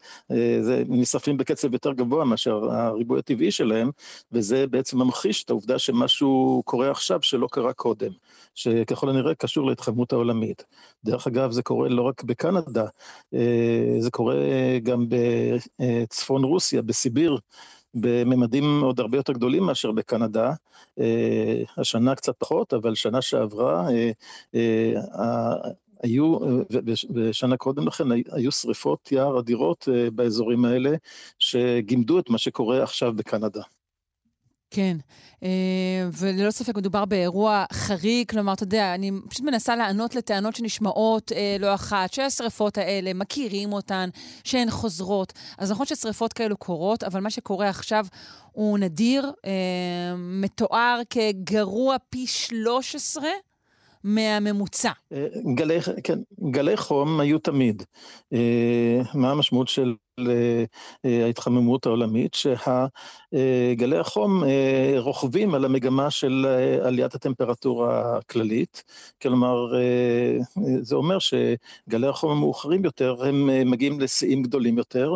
[0.60, 3.90] זה נשרפים בקצב יותר גבוה מאשר הריבוי הטבעי שלהם,
[4.32, 8.10] וזה בעצם ממחיש את העובדה שמשהו קורה עכשיו שלא קרה קודם,
[8.54, 10.64] שככל הנראה קשור להתחממות העולמית.
[11.04, 12.88] דרך אגב, זה קורה לא רק בקנדה, קנדה,
[13.34, 14.34] אה, זה קורה
[14.82, 17.38] גם בצפון רוסיה, בסיביר,
[17.94, 20.52] בממדים עוד הרבה יותר גדולים מאשר בקנדה.
[20.98, 23.88] אה, השנה קצת פחות, אבל שנה שעברה
[24.54, 24.92] אה,
[26.02, 26.38] היו,
[27.14, 30.90] ושנה קודם לכן, היו שריפות יער אדירות באזורים האלה,
[31.38, 33.62] שגימדו את מה שקורה עכשיו בקנדה.
[34.70, 34.96] כן,
[35.42, 41.32] אה, וללא ספק מדובר באירוע חריג, כלומר, אתה יודע, אני פשוט מנסה לענות לטענות שנשמעות
[41.32, 44.08] אה, לא אחת, שהשריפות האלה, מכירים אותן,
[44.44, 45.32] שהן חוזרות.
[45.58, 48.06] אז נכון ששריפות כאלו קורות, אבל מה שקורה עכשיו
[48.52, 53.28] הוא נדיר, אה, מתואר כגרוע פי 13
[54.04, 54.90] מהממוצע.
[55.54, 56.18] גלי, כן,
[56.50, 57.82] גלי חום היו תמיד.
[59.14, 59.94] מה המשמעות של
[61.04, 62.34] ההתחממות העולמית?
[62.34, 64.42] שגלי החום
[64.96, 66.46] רוכבים על המגמה של
[66.82, 68.82] עליית הטמפרטורה הכללית.
[69.22, 69.72] כלומר,
[70.80, 75.14] זה אומר שגלי החום המאוחרים יותר, הם מגיעים לשיאים גדולים יותר.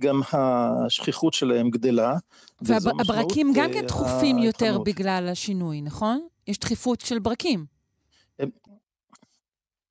[0.00, 2.16] גם השכיחות שלהם גדלה.
[2.62, 6.26] והברקים גם כן דחופים יותר בגלל השינוי, נכון?
[6.46, 7.64] יש דחיפות של ברקים.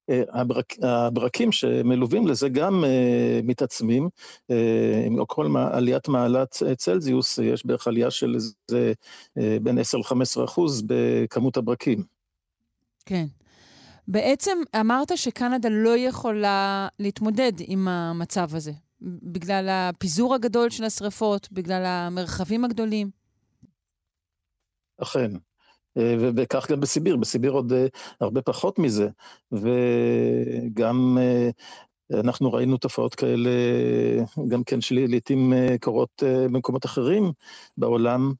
[0.10, 2.88] הברק, הברקים שמלווים לזה גם uh,
[3.44, 4.10] מתעצמים,
[4.52, 4.54] uh,
[5.06, 10.84] עם כל עליית מעלת צלזיוס, יש בערך עלייה של איזה uh, בין 10 ל-15 אחוז
[10.88, 12.04] בכמות הברקים.
[13.06, 13.26] כן.
[14.08, 18.72] בעצם אמרת שקנדה לא יכולה להתמודד עם המצב הזה,
[19.02, 23.10] בגלל הפיזור הגדול של השריפות, בגלל המרחבים הגדולים.
[25.02, 25.32] אכן.
[25.98, 27.86] אה, וכך גם בסיביר, בסיביר עוד אה,
[28.22, 29.10] הרבה פחות מזה.
[29.52, 31.50] וגם אה,
[32.20, 33.50] אנחנו ראינו תופעות כאלה,
[34.48, 37.32] גם כן שלעיתים קורות במקומות אחרים
[37.78, 38.34] בעולם.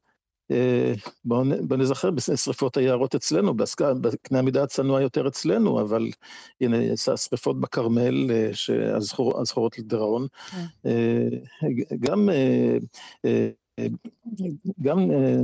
[1.24, 3.54] בואו בוא נזכר בשריפות היערות אצלנו,
[4.00, 6.08] בקנה המידה הצנוע יותר אצלנו, אבל
[6.60, 6.76] הנה,
[7.12, 8.30] השריפות בכרמל,
[9.40, 10.88] הזכורות לדיראון, כן.
[12.00, 12.28] גם
[14.80, 15.36] גם אה,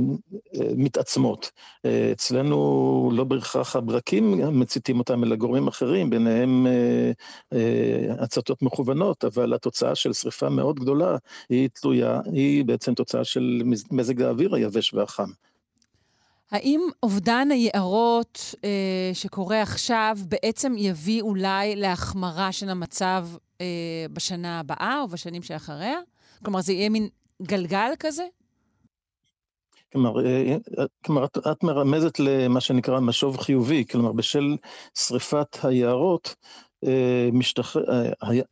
[0.75, 1.51] מתעצמות.
[2.11, 6.67] אצלנו לא בהכרח הברקים מציתים אותם, אלא גורמים אחרים, ביניהם
[7.53, 11.17] אה, הצתות מכוונות, אבל התוצאה של שריפה מאוד גדולה
[11.49, 13.61] היא תלויה, היא בעצם תוצאה של
[13.91, 15.29] מזג האוויר היבש והחם.
[16.51, 23.27] האם אובדן היערות אה, שקורה עכשיו בעצם יביא אולי להחמרה של המצב
[23.61, 23.65] אה,
[24.13, 25.97] בשנה הבאה או בשנים שאחריה?
[26.43, 27.09] כלומר, זה יהיה מין
[27.41, 28.23] גלגל כזה?
[29.91, 34.57] כלומר, אה, אה, כלומר את, את מרמזת למה שנקרא משוב חיובי, כלומר בשל
[34.97, 36.35] שריפת היערות,
[36.85, 37.83] אה, משתחרר,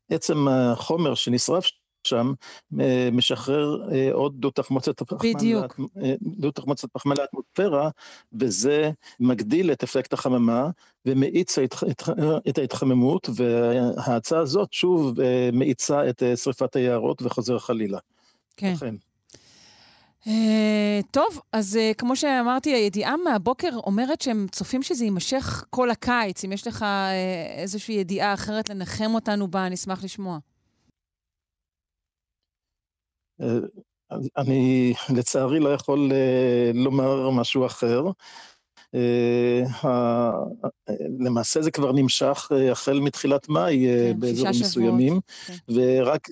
[0.09, 1.65] עצם החומר שנשרף
[2.03, 2.33] שם
[3.11, 3.77] משחרר
[4.11, 5.79] עוד דו תחמוצת הפחמן, בדיוק,
[6.21, 7.89] דו תחמוצת פחמן לאטמוספירה,
[8.39, 10.69] וזה מגדיל את אפקט החממה
[11.05, 11.57] ומאיץ
[12.49, 15.13] את ההתחממות, וההצעה הזאת שוב
[15.53, 17.99] מאיצה את שריפת היערות וחוזר חלילה.
[18.57, 18.73] כן.
[18.73, 18.95] לכן.
[20.23, 20.29] Uh,
[21.11, 26.45] טוב, אז uh, כמו שאמרתי, הידיעה מהבוקר אומרת שהם צופים שזה יימשך כל הקיץ.
[26.45, 26.85] אם יש לך uh,
[27.57, 30.37] איזושהי ידיעה אחרת לנחם אותנו בה, נשמח לשמוע.
[33.41, 33.45] Uh,
[34.37, 38.03] אני לצערי לא יכול uh, לומר משהו אחר.
[38.95, 39.87] Uh,
[41.19, 45.53] למעשה זה כבר נמשך החל מתחילת מאי כן, באזורים מסוימים, כן.
[45.69, 46.27] ורק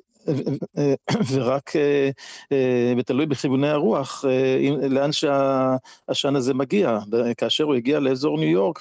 [1.32, 2.10] ורק, אה,
[2.52, 7.00] אה, ותלוי בכיווני הרוח, אה, לאן שהעשן הזה מגיע.
[7.38, 8.80] כאשר הוא הגיע לאזור ניו יורק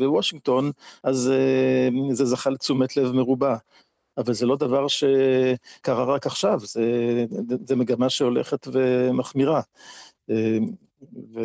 [0.00, 0.70] ווושינגטון,
[1.04, 1.32] אז
[2.10, 3.56] זה זכה לתשומת לב מרובה.
[4.18, 7.24] אבל זה לא דבר שקרה רק עכשיו, זה,
[7.66, 9.60] זה מגמה שהולכת ומחמירה.
[11.34, 11.40] ו...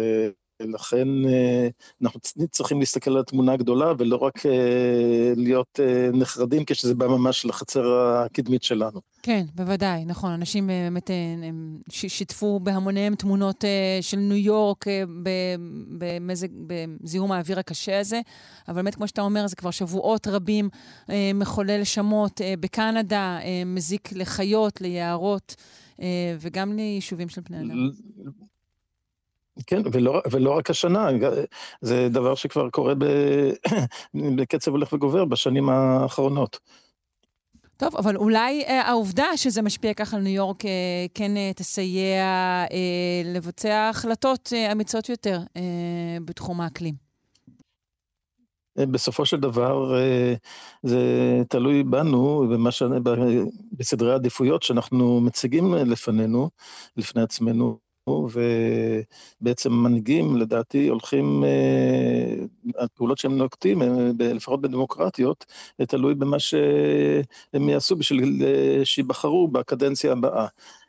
[0.60, 1.68] ולכן אה,
[2.02, 2.20] אנחנו
[2.52, 7.84] צריכים להסתכל על התמונה הגדולה ולא רק אה, להיות אה, נחרדים כשזה בא ממש לחצר
[8.00, 9.02] הקדמית שלנו.
[9.24, 10.32] כן, בוודאי, נכון.
[10.32, 11.10] אנשים באמת
[11.44, 13.64] הם שיתפו בהמוניהם תמונות
[14.02, 14.86] של ניו יורק
[15.98, 18.22] במזג, בזיהום האוויר הקשה הזה,
[18.68, 20.70] אבל באמת, כמו שאתה אומר, זה כבר שבועות רבים
[21.34, 25.56] מחולל שמות בקנדה, מזיק לחיות, ליערות.
[26.40, 27.90] וגם ליישובים של פני אדם.
[29.68, 31.08] כן, ולא, ולא רק השנה,
[31.82, 33.06] זה דבר שכבר קורה ב,
[34.38, 36.60] בקצב הולך וגובר בשנים האחרונות.
[37.78, 42.26] טוב, אבל אולי אה, העובדה שזה משפיע ככה על ניו יורק אה, כן אה, תסייע
[42.72, 46.96] אה, לבצע החלטות אה, אמיצות יותר אה, בתחום האקלים.
[48.80, 50.34] אה, בסופו של דבר אה,
[50.84, 51.00] זה
[51.50, 52.84] תלוי בנו, בש...
[53.72, 56.50] בסדרי העדיפויות שאנחנו מציגים לפנינו,
[56.98, 57.87] לפני עצמנו.
[58.08, 61.44] ובעצם מנהיגים, לדעתי, הולכים,
[62.78, 63.82] הפעולות אה, שהם נוקטים,
[64.20, 65.46] לפחות בדמוקרטיות,
[65.88, 70.48] תלוי במה שהם יעשו בשביל אה, שיבחרו בקדנציה הבאה.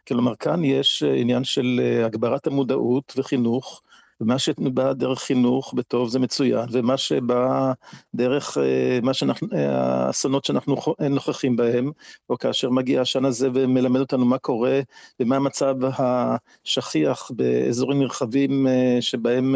[0.08, 3.82] כלומר, כאן יש עניין של אה, הגברת המודעות וחינוך,
[4.20, 7.72] ומה שבא דרך חינוך בטוב זה מצוין, ומה שבא
[8.14, 10.76] דרך אה, מה שאנחנו, אה, האסונות שאנחנו
[11.10, 11.90] נוכחים בהם,
[12.30, 14.80] או כאשר מגיע השן הזה ומלמד אותנו מה קורה
[15.20, 19.54] ומה המצב השכיח באזורים נרחבים אה, שבהם,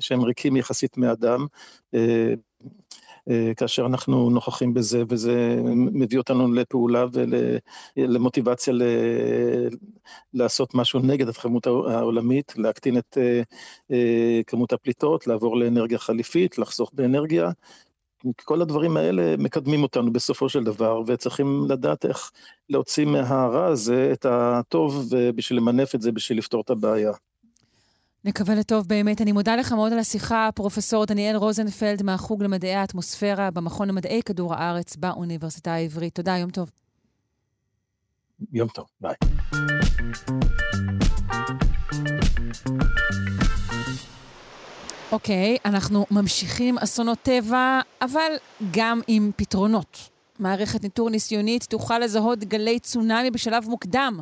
[0.00, 1.46] שהם ריקים יחסית מאדם.
[3.56, 7.04] כאשר אנחנו נוכחים בזה, וזה מביא אותנו לפעולה
[7.96, 8.82] ולמוטיבציה ל...
[10.34, 13.18] לעשות משהו נגד התחממות העולמית, להקטין את
[14.46, 17.50] כמות הפליטות, לעבור לאנרגיה חליפית, לחסוך באנרגיה.
[18.44, 22.30] כל הדברים האלה מקדמים אותנו בסופו של דבר, וצריכים לדעת איך
[22.68, 25.04] להוציא מהרע הזה את הטוב
[25.34, 27.12] בשביל למנף את זה, בשביל לפתור את הבעיה.
[28.24, 29.20] נקווה לטוב באמת.
[29.20, 34.54] אני מודה לך מאוד על השיחה, פרופסור דניאל רוזנפלד מהחוג למדעי האטמוספירה במכון למדעי כדור
[34.54, 36.14] הארץ באוניברסיטה העברית.
[36.14, 36.70] תודה, יום טוב.
[38.52, 39.14] יום טוב, ביי.
[45.12, 48.32] אוקיי, okay, אנחנו ממשיכים אסונות טבע, אבל
[48.70, 50.08] גם עם פתרונות.
[50.38, 54.20] מערכת ניטור ניסיונית תוכל לזהות גלי צונאמי בשלב מוקדם,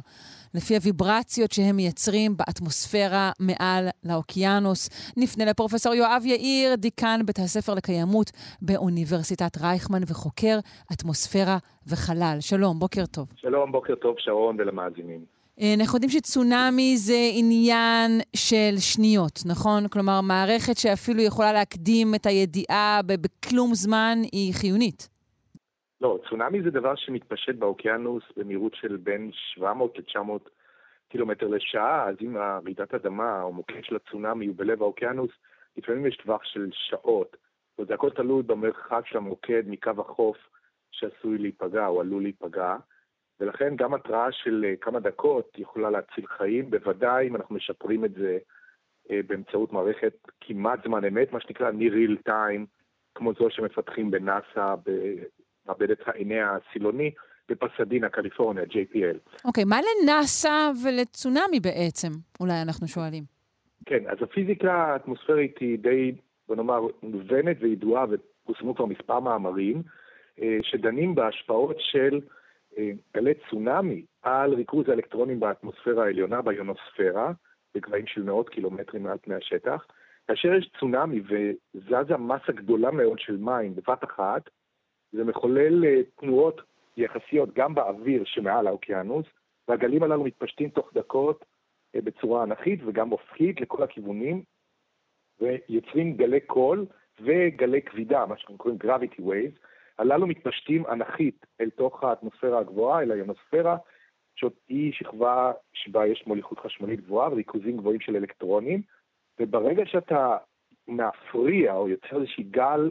[0.55, 5.13] לפי הוויברציות שהם מייצרים באטמוספירה מעל לאוקיינוס.
[5.17, 8.31] נפנה לפרופסור יואב יאיר, דיקן בית הספר לקיימות
[8.63, 10.59] באוניברסיטת רייכמן וחוקר
[10.93, 12.37] אטמוספירה וחלל.
[12.41, 13.27] שלום, בוקר טוב.
[13.37, 15.25] שלום, בוקר טוב, שרון ולמאזינים.
[15.61, 19.89] אה, אנחנו יודעים שצונאמי זה עניין של שניות, נכון?
[19.89, 25.14] כלומר, מערכת שאפילו יכולה להקדים את הידיעה בכלום זמן היא חיונית.
[26.01, 30.49] לא, צונאמי זה דבר שמתפשט באוקיינוס במהירות של בין 700 ל-900
[31.09, 35.31] קילומטר לשעה, אז אם רעידת אדמה או מוקד של הצונאמי הוא בלב האוקיינוס,
[35.77, 37.37] לפעמים יש טווח של שעות.
[37.79, 40.37] וזה הכל תלוי במרחק של המוקד מקו החוף
[40.91, 42.77] שעשוי להיפגע או עלול להיפגע.
[43.41, 48.15] ולכן גם התראה של אה, כמה דקות יכולה להציל חיים, בוודאי אם אנחנו משפרים את
[48.15, 48.39] זה
[49.11, 52.67] אה, באמצעות מערכת כמעט זמן אמת, מה שנקרא real time,
[53.15, 54.75] כמו זו שמפתחים בנאסא,
[55.67, 57.11] במעבדת העיני הסילוני,
[57.49, 59.19] בפסדינה, קליפורניה, JPL.
[59.45, 62.09] אוקיי, okay, מה לנאסא ולצונאמי בעצם?
[62.41, 63.25] אולי אנחנו שואלים.
[63.87, 66.12] כן, אז הפיזיקה האטמוספרית היא די,
[66.49, 69.83] בוא נאמר, מובנת וידועה, ופורסמו כבר מספר מאמרים,
[70.43, 72.21] אה, שדנים בהשפעות של
[73.15, 77.33] גלי צונאמי על ריכוז האלקטרונים באטמוספירה העליונה, ביונוספירה,
[77.75, 79.87] בגבהים של מאות קילומטרים מעל פני השטח.
[80.29, 84.51] כאשר יש צונאמי וזזה מסה גדולה מאוד של מים בבת אחת,
[85.15, 86.61] זה מחולל אה, תנועות
[86.97, 89.27] יחסיות גם באוויר שמעל האוקיינוס,
[89.69, 91.45] והגלים הללו מתפשטים תוך דקות
[91.95, 94.43] אה, בצורה אנכית וגם אופקית לכל הכיוונים,
[95.41, 96.87] ויוצרים גלי קול
[97.21, 99.59] וגלי כבידה, מה שאנחנו קוראים gravity waves,
[99.99, 103.77] הללו מתפשטים אנכית אל תוך האטמוספירה הגבוהה, אל היונוספירה,
[104.37, 108.83] שהיא שכבה שבה יש מוליכות חשמלית גבוהה וריכוזים גבוהים של אלקטרונים,
[109.41, 110.37] וברגע שאתה
[110.89, 112.91] מפריע או יוצר איזשהי גל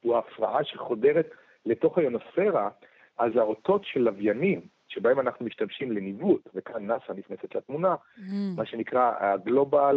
[0.00, 1.30] שהוא הפרעה שחודרת
[1.66, 2.70] לתוך היונוספירה,
[3.18, 8.20] אז האותות של לוויינים, שבהם אנחנו משתמשים לניווט, וכאן נאס"א נכנסת לתמונה, mm.
[8.56, 9.96] מה שנקרא ה-Global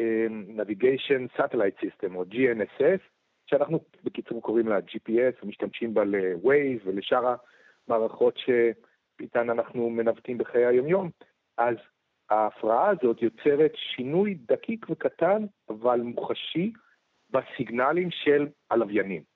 [0.00, 0.26] אה,
[0.56, 3.00] Navigation Satellite System, או GNSS,
[3.46, 7.34] שאנחנו בקיצור קוראים לה GPS ומשתמשים בה ל-Waze ולשאר
[7.88, 11.10] המערכות שאיתן אנחנו מנווטים בחיי היומיום,
[11.58, 11.76] אז
[12.30, 16.72] ההפרעה הזאת יוצרת שינוי דקיק וקטן, אבל מוחשי,
[17.30, 19.33] בסיגנלים של הלוויינים.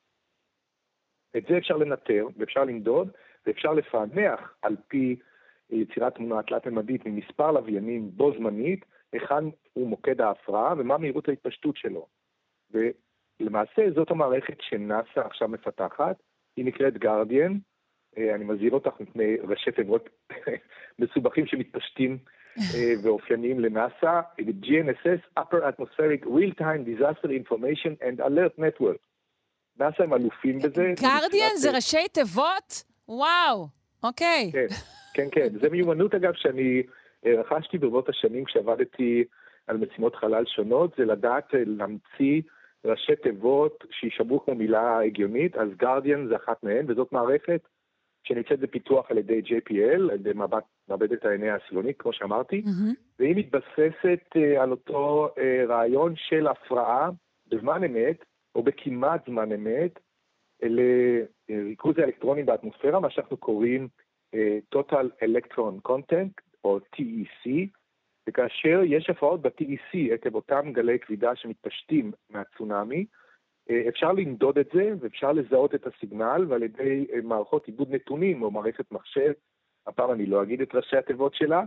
[1.37, 3.11] את זה אפשר לנטר ואפשר למדוד
[3.47, 5.17] ואפשר לפענח על פי
[5.71, 12.07] יצירת תמונה תלת-ממדית ממספר לוויינים בו זמנית, היכן הוא מוקד ההפרעה ומה מהירות ההתפשטות שלו.
[13.41, 16.17] למעשה זאת המערכת שנאס"א עכשיו מפתחת,
[16.57, 17.59] היא נקראת גרדיאן,
[18.19, 20.09] אה, אני מזהיר אותך מפני ראשי תיבות
[20.99, 22.19] מסובכים שמתפשטים
[22.59, 29.08] אה, ואופייניים לנאס"א, GNSS, Upper Atmospheric Real Time Disaster Information and Alert Network.
[29.81, 30.93] נאס"א הם אלופים בזה.
[31.03, 32.85] גרדיאן זה ראשי תיבות?
[33.09, 33.69] וואו,
[34.03, 34.51] אוקיי.
[34.53, 34.67] כן,
[35.15, 35.49] כן, כן.
[35.63, 36.83] זו מיומנות אגב שאני
[37.27, 39.25] אה, רכשתי ברבות השנים כשעבדתי
[39.67, 42.43] על משימות חלל שונות, זה לדעת להמציא
[42.85, 47.61] ראשי תיבות שישמעו כמו מילה הגיונית, אז גרדיאן זה אחת מהן, וזאת מערכת
[48.25, 52.95] שנמצאת בפיתוח על ידי JPL, על ידי מעבד, מעבדת העיני הסילונית, כמו שאמרתי, mm-hmm.
[53.19, 55.29] והיא מתבססת על אותו
[55.69, 57.11] רעיון של הפרעה
[57.49, 58.25] בזמן אמת,
[58.59, 60.01] או בכמעט זמן אמת,
[60.63, 63.89] לריכוז האלקטרונים באטמוספירה, מה שאנחנו קוראים
[64.35, 64.39] uh,
[64.77, 67.51] Total Electron Content, או TEC,
[68.29, 73.07] וכאשר יש הפרעות ב-TEC עקב אותם גלי כבידה שמתפשטים מהצונאמי,
[73.71, 78.43] אה, אפשר למדוד את זה ואפשר לזהות את הסיגנל, ועל ידי אה, מערכות עיבוד נתונים
[78.43, 79.33] או מערכת מחשב,
[79.87, 81.63] הפעם אני לא אגיד את ראשי התיבות שלה,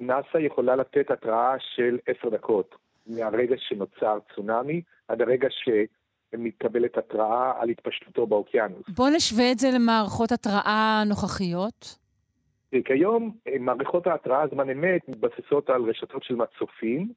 [0.00, 7.68] נאס"א יכולה לתת התראה של עשר דקות מהרגע שנוצר צונאמי עד הרגע שמתקבלת התראה על
[7.68, 8.88] התפשטותו באוקיינוס.
[8.88, 11.98] בוא נשווה את זה למערכות התראה נוכחיות.
[12.84, 17.12] כיום אה, מערכות ההתראה זמן אמת מתבססות על רשתות של מצופים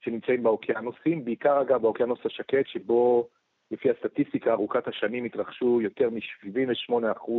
[0.00, 3.28] שנמצאים באוקיינוסים, בעיקר אגב באוקיינוס השקט שבו
[3.70, 7.30] לפי הסטטיסטיקה ארוכת השנים התרחשו יותר מ-78%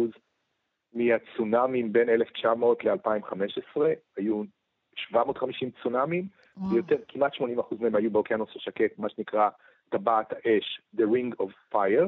[0.94, 3.82] מהצונאמים בין 1900 ל-2015,
[4.18, 4.44] היו
[5.08, 6.28] 750 צונאמים,
[6.72, 7.42] ויותר, כמעט 80%
[7.80, 9.50] מהם היו באוקיינוס השקט, מה שנקרא
[9.90, 12.08] טבעת האש, The Ring of Fire,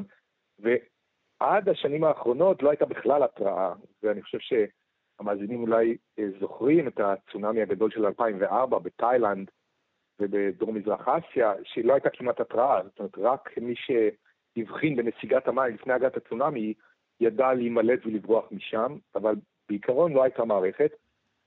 [0.58, 3.72] ועד השנים האחרונות לא הייתה בכלל התראה,
[4.02, 9.50] ואני חושב שהמאזינים אולי אה, זוכרים את הצונאמי הגדול של 2004 בתאילנד
[10.20, 15.92] ובדרום מזרח אסיה, שלא הייתה כמעט התראה, זאת אומרת, רק מי שהבחין בנסיגת המים לפני
[15.92, 16.74] הגעת הצונאמי,
[17.20, 19.34] ידע להימלט ולברוח משם, אבל
[19.68, 20.90] בעיקרון לא הייתה מערכת.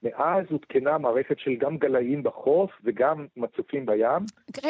[0.04, 4.26] מאז הותקנה מערכת של גם גלאים בחוף וגם מצופים בים.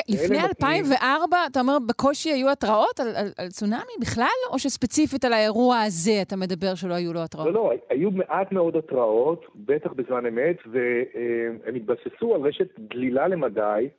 [0.09, 5.33] לפני 2004, אתה אומר, בקושי היו התראות על, על, על צונאמי בכלל, או שספציפית על
[5.33, 7.47] האירוע הזה אתה מדבר שלא היו לו התראות?
[7.47, 13.89] לא, לא, היו מעט מאוד התראות, בטח בזמן אמת, והם התבססו על רשת דלילה למדי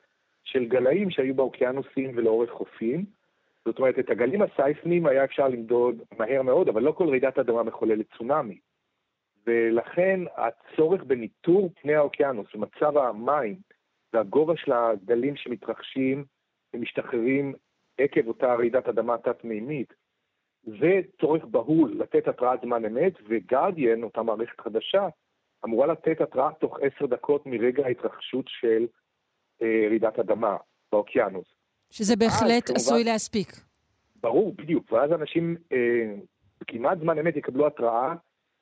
[0.44, 3.04] של גלאים שהיו באוקיינוסים ולאורך חופים.
[3.64, 7.62] זאת אומרת, את הגלים הסייפניים היה אפשר למדוד מהר מאוד, אבל לא כל רעידת אדמה
[7.62, 8.58] מחוללת צונאמי.
[9.46, 13.56] ולכן הצורך בניטור פני האוקיינוס ומצב המים
[14.12, 16.24] והגובה של הגלים שמתרחשים
[16.74, 17.54] ומשתחררים
[17.98, 19.92] עקב אותה רעידת אדמה תת-מימית,
[20.62, 25.08] זה צורך בהול לתת התרעת זמן אמת, וגרדיאן, אותה מערכת חדשה,
[25.64, 28.86] אמורה לתת התרעה תוך עשר דקות מרגע ההתרחשות של
[29.62, 30.56] אה, רעידת אדמה
[30.92, 31.46] באוקיינוס.
[31.90, 33.48] שזה בהחלט אז, עשוי כמובן, להספיק.
[34.16, 34.92] ברור, בדיוק.
[34.92, 36.14] ואז אנשים אה,
[36.66, 38.14] כמעט זמן אמת יקבלו התראה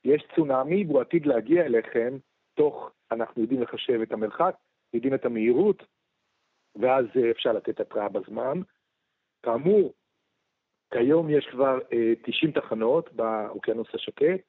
[0.04, 2.16] יש צונאמי והוא עתיד להגיע אליכם
[2.54, 4.56] תוך, אנחנו יודעים לחשב את המרחק,
[4.94, 5.82] יודעים את המהירות,
[6.76, 8.60] ואז אה, אפשר לתת התראה בזמן.
[9.42, 9.92] כאמור,
[10.92, 14.40] כיום יש כבר אה, 90 תחנות באוקיינוס השקט,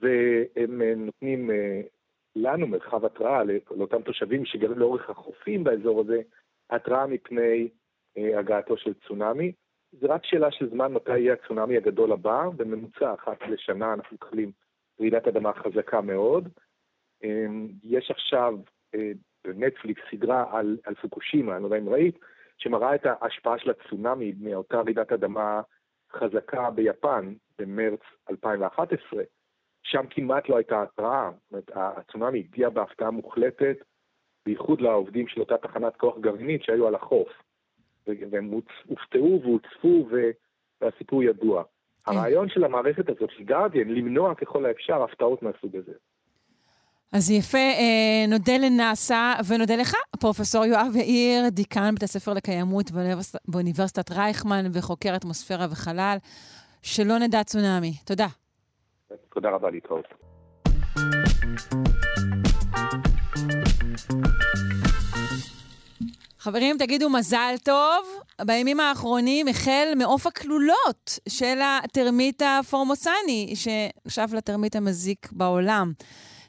[0.00, 1.80] והם אה, נותנים אה,
[2.36, 6.22] לנו מרחב התראה, לאותם תושבים שגרים לאורך החופים באזור הזה,
[6.70, 7.68] התראה מפני
[8.16, 9.52] אה, הגעתו של צונאמי.
[9.92, 14.52] זה רק שאלה של זמן מתי יהיה הצונאמי הגדול הבא, בממוצע אחת לשנה אנחנו מקבלים
[15.00, 16.48] רעידת אדמה חזקה מאוד.
[17.24, 18.54] אמ, יש עכשיו
[18.94, 19.12] אה,
[19.44, 22.18] בנטפליקס סדרה על, על פוקושימה, אני לא יודע אם ראית,
[22.58, 25.62] שמראה את ההשפעה של הצונאמי מאותה רעידת אדמה
[26.12, 29.22] חזקה ביפן במרץ 2011.
[29.82, 33.76] שם כמעט לא הייתה התראה, זאת אומרת, הצונאמי הגיע בהפתעה מוחלטת,
[34.46, 37.28] בייחוד לעובדים של אותה תחנת כוח גרעינית שהיו על החוף.
[38.06, 38.50] והם
[38.86, 40.08] הופתעו והוצפו
[40.80, 41.62] והסיפור ידוע.
[42.04, 42.12] כן.
[42.12, 45.92] הרעיון של המערכת הזאת, של גרדיאן, למנוע ככל האפשר הפתעות מהסוג הזה.
[47.12, 52.90] אז יפה, אה, נודה לנאסא ונודה לך, פרופ' יואב יאיר, דיקן בית הספר לקיימות
[53.48, 56.16] באוניברסיטת רייכמן וחוקר אטמוספירה וחלל.
[56.84, 57.92] שלא נדע צונאמי.
[58.04, 58.26] תודה.
[59.34, 60.06] תודה רבה להתראות.
[66.44, 68.06] חברים, תגידו מזל טוב.
[68.46, 75.92] בימים האחרונים החל מעוף הכלולות של הטרמיט הפורמוסני, שנחשב לטרמיט המזיק בעולם.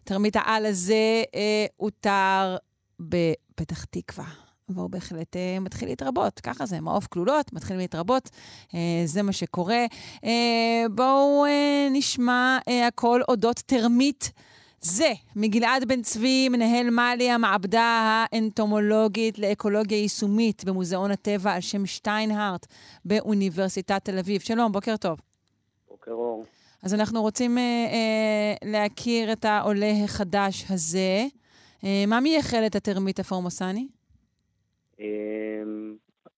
[0.03, 2.57] טרמיט העל הזה אה, אותר
[2.99, 4.25] בפתח תקווה.
[4.69, 6.39] והוא בהחלט אה, מתחיל להתרבות.
[6.39, 8.29] ככה זה, מעוף כלולות, מתחילים להתרבות,
[8.73, 9.85] אה, זה מה שקורה.
[10.23, 14.25] אה, בואו אה, נשמע אה, הכל אודות טרמיט.
[14.85, 22.65] זה מגלעד בן צבי, מנהל מאלי, המעבדה האנטומולוגית לאקולוגיה יישומית במוזיאון הטבע על שם שטיינהארט
[23.05, 24.41] באוניברסיטת תל אביב.
[24.41, 25.19] שלום, בוקר טוב.
[25.89, 26.45] בוקר אור.
[26.83, 31.23] אז אנחנו רוצים אה, אה, להכיר את העולה החדש הזה.
[31.83, 33.87] אה, מה מייחד את הטרמיט הפורמוסני?
[34.99, 35.05] אה,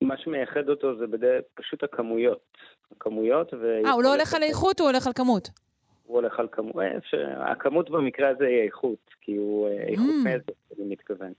[0.01, 1.37] מה שמייחד אותו זה בדי...
[1.53, 2.57] פשוט הכמויות.
[2.95, 3.85] הכמויות ו...
[3.85, 5.49] אה, הוא לא הולך על איכות, הוא הולך על כמות.
[6.07, 10.29] הוא הולך על כמות, אה, הכמות במקרה הזה היא איכות, כי הוא אה, איכות mm.
[10.29, 11.33] מזק, אני מתכוון.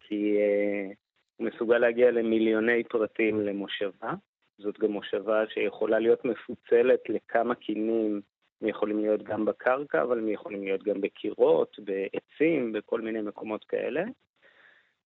[0.00, 0.94] כי uh,
[1.36, 4.12] הוא מסוגל להגיע למיליוני פרטים למושבה,
[4.58, 8.20] זאת גם מושבה שיכולה להיות מפוצלת לכמה קינים,
[8.62, 13.64] הם יכולים להיות גם בקרקע, אבל הם יכולים להיות גם בקירות, בעצים, בכל מיני מקומות
[13.64, 14.04] כאלה.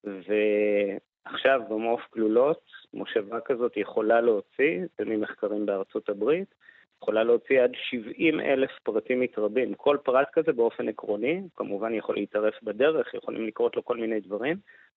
[0.05, 2.62] ועכשיו במעוף כלולות,
[2.95, 6.55] מושבה כזאת יכולה להוציא, זה ממחקרים בארצות הברית,
[7.02, 9.74] יכולה להוציא עד 70 אלף פרטים מתרבים.
[9.74, 14.56] כל פרט כזה באופן עקרוני, כמובן יכול להתערף בדרך, יכולים לקרות לו כל מיני דברים,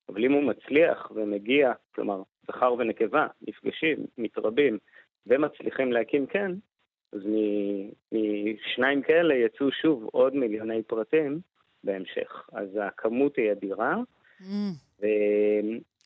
[0.09, 4.77] אבל אם הוא מצליח ומגיע, כלומר, זכר ונקבה, נפגשים, מתרבים,
[5.27, 6.51] ומצליחים להקים כן,
[7.13, 7.21] אז
[8.11, 11.39] משניים כאלה יצאו שוב עוד מיליוני פרטים
[11.84, 12.49] בהמשך.
[12.53, 13.95] אז הכמות היא אדירה.
[14.41, 15.03] Mm.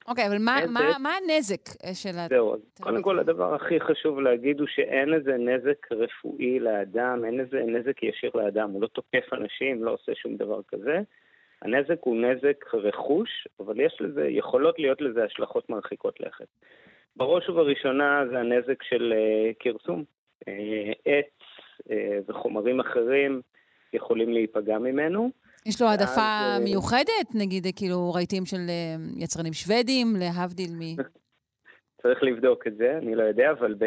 [0.08, 2.28] אוקיי, אבל מה, מה, מה הנזק אה, של ה...
[2.30, 7.64] זהו, קודם כל הדבר הכי חשוב להגיד הוא שאין איזה נזק רפואי לאדם, אין איזה
[7.68, 11.00] נזק ישיר לאדם, הוא לא תוקף אנשים, לא עושה שום דבר כזה.
[11.62, 16.48] הנזק הוא נזק רכוש, אבל יש לזה, יכולות להיות לזה השלכות מרחיקות לכת.
[17.16, 19.14] בראש ובראשונה זה הנזק של
[19.60, 20.04] כרסום.
[21.06, 21.34] עץ
[22.28, 23.42] וחומרים אחרים
[23.94, 25.32] יכולים להיפגע ממנו.
[25.66, 27.36] יש לו העדפה מיוחדת?
[27.36, 28.62] נגיד, כאילו, רהיטים של
[29.16, 30.96] יצרנים שוודים, להבדיל מ...
[32.02, 33.86] צריך לבדוק את זה, אני לא יודע, אבל ב...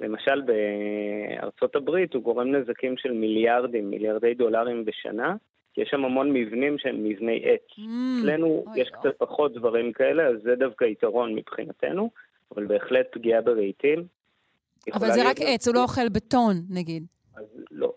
[0.00, 5.34] למשל בארצות הברית הוא גורם נזקים של מיליארדים, מיליארדי דולרים בשנה,
[5.74, 7.78] כי יש שם המון מבנים שהם מבני עץ.
[7.78, 7.82] Mm,
[8.20, 12.10] אצלנו mm, יש קצת פחות דברים כאלה, אז זה דווקא יתרון מבחינתנו,
[12.54, 14.04] אבל בהחלט פגיעה ברהיטים.
[14.92, 17.06] אבל זה רק עץ, הוא לא אוכל בטון, נגיד.
[17.36, 17.92] אז לא,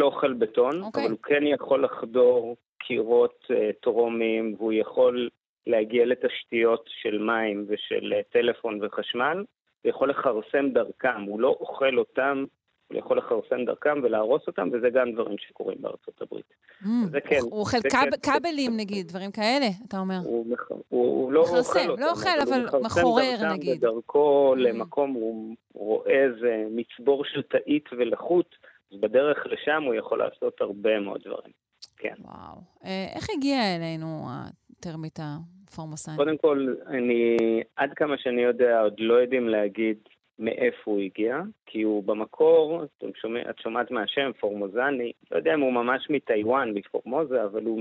[0.00, 0.84] לא אוכל בטון, okay.
[0.84, 1.02] אוקיי.
[1.02, 5.28] אבל הוא כן יכול לחדור קירות uh, טרומיים, והוא יכול
[5.66, 9.44] להגיע לתשתיות של מים ושל uh, טלפון וחשמל,
[9.84, 12.44] ויכול לכרסם דרכם, הוא לא אוכל אותם,
[12.88, 16.54] הוא יכול לכרסם דרכם ולהרוס אותם, וזה גם דברים שקורים בארצות הברית.
[16.82, 17.38] Mm, זה כן.
[17.40, 18.32] הוא אוכל קב, כן.
[18.32, 20.18] כבלים, נגיד, דברים כאלה, אתה אומר.
[20.24, 22.00] הוא, הוא, הוא לא אוכל אותם.
[22.02, 23.78] לא אוכל, אבל מחורר, נגיד.
[23.80, 24.58] בדרכו mm.
[24.58, 28.56] למקום, הוא רואה איזה מצבור של תאית ולחות,
[28.92, 31.52] בדרך לשם הוא יכול לעשות הרבה מאוד דברים.
[31.96, 32.14] כן.
[32.18, 32.60] וואו.
[32.84, 36.16] אה, איך הגיע אלינו הטרמית הפורמוסני?
[36.16, 37.36] קודם כל, אני,
[37.76, 39.98] עד כמה שאני יודע, עוד לא יודעים להגיד
[40.38, 45.60] מאיפה הוא הגיע, כי הוא במקור, את, שומע, את שומעת מהשם, פורמוזני, לא יודע אם
[45.60, 47.80] הוא ממש מטיוואן, מפורמוזה, אבל הוא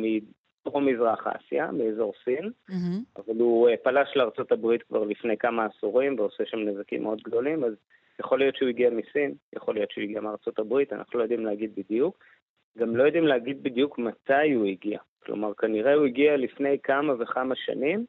[0.65, 3.21] מדרום-מזרח אסיה, מאזור סין, mm-hmm.
[3.21, 7.73] אבל הוא אה, פלש לארה"ב כבר לפני כמה עשורים ועושה שם נזקים מאוד גדולים, אז
[8.19, 11.71] יכול להיות שהוא הגיע מסין, יכול להיות שהוא הגיע מארצות הברית, אנחנו לא יודעים להגיד
[11.75, 12.23] בדיוק.
[12.77, 14.99] גם לא יודעים להגיד בדיוק מתי הוא הגיע.
[15.23, 18.05] כלומר, כנראה הוא הגיע לפני כמה וכמה שנים,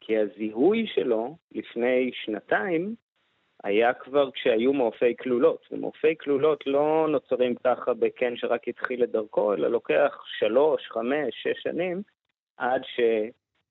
[0.00, 2.94] כי הזיהוי שלו לפני שנתיים
[3.64, 5.66] היה כבר כשהיו מעופי כלולות.
[5.70, 11.62] ומעופי כלולות לא נוצרים ככה בקן שרק התחיל את דרכו, אלא לוקח שלוש, חמש, שש
[11.62, 12.02] שנים
[12.56, 13.00] עד ש...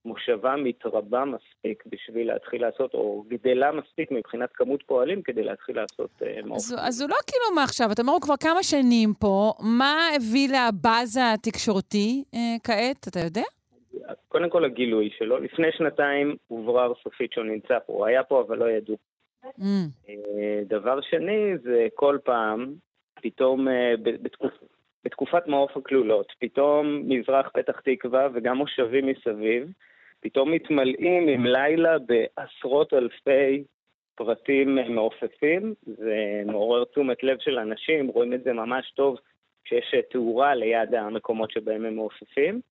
[0.05, 6.09] מושבה מתרבה מספיק בשביל להתחיל לעשות, או גדלה מספיק מבחינת כמות פועלים כדי להתחיל לעשות
[6.21, 6.57] uh, מעוף.
[6.57, 10.09] אז, אז הוא לא כאילו מה עכשיו, אתה אומר, הוא כבר כמה שנים פה, מה
[10.15, 13.43] הביא לבאזה התקשורתי uh, כעת, אתה יודע?
[14.27, 18.57] קודם כל הגילוי שלו, לפני שנתיים הוברר סופית שהוא נמצא פה, הוא היה פה אבל
[18.57, 18.97] לא ידעו.
[19.45, 19.61] Mm.
[20.07, 20.11] Uh,
[20.65, 22.73] דבר שני, זה כל פעם,
[23.21, 23.71] פתאום uh,
[24.03, 24.51] בתקופ...
[25.03, 29.71] בתקופת מעוף הכלולות, פתאום מזרח פתח תקווה וגם מושבים מסביב,
[30.19, 33.63] פתאום מתמלאים עם לילה בעשרות אלפי
[34.15, 39.17] פרטים מעופפים, זה מעורר תשומת לב של אנשים, רואים את זה ממש טוב
[39.63, 42.61] כשיש תאורה ליד המקומות שבהם הם מעופפים,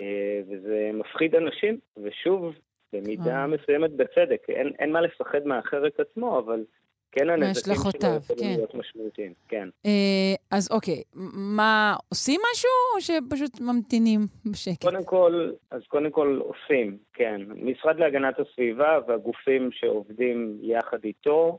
[0.00, 2.54] אה, וזה מפחיד אנשים, ושוב,
[2.92, 3.46] במידה אה.
[3.46, 6.64] מסוימת בצדק, אין, אין מה לפחד מהחרק עצמו, אבל
[7.12, 8.46] כן הנזקים שלו יכולים כן.
[8.46, 9.68] להיות משמעותיים, כן.
[9.86, 11.02] אה, אז אוקיי,
[11.34, 14.82] מה, עושים משהו או שפשוט ממתינים בשקט?
[14.84, 17.40] קודם כל, אז קודם כל עושים, כן.
[17.56, 21.58] משרד להגנת הסביבה והגופים שעובדים יחד איתו,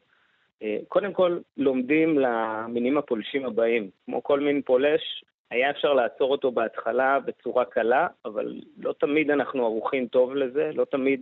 [0.63, 3.89] אה, קודם כל לומדים למינים הפולשים הבאים.
[4.05, 9.65] כמו כל מין פולש, היה אפשר לעצור אותו בהתחלה בצורה קלה, אבל לא תמיד אנחנו
[9.65, 11.21] ערוכים טוב לזה, לא תמיד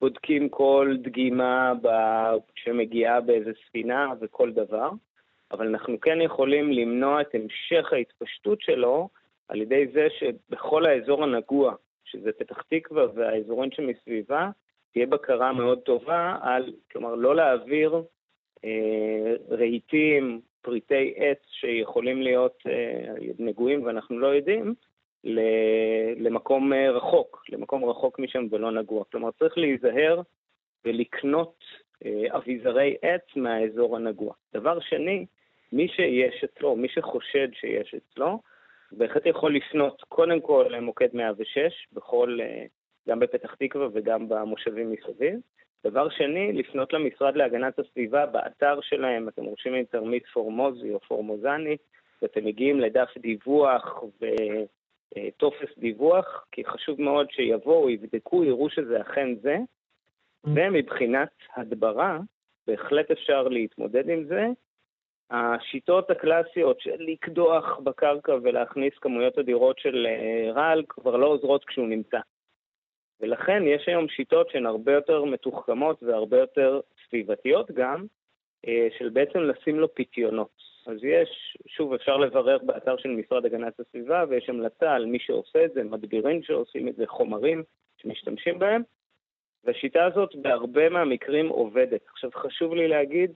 [0.00, 1.72] בודקים כל דגימה
[2.54, 4.90] שמגיעה באיזה ספינה וכל דבר,
[5.52, 9.08] אבל אנחנו כן יכולים למנוע את המשך ההתפשטות שלו
[9.48, 11.74] על ידי זה שבכל האזור הנגוע,
[12.04, 14.50] שזה פתח תקווה והאזורים שמסביבה,
[14.92, 18.02] תהיה בקרה מאוד טובה על, כלומר, לא להעביר
[18.64, 24.74] אה, רהיטים, פריטי עץ שיכולים להיות אה, נגועים ואנחנו לא יודעים,
[26.16, 29.04] למקום אה, רחוק, למקום רחוק משם ולא נגוע.
[29.04, 30.20] כלומר, צריך להיזהר
[30.84, 31.64] ולקנות
[32.04, 34.34] אה, אביזרי עץ מהאזור הנגוע.
[34.54, 35.26] דבר שני,
[35.72, 38.40] מי שיש אצלו, מי שחושד שיש אצלו,
[38.92, 42.38] בהחלט יכול לפנות קודם כל למוקד 106, בכל,
[43.08, 45.40] גם בפתח תקווה וגם במושבים מסביב.
[45.84, 51.76] דבר שני, לפנות למשרד להגנת הסביבה, באתר שלהם, אתם רושמים עם תרמית פורמוזי או פורמוזני,
[52.22, 54.26] ואתם מגיעים לדף דיווח ו...
[55.16, 59.56] אה, טופס דיווח, כי חשוב מאוד שיבואו, יבדקו, יראו שזה אכן זה.
[60.44, 62.18] ומבחינת הדברה,
[62.66, 64.46] בהחלט אפשר להתמודד עם זה.
[65.30, 71.88] השיטות הקלאסיות של לקדוח בקרקע ולהכניס כמויות אדירות של אה, רעל כבר לא עוזרות כשהוא
[71.88, 72.18] נמצא.
[73.20, 78.06] ולכן יש היום שיטות שהן הרבה יותר מתוחכמות והרבה יותר סביבתיות גם,
[78.66, 80.74] אה, של בעצם לשים לו פיתיונות.
[80.86, 85.64] אז יש, שוב, אפשר לברר באתר של משרד הגנת הסביבה, ויש המלצה על מי שעושה
[85.64, 87.62] את זה, מדבירים שעושים את זה, חומרים
[87.96, 88.82] שמשתמשים בהם,
[89.64, 92.00] והשיטה הזאת בהרבה מהמקרים עובדת.
[92.12, 93.32] עכשיו, חשוב לי להגיד,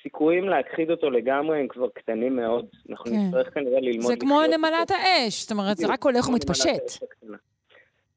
[0.00, 2.66] הסיכויים להכחיד אותו לגמרי הם כבר קטנים מאוד.
[2.90, 3.16] אנחנו כן.
[3.26, 4.06] נצטרך כנראה ללמוד...
[4.06, 7.04] זה כמו נמלת האש, זאת אומרת, זה רק הולך ומתפשט.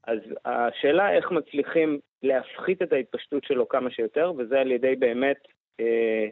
[0.07, 5.37] אז השאלה איך מצליחים להפחית את ההתפשטות שלו כמה שיותר, וזה על ידי באמת
[5.79, 6.27] אה,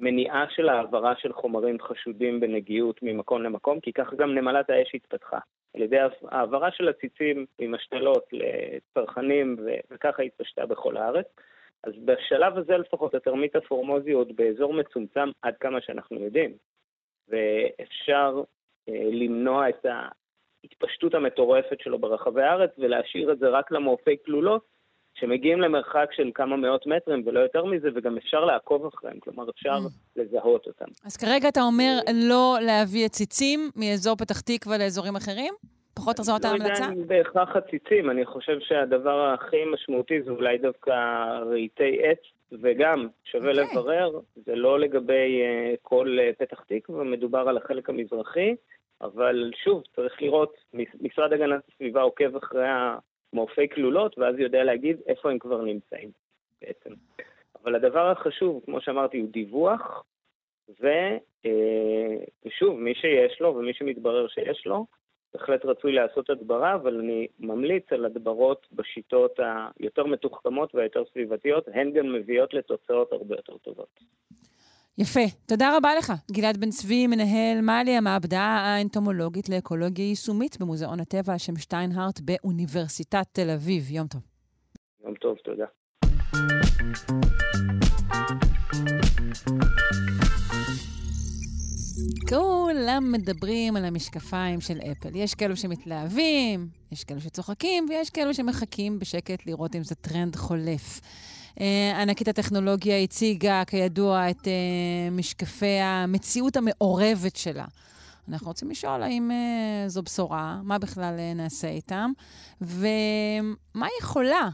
[0.00, 5.38] מניעה של העברה של חומרים חשודים בנגיעות ממקום למקום, כי ככה גם נמלת האש התפתחה.
[5.74, 5.96] על ידי
[6.28, 9.56] העברה של הציצים ממשתלות לצרכנים,
[9.90, 11.26] וככה התפשטה בכל הארץ.
[11.84, 16.52] אז בשלב הזה לפחות התרמית הפורמוזי עוד באזור מצומצם עד כמה שאנחנו יודעים.
[17.28, 18.42] ואפשר
[18.88, 19.86] אה, למנוע את
[20.66, 24.62] ההתפשטות המטורפת שלו ברחבי הארץ ולהשאיר את זה רק למורפי כלולות,
[25.14, 29.76] שמגיעים למרחק של כמה מאות מטרים ולא יותר מזה, וגם אפשר לעקוב אחריהם, כלומר אפשר
[29.76, 30.20] mm.
[30.20, 30.84] לזהות אותם.
[31.04, 31.98] אז כרגע אתה אומר
[32.28, 35.54] לא להביא עציצים מאזור פתח תקווה לאזורים אחרים?
[35.94, 36.66] פחות זאת ההמלצה?
[36.66, 40.92] לא יודע אם בהכרח עציצים, אני חושב שהדבר הכי משמעותי זה אולי דווקא
[41.50, 42.18] רהיטי עץ,
[42.62, 43.60] וגם שווה okay.
[43.60, 43.76] אוקיי.
[43.76, 48.54] לברר, זה לא לגבי uh, כל uh, פתח תקווה, מדובר על החלק המזרחי,
[49.00, 50.54] אבל שוב, צריך לראות,
[51.00, 52.66] משרד הגנת הסביבה עוקב אחרי
[53.32, 56.10] המורפי כלולות, ואז יודע להגיד איפה הם כבר נמצאים
[56.60, 56.90] בעצם.
[57.62, 60.04] אבל הדבר החשוב, כמו שאמרתי, הוא דיווח,
[60.84, 62.16] אה,
[62.46, 64.86] ושוב, מי שיש לו ומי שמתברר שיש לו,
[65.34, 69.40] בהחלט רצוי לעשות הדברה, אבל אני ממליץ על הדברות בשיטות
[69.80, 74.00] היותר מתוחכמות והיותר סביבתיות, הן גם מביאות לתוצאות הרבה יותר טובות.
[74.98, 75.20] יפה.
[75.46, 81.38] תודה רבה לך, גלעד בן צבי, מנהל מאלי, המעבדה האנטומולוגית לאקולוגיה יישומית במוזיאון הטבע על
[81.38, 83.90] שם שטיינהארט באוניברסיטת תל אביב.
[83.90, 84.20] יום טוב.
[85.04, 85.64] יום טוב, תודה.
[92.28, 95.16] כולם מדברים על המשקפיים של אפל.
[95.16, 101.00] יש כאלו שמתלהבים, יש כאלו שצוחקים, ויש כאלו שמחכים בשקט לראות אם זה טרנד חולף.
[101.60, 107.64] אה, ענקית הטכנולוגיה הציגה, כידוע, את אה, משקפי המציאות המעורבת שלה.
[108.28, 112.10] אנחנו רוצים לשאול האם uh, זו בשורה, מה בכלל uh, נעשה איתם,
[112.60, 114.48] ומה יכולה,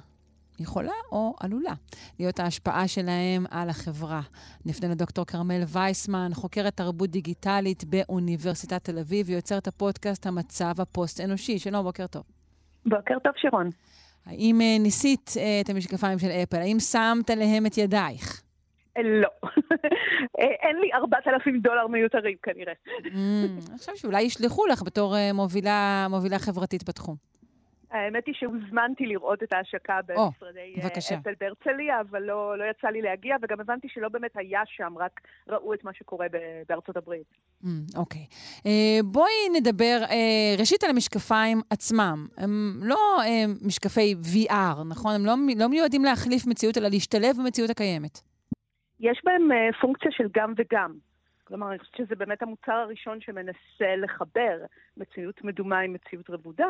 [0.60, 1.72] יכולה או עלולה,
[2.18, 4.20] להיות ההשפעה שלהם על החברה.
[4.66, 11.58] נפנה לדוקטור כרמל וייסמן, חוקרת תרבות דיגיטלית באוניברסיטת תל אביב, ויוצרת הפודקאסט המצב הפוסט-אנושי.
[11.58, 12.22] שלום, בוקר טוב.
[12.86, 13.70] בוקר טוב, שרון.
[14.26, 16.56] האם אה, ניסית אה, את המשקפיים של אפל?
[16.56, 18.42] האם שמת עליהם את ידייך?
[19.04, 19.28] לא.
[20.38, 22.72] אין לי 4,000 דולר מיותרים כנראה.
[23.04, 23.08] Mm,
[23.70, 27.16] אני חושבת שאולי ישלחו לך בתור אה, מובילה, מובילה חברתית בתחום.
[27.92, 33.02] האמת היא שהוזמנתי לראות את ההשקה במשרדי oh, אפל בהרצליה, אבל לא, לא יצא לי
[33.02, 36.26] להגיע, וגם הבנתי שלא באמת היה שם, רק ראו את מה שקורה
[36.68, 37.26] בארצות הברית.
[37.62, 37.66] Mm,
[37.96, 38.20] אוקיי.
[38.20, 38.66] Mm, okay.
[38.66, 42.26] uh, בואי נדבר uh, ראשית על המשקפיים עצמם.
[42.38, 45.14] הם לא uh, משקפי VR, נכון?
[45.14, 48.18] הם לא, לא מיועדים להחליף מציאות, אלא להשתלב במציאות הקיימת.
[49.00, 51.11] יש בהם uh, פונקציה של גם וגם.
[51.44, 54.58] כלומר, אני חושבת שזה באמת המוצר הראשון שמנסה לחבר
[54.96, 56.68] מציאות מדומה עם מציאות רבודה.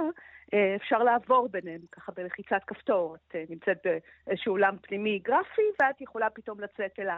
[0.54, 3.16] אה, אפשר לעבור ביניהם ככה בלחיצת כפתור.
[3.16, 3.86] את אה, נמצאת
[4.26, 7.08] באיזשהו עולם פנימי גרפי, ואת יכולה פתאום לצאת אל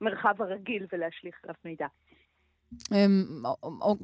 [0.00, 1.86] המרחב הרגיל ולהשליך אליו מידע.
[2.92, 3.24] אמ,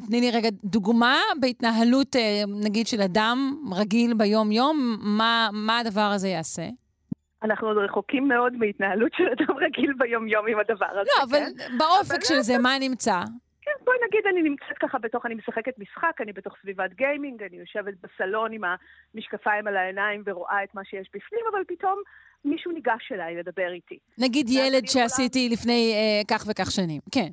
[0.06, 6.28] תני לי רגע דוגמה בהתנהלות, אה, נגיד, של אדם רגיל ביום-יום, מה, מה הדבר הזה
[6.28, 6.68] יעשה?
[7.42, 11.10] אנחנו עוד רחוקים מאוד מהתנהלות של אדם רגיל ביום-יום עם הדבר הזה.
[11.18, 11.78] לא, אבל כן?
[11.78, 13.20] באופק אבל של לא זה, מה נמצא?
[13.62, 17.56] כן, בואי נגיד, אני נמצאת ככה בתוך, אני משחקת משחק, אני בתוך סביבת גיימינג, אני
[17.56, 18.62] יושבת בסלון עם
[19.14, 22.02] המשקפיים על העיניים ורואה את מה שיש בפנים, אבל פתאום
[22.44, 23.98] מישהו ניגש אליי לדבר איתי.
[24.18, 25.52] נגיד ילד שעשיתי יכולה...
[25.52, 27.28] לפני אה, כך וכך שנים, כן.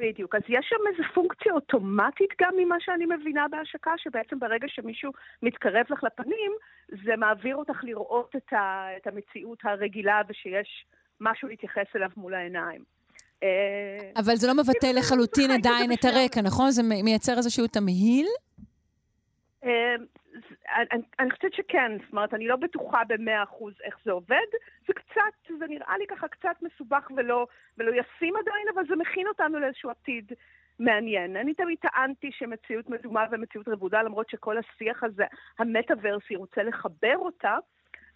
[0.00, 0.34] בדיוק.
[0.34, 5.12] אז יש שם איזו פונקציה אוטומטית גם ממה שאני מבינה בהשקה, שבעצם ברגע שמישהו
[5.42, 6.52] מתקרב לך לפנים,
[7.04, 10.86] זה מעביר אותך לראות את, ה, את המציאות הרגילה ושיש
[11.20, 12.84] משהו להתייחס אליו מול העיניים.
[13.42, 16.70] אה, אבל זה לא מבטא לחלוטין עדיין את הרקע, נכון?
[16.70, 18.26] זה מייצר איזשהו תמהיל?
[20.92, 24.46] אני, אני חושבת שכן, זאת אומרת, אני לא בטוחה במאה אחוז איך זה עובד.
[24.86, 27.46] זה קצת, זה נראה לי ככה קצת מסובך ולא,
[27.78, 30.32] ולא ישים עדיין, אבל זה מכין אותנו לאיזשהו עתיד
[30.78, 31.36] מעניין.
[31.36, 35.24] אני תמיד טענתי שמציאות מדומה ומציאות רבודה, למרות שכל השיח הזה,
[35.58, 37.56] המטאוורסי, רוצה לחבר אותה,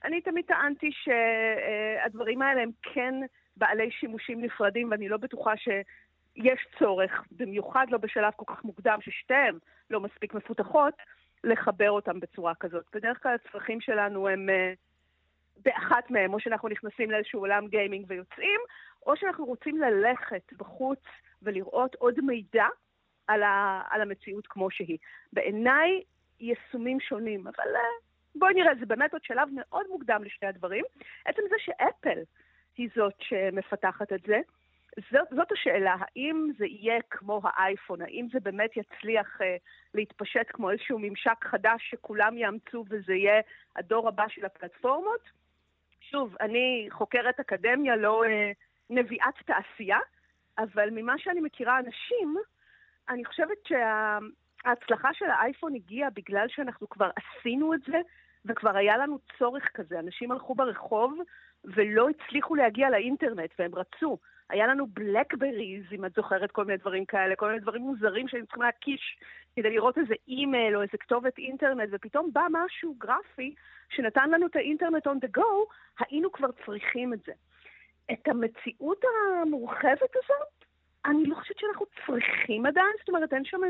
[0.04, 3.14] אני תמיד טענתי שהדברים האלה הם כן
[3.56, 5.68] בעלי שימושים נפרדים, ואני לא בטוחה ש...
[6.36, 9.58] יש צורך, במיוחד לא בשלב כל כך מוקדם, ששתיהן
[9.90, 10.94] לא מספיק מפותחות,
[11.44, 12.84] לחבר אותם בצורה כזאת.
[12.94, 14.76] בדרך כלל הצרכים שלנו הם uh,
[15.64, 18.60] באחת מהם, או שאנחנו נכנסים לאיזשהו עולם גיימינג ויוצאים,
[19.06, 21.00] או שאנחנו רוצים ללכת בחוץ
[21.42, 22.66] ולראות עוד מידע
[23.26, 24.98] על, ה, על המציאות כמו שהיא.
[25.32, 26.02] בעיניי,
[26.40, 28.04] יישומים שונים, אבל uh,
[28.34, 30.84] בואי נראה, זה באמת עוד שלב מאוד מוקדם לשני הדברים.
[31.24, 32.18] עצם זה שאפל
[32.76, 34.40] היא זאת שמפתחת את זה,
[35.10, 39.44] זאת, זאת השאלה, האם זה יהיה כמו האייפון, האם זה באמת יצליח uh,
[39.94, 43.40] להתפשט כמו איזשהו ממשק חדש שכולם יאמצו וזה יהיה
[43.76, 45.30] הדור הבא של הפלטפורמות,
[46.10, 48.52] שוב, אני חוקרת אקדמיה, לא אה,
[48.90, 49.98] נביאת תעשייה,
[50.58, 52.36] אבל ממה שאני מכירה אנשים,
[53.08, 58.00] אני חושבת שההצלחה של האייפון הגיעה בגלל שאנחנו כבר עשינו את זה,
[58.44, 59.98] וכבר היה לנו צורך כזה.
[59.98, 61.18] אנשים הלכו ברחוב
[61.64, 64.18] ולא הצליחו להגיע לאינטרנט, והם רצו.
[64.50, 68.46] היה לנו בלקבריז, אם את זוכרת כל מיני דברים כאלה, כל מיני דברים מוזרים שהיינו
[68.46, 69.18] צריכים להקיש
[69.56, 73.54] כדי לראות איזה אימייל או איזה כתובת אינטרנט, ופתאום בא משהו גרפי
[73.88, 77.32] שנתן לנו את האינטרנט on the go, היינו כבר צריכים את זה.
[78.12, 79.00] את המציאות
[79.42, 80.64] המורחבת הזאת,
[81.06, 83.60] אני לא חושבת שאנחנו צריכים עדיין, זאת אומרת, אין שם,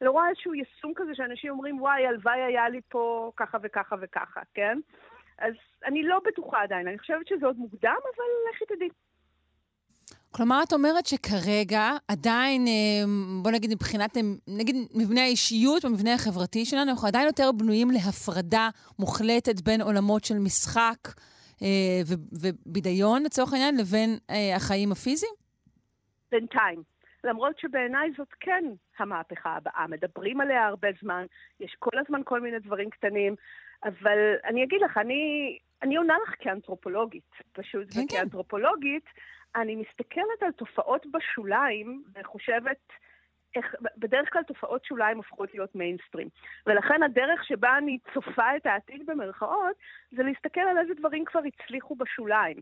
[0.00, 4.40] לא רואה איזשהו יישום כזה שאנשים אומרים, וואי, הלוואי היה לי פה ככה וככה וככה,
[4.54, 4.78] כן?
[5.38, 5.54] אז
[5.84, 8.88] אני לא בטוחה עדיין, אני חושבת שזה עוד מוקדם, אבל לכי תדעי.
[10.34, 13.04] כלומר, את אומרת שכרגע עדיין, אה,
[13.42, 14.16] בוא נגיד מבחינת,
[14.58, 18.68] נגיד מבנה האישיות במבנה החברתי שלנו, אנחנו עדיין יותר בנויים להפרדה
[18.98, 20.98] מוחלטת בין עולמות של משחק
[21.62, 22.00] אה,
[22.42, 25.32] ובידיון, לצורך העניין, לבין אה, החיים הפיזיים?
[26.32, 26.82] בינתיים.
[27.24, 28.64] למרות שבעיניי זאת כן
[28.98, 29.86] המהפכה הבאה.
[29.88, 31.24] מדברים עליה הרבה זמן,
[31.60, 33.34] יש כל הזמן כל מיני דברים קטנים,
[33.84, 35.22] אבל אני אגיד לך, אני,
[35.82, 39.20] אני עונה לך כאנתרופולוגית, פשוט, כן, וכאנתרופולוגית, כן.
[39.56, 42.92] אני מסתכלת על תופעות בשוליים וחושבת
[43.56, 46.28] איך, בדרך כלל תופעות שוליים הופכות להיות מיינסטרים.
[46.66, 49.76] ולכן הדרך שבה אני צופה את העתיד במרכאות,
[50.10, 52.56] זה להסתכל על איזה דברים כבר הצליחו בשוליים.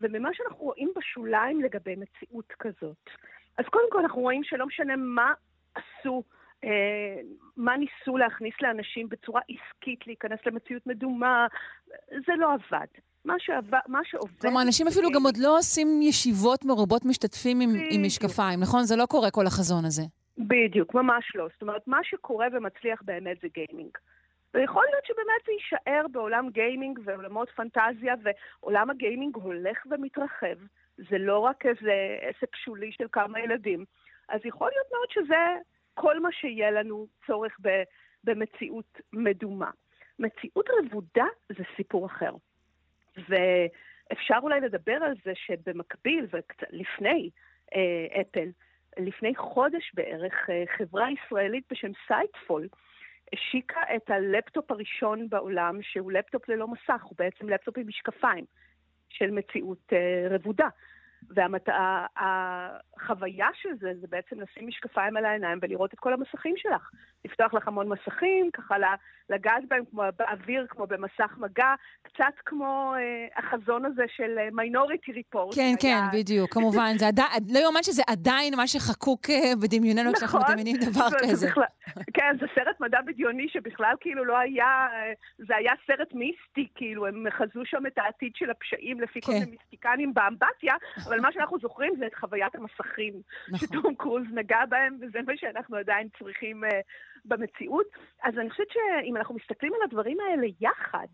[0.00, 3.10] וממה שאנחנו רואים בשוליים לגבי מציאות כזאת,
[3.58, 5.32] אז קודם כל אנחנו רואים שלא משנה מה
[5.74, 6.22] עשו,
[6.64, 7.20] אה,
[7.56, 11.46] מה ניסו להכניס לאנשים בצורה עסקית, להיכנס למציאות מדומה,
[12.26, 12.86] זה לא עבד.
[13.24, 14.40] מה, שעבד, מה שעובד...
[14.40, 18.84] כלומר, אנשים אפילו גם עוד לא עושים ישיבות מרובות משתתפים עם, עם משקפיים, נכון?
[18.84, 20.02] זה לא קורה כל החזון הזה.
[20.38, 21.46] בדיוק, ממש לא.
[21.52, 23.98] זאת אומרת, מה שקורה ומצליח באמת זה גיימינג.
[24.54, 30.56] ויכול להיות שבאמת זה יישאר בעולם גיימינג ועולמות פנטזיה, ועולם הגיימינג הולך ומתרחב.
[30.96, 33.84] זה לא רק איזה עסק שולי של כמה ילדים.
[34.28, 35.36] אז יכול להיות מאוד שזה
[35.94, 37.68] כל מה שיהיה לנו צורך ב,
[38.24, 39.70] במציאות מדומה.
[40.18, 42.30] מציאות רבודה זה סיפור אחר.
[43.28, 47.30] ואפשר אולי לדבר על זה שבמקביל, ולפני
[47.74, 48.48] אה, אפל,
[48.98, 52.68] לפני חודש בערך, אה, חברה ישראלית בשם Sightful
[53.32, 58.44] השיקה את הלפטופ הראשון בעולם, שהוא לפטופ ללא מסך, הוא בעצם לפטופ עם משקפיים
[59.08, 60.68] של מציאות אה, רבודה.
[62.16, 66.90] והחוויה של זה, זה בעצם לשים משקפיים על העיניים ולראות את כל המסכים שלך.
[67.24, 68.74] לפתוח לך המון מסכים, ככה
[69.30, 75.54] לגעת בהם כמו באוויר, כמו במסך מגע, קצת כמו אה, החזון הזה של Minority Report.
[75.54, 76.08] כן, כן, היה...
[76.12, 76.92] בדיוק, כמובן.
[76.98, 77.22] זה עדי...
[77.52, 81.34] לא יאומן שזה עדיין מה שחקוק אה, בדמיוננו נכון, כשאנחנו מדמיינים דבר זה, כזה.
[81.34, 81.64] זה בכלל,
[82.14, 87.06] כן, זה סרט מדע בדיוני שבכלל כאילו לא היה, אה, זה היה סרט מיסטי, כאילו,
[87.06, 89.26] הם חזו שם את העתיד של הפשעים לפי כן.
[89.26, 90.74] כל מיני מיסטיקנים באמבטיה,
[91.08, 93.14] אבל מה שאנחנו זוכרים זה את חוויית המסכים,
[93.48, 93.58] נכון.
[93.58, 96.68] שטום קרוז נגע בהם, וזה מה שאנחנו עדיין צריכים uh,
[97.24, 97.86] במציאות.
[98.22, 101.08] אז אני חושבת שאם אנחנו מסתכלים על הדברים האלה יחד,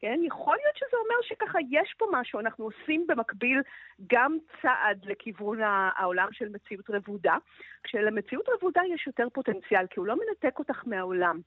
[0.00, 0.20] כן?
[0.22, 3.60] יכול להיות שזה אומר שככה יש פה משהו, אנחנו עושים במקביל
[4.06, 5.58] גם צעד לכיוון
[5.96, 7.36] העולם של מציאות רבודה,
[7.84, 11.40] כשלמציאות רבודה יש יותר פוטנציאל, כי הוא לא מנתק אותך מהעולם.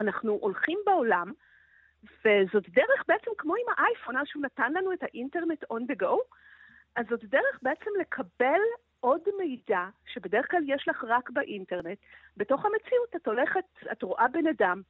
[0.00, 1.32] אנחנו הולכים בעולם,
[2.04, 6.16] וזאת דרך בעצם כמו עם האייפון, אז שהוא נתן לנו את האינטרנט on the go,
[6.96, 8.60] אז זאת דרך בעצם לקבל
[9.00, 11.98] עוד מידע, שבדרך כלל יש לך רק באינטרנט.
[12.36, 14.82] בתוך המציאות את הולכת, את רואה בן אדם,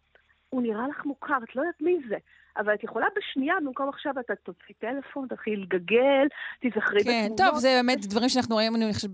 [0.49, 2.17] הוא נראה לך מוכר, את לא יודעת מי זה.
[2.57, 6.27] אבל את יכולה בשנייה, במקום עכשיו אתה תוציא טלפון, תתחיל לגגל,
[6.61, 7.41] תיזכרי כן, בתמונות.
[7.41, 9.11] כן, טוב, זה באמת דברים שאנחנו רואים, אני חושבת,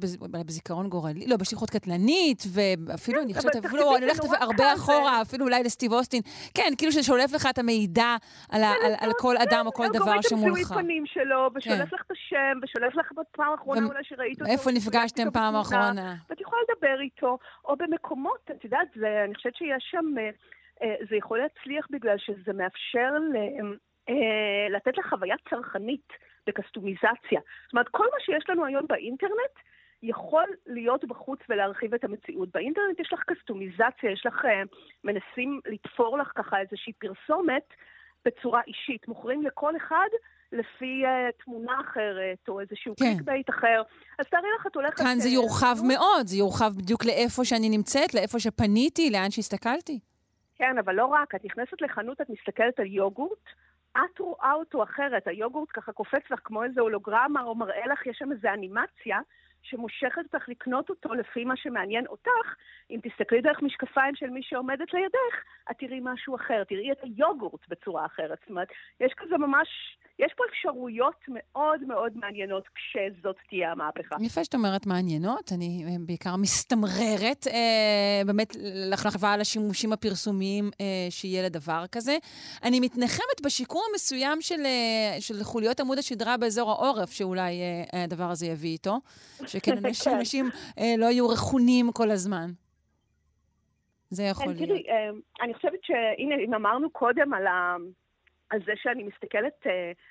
[0.46, 5.62] בזיכרון גורלי, לא, בשליחות קטלנית, ואפילו, אני חושבת, אפילו, אני הולכת הרבה אחורה, אפילו אולי
[5.62, 6.22] לסטיב אוסטין.
[6.54, 8.16] כן, כאילו ששולף לך את המידע
[9.00, 10.44] על כל אדם או כל דבר שמולך.
[10.44, 11.94] אלגוריתם זיהוי פנים שלו, ושולף כן.
[11.94, 14.52] לך את השם, ושולף לך בפעם האחרונה אולי שראית אותו.
[14.52, 16.14] איפה נפגשתם פעם האחרונה?
[16.30, 18.88] ואת יכולה לדבר איתו, או במקומות, את יודעת,
[19.24, 20.14] אני חושבת שיש שם...
[20.82, 23.36] אה, זה יכול להצליח בגלל שזה מאפשר ל...
[24.08, 26.08] אה, לתת לה חוויה צרכנית
[26.46, 27.40] בקסטומיזציה.
[27.64, 29.56] זאת אומרת, כל מה שיש לנו היום באינטרנט
[30.02, 32.48] יכול להיות בחוץ ולהרחיב את המציאות.
[32.52, 34.62] באינטרנט יש לך קסטומיזציה, יש לך, אה,
[35.04, 37.74] מנסים לתפור לך ככה איזושהי פרסומת
[38.24, 39.08] בצורה אישית.
[39.08, 40.08] מוכרים לכל אחד
[40.52, 43.04] לפי אה, תמונה אחרת, או איזשהו כן.
[43.04, 43.82] clickbait אחר.
[44.18, 44.96] אז תארי לך, את הולכת...
[44.98, 50.00] כאן זה יורחב מאוד, זה יורחב בדיוק לאיפה שאני נמצאת, לאיפה שפניתי, לאן שהסתכלתי.
[50.58, 53.48] כן, אבל לא רק, את נכנסת לחנות, את מסתכלת על יוגורט,
[53.92, 58.16] את רואה אותו אחרת, היוגורט ככה קופץ לך כמו איזה הולוגרמה, או מראה לך, יש
[58.18, 59.18] שם איזה אנימציה
[59.62, 62.54] שמושכת אותך לקנות אותו לפי מה שמעניין אותך.
[62.90, 65.36] אם תסתכלי דרך משקפיים של מי שעומדת לידך,
[65.70, 68.38] את תראי משהו אחר, תראי את היוגורט בצורה אחרת.
[68.40, 68.68] זאת אומרת,
[69.00, 74.16] יש כזה ממש יש פה אפשרויות מאוד מאוד מעניינות כשזאת תהיה המהפכה.
[74.20, 78.56] יפה שאת אומרת מעניינות, אני אה, בעיקר מסתמררת אה, באמת
[78.90, 82.16] לחלחבה על השימושים הפרסומיים אה, שיהיה לדבר כזה.
[82.64, 88.30] אני מתנחמת בשיקום המסוים של, אה, של חוליות עמוד השדרה באזור העורף, שאולי אה, הדבר
[88.30, 88.96] הזה יביא איתו,
[89.46, 90.18] שכן אנשים, כן.
[90.18, 90.46] אנשים
[90.78, 92.50] אה, לא יהיו רכונים כל הזמן.
[94.10, 94.68] זה יכול כן, להיות.
[94.68, 95.10] תראי, אה,
[95.44, 97.76] אני חושבת שהנה, אם אמרנו קודם על ה...
[98.50, 99.68] על זה שאני מסתכלת uh,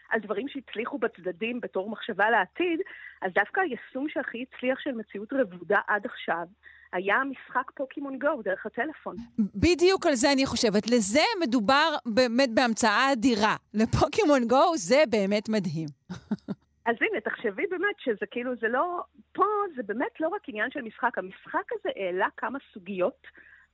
[0.09, 2.79] על דברים שהצליחו בצדדים בתור מחשבה לעתיד,
[3.21, 6.45] אז דווקא היישום שהכי הצליח של מציאות רבודה עד עכשיו,
[6.93, 9.15] היה משחק פוקימון גו דרך הטלפון.
[9.55, 10.87] בדיוק על זה אני חושבת.
[10.87, 13.55] לזה מדובר באמת בהמצאה אדירה.
[13.73, 15.87] לפוקימון גו זה באמת מדהים.
[16.87, 19.01] אז הנה, תחשבי באמת שזה כאילו, זה לא...
[19.33, 19.43] פה
[19.75, 21.17] זה באמת לא רק עניין של משחק.
[21.17, 23.27] המשחק הזה העלה כמה סוגיות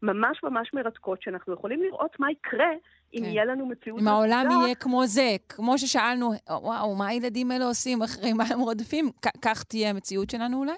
[0.04, 2.72] ממש ממש מרתקות, שאנחנו יכולים לראות מה יקרה
[3.14, 3.26] אם כן.
[3.26, 4.00] יהיה לנו מציאות...
[4.02, 8.60] אם העולם יהיה כמו זה, כמו ששאלנו, וואו, מה הילדים האלה עושים אחרי מה הם
[8.60, 9.10] רודפים?
[9.42, 10.76] כך תהיה המציאות שלנו אולי?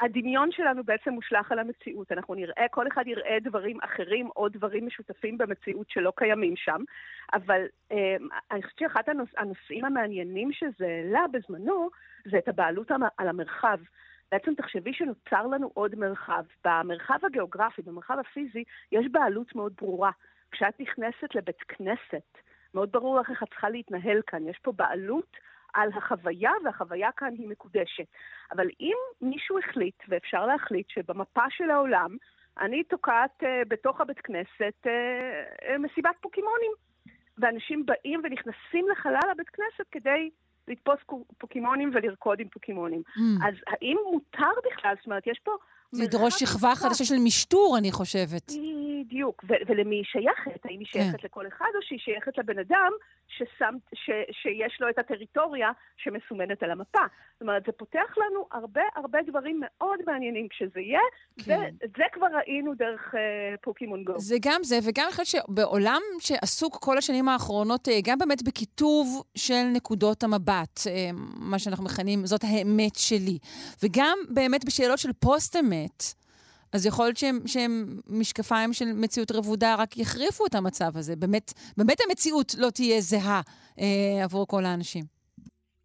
[0.00, 2.12] הדמיון שלנו בעצם מושלך על המציאות.
[2.12, 6.82] אנחנו נראה, כל אחד יראה דברים אחרים או דברים משותפים במציאות שלא קיימים שם.
[7.32, 7.60] אבל
[7.92, 8.16] אה,
[8.50, 11.88] אני חושבת שאחד הנוש, הנושאים המעניינים שזה העלה בזמנו,
[12.30, 13.78] זה את הבעלות על המרחב.
[14.32, 16.44] בעצם תחשבי שנוצר לנו עוד מרחב.
[16.64, 20.10] במרחב הגיאוגרפי, במרחב הפיזי, יש בעלות מאוד ברורה.
[20.50, 22.38] כשאת נכנסת לבית כנסת,
[22.74, 24.48] מאוד ברור לך איך את צריכה להתנהל כאן.
[24.48, 25.36] יש פה בעלות
[25.74, 28.06] על החוויה, והחוויה כאן היא מקודשת.
[28.52, 32.16] אבל אם מישהו החליט, ואפשר להחליט, שבמפה של העולם,
[32.60, 34.88] אני תוקעת uh, בתוך הבית כנסת uh,
[35.64, 36.72] uh, מסיבת פוקימונים,
[37.38, 40.30] ואנשים באים ונכנסים לחלל הבית כנסת כדי
[40.70, 40.98] לתפוס
[41.38, 43.02] פוקימונים ולרקוד עם פוקימונים.
[43.06, 43.48] Mm.
[43.48, 44.94] אז האם מותר בכלל?
[44.96, 45.52] זאת אומרת, יש פה
[45.92, 48.52] לדרוש שכבה חדשה של משטור, אני חושבת.
[49.04, 49.44] בדיוק.
[49.48, 50.64] ו- ולמי היא שייכת?
[50.64, 51.00] האם היא כן.
[51.00, 51.26] שייכת כן.
[51.26, 52.92] לכל אחד, או שהיא שייכת לבן אדם
[53.28, 56.98] ששם, ש- שיש לו את הטריטוריה שמסומנת על המפה?
[57.32, 61.00] זאת אומרת, זה פותח לנו הרבה הרבה דברים מאוד מעניינים כשזה יהיה,
[61.44, 61.60] כן.
[61.80, 63.16] ואת זה כבר ראינו דרך uh,
[63.62, 64.12] פוקימון גו.
[64.16, 69.22] זה גם זה, וגם אני חושבת שבעולם שעסוק כל השנים האחרונות, אה, גם באמת בכיתוב
[69.34, 73.38] של נקודות המבט, אה, מה שאנחנו מכנים, זאת האמת שלי,
[73.82, 76.02] וגם באמת בשאלות של פוסט-אמת, באמת,
[76.74, 77.72] אז יכול להיות שהם, שהם
[78.20, 81.16] משקפיים של מציאות רבודה רק יחריפו את המצב הזה.
[81.16, 83.40] באמת, באמת המציאות לא תהיה זהה
[83.80, 85.04] אה, עבור כל האנשים.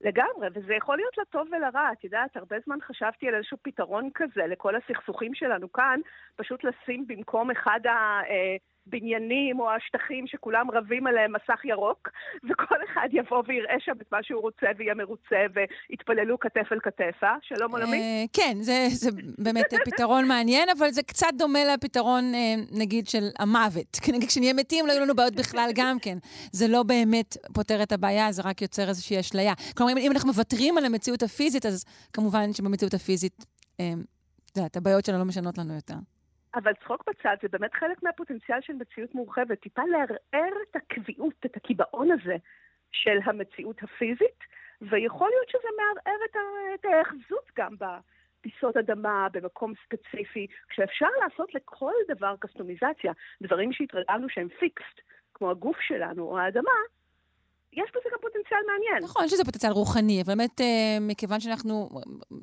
[0.01, 1.91] לגמרי, וזה יכול להיות לטוב ולרע.
[1.91, 5.99] את יודעת, הרבה זמן חשבתי על איזשהו פתרון כזה לכל הסכסוכים שלנו כאן,
[6.35, 8.21] פשוט לשים במקום אחד ה...
[8.29, 8.55] אה,
[8.87, 12.09] הבניינים או השטחים שכולם רבים עליהם מסך ירוק,
[12.49, 17.23] וכל אחד יבוא ויראה שם את מה שהוא רוצה ויהיה מרוצה ויתפללו כתף אל כתף,
[17.23, 17.35] אה?
[17.41, 18.27] שלום עולמי?
[18.33, 18.57] כן,
[18.89, 23.97] זה באמת פתרון מעניין, אבל זה קצת דומה לפתרון, אה, נגיד, של המוות.
[24.15, 26.17] נגיד, כשנהיה מתים לא יהיו לנו בעיות בכלל גם כן.
[26.51, 29.53] זה לא באמת פותר את הבעיה, זה רק יוצר איזושהי אשליה.
[29.77, 33.45] כלומר, אם אנחנו מוותרים על המציאות הפיזית, אז כמובן שבמציאות הפיזית,
[33.79, 33.93] אה,
[34.51, 35.95] את יודעת, הבעיות שלה לא משנות לנו יותר.
[36.55, 39.59] אבל צחוק בצד, זה באמת חלק מהפוטנציאל של מציאות מורחבת.
[39.59, 42.35] טיפה לערער את הקביעות, את הקיבעון הזה
[42.91, 44.39] של המציאות הפיזית,
[44.81, 46.19] ויכול להיות שזה מערער
[46.75, 54.47] את ההאחזות גם בפיסות אדמה, במקום ספציפי, כשאפשר לעשות לכל דבר קסטומיזציה, דברים שהתרגלנו שהם
[54.59, 55.01] פיקסט,
[55.33, 56.71] כמו הגוף שלנו או האדמה,
[57.75, 59.03] יש בזה גם פוטנציאל מעניין.
[59.03, 61.89] נכון, יש לזה פוטנציאל רוחני, אבל באמת, אה, מכיוון שאנחנו,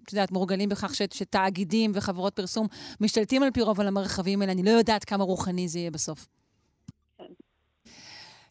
[0.04, 2.66] את יודעת, מורגלים בכך ש, שתאגידים וחברות פרסום
[3.00, 6.26] משתלטים על פי רוב על המרחבים האלה, אני לא יודעת כמה רוחני זה יהיה בסוף.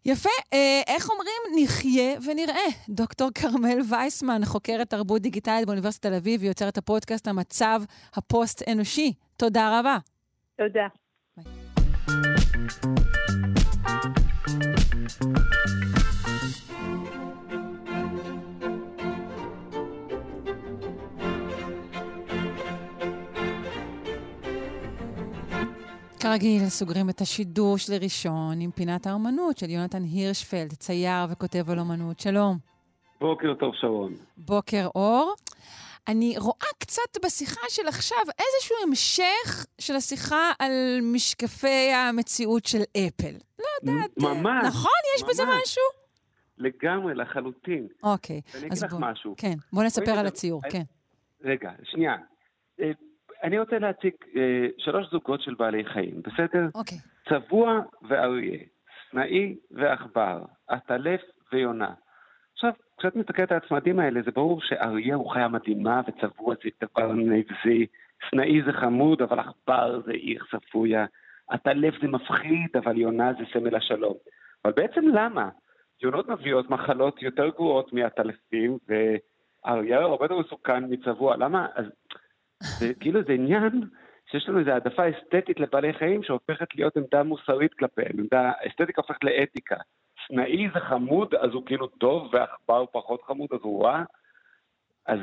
[0.05, 0.29] יפה.
[0.53, 1.63] אה, איך אומרים?
[1.63, 2.67] נחיה ונראה.
[2.89, 7.81] דוקטור כרמל וייסמן, חוקרת תרבות דיגיטלית באוניברסיטת תל אביב, ויוצרת הפודקאסט המצב
[8.15, 9.13] הפוסט-אנושי.
[9.37, 9.97] תודה רבה.
[10.57, 10.87] תודה.
[11.37, 11.81] ביי.
[26.21, 31.79] כרגיל, סוגרים את השידור של ראשון עם פינת האומנות של יונתן הירשפלד, צייר וכותב על
[31.79, 32.19] אומנות.
[32.19, 32.57] שלום.
[33.19, 34.15] בוקר טוב, שרון.
[34.37, 35.33] בוקר אור.
[36.07, 40.71] אני רואה קצת בשיחה של עכשיו איזשהו המשך של השיחה על
[41.01, 43.33] משקפי המציאות של אפל.
[43.59, 44.11] לא יודעת.
[44.17, 44.65] ממש.
[44.67, 44.91] נכון?
[45.15, 45.31] יש ממש.
[45.31, 45.83] בזה משהו?
[46.57, 47.87] לגמרי, לחלוטין.
[48.03, 48.41] אוקיי.
[48.55, 49.33] אני אגיד לך בוא, משהו.
[49.37, 50.83] כן, בוא נספר על הציור, כן.
[51.43, 52.15] רגע, שנייה.
[53.43, 56.67] אני רוצה להציג אה, שלוש זוגות של בעלי חיים, בסדר?
[56.75, 56.97] אוקיי.
[57.29, 58.59] צבוע ואריה,
[59.11, 61.21] סנאי ועכבר, עטלף
[61.53, 61.93] ויונה.
[62.53, 67.13] עכשיו, כשאת מסתכלת על הצמדים האלה, זה ברור שאריה הוא חיה מדהימה וצבוע זה דבר
[67.13, 67.85] נבזי,
[68.29, 71.05] סנאי זה חמוד, אבל עכבר זה עיר צפויה,
[71.47, 74.15] עטלף זה מפחיד, אבל יונה זה סמל השלום.
[74.65, 75.49] אבל בעצם למה?
[76.03, 81.37] יונות מביאות מחלות יותר גרועות מהטלפים, והאריה הרבה יותר מסוכן מצבוע.
[81.37, 81.67] למה?
[81.75, 81.85] אז
[82.61, 83.81] זה כאילו זה עניין
[84.31, 89.23] שיש לנו איזו העדפה אסתטית לבעלי חיים שהופכת להיות עמדה מוסרית כלפיהם, עמדה אסתטיקה הופכת
[89.23, 89.75] לאתיקה.
[90.27, 94.03] סנאי זה חמוד, אז הוא כאילו טוב, ועכבר פחות חמוד, אז הוא רע.
[95.05, 95.19] אז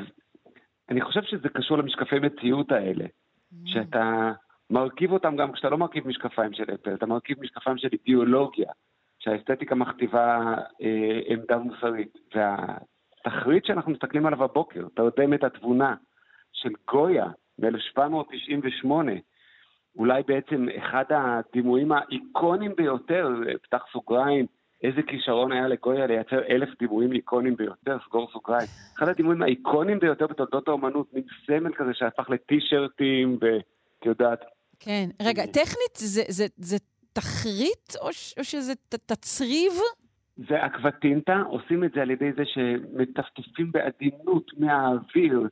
[0.89, 3.55] אני חושב שזה קשור למשקפי מציאות האלה, mm.
[3.65, 4.31] שאתה
[4.69, 8.71] מרכיב אותם גם כשאתה לא מרכיב משקפיים של אפל, אתה מרכיב משקפיים של אידיאולוגיה,
[9.19, 12.17] שהאסתטיקה מכתיבה אה, עמדה מוסרית.
[12.35, 15.95] והתכלית שאנחנו מסתכלים עליו הבוקר, תרדמת התבונה
[16.53, 17.25] של גויה
[17.59, 18.91] מ-1798,
[19.97, 23.29] אולי בעצם אחד הדימויים האיקונים ביותר,
[23.63, 24.45] פתח סוגריים,
[24.83, 28.67] איזה כישרון היה לגויה לייצר אלף דימויים איקונים ביותר, סגור סוגריים.
[28.97, 34.39] אחד הדימויים האיקונים ביותר בתולדות האומנות, מין סמל כזה שהפך לטישרטים, ואת יודעת.
[34.79, 36.77] כן, רגע, טכנית זה, זה, זה
[37.13, 38.07] תחריט או,
[38.37, 39.73] או שזה ת, תצריב?
[40.37, 45.47] זה אקוואטינטה, עושים את זה על ידי זה שמטפטפים בעדינות מהאוויר אה,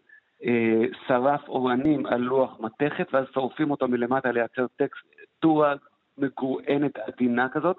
[1.07, 5.75] שרף אורנים על לוח מתכת, ואז שורפים אותו מלמטה לייצר טקסטורה
[6.17, 7.77] מגורענת עדינה כזאת.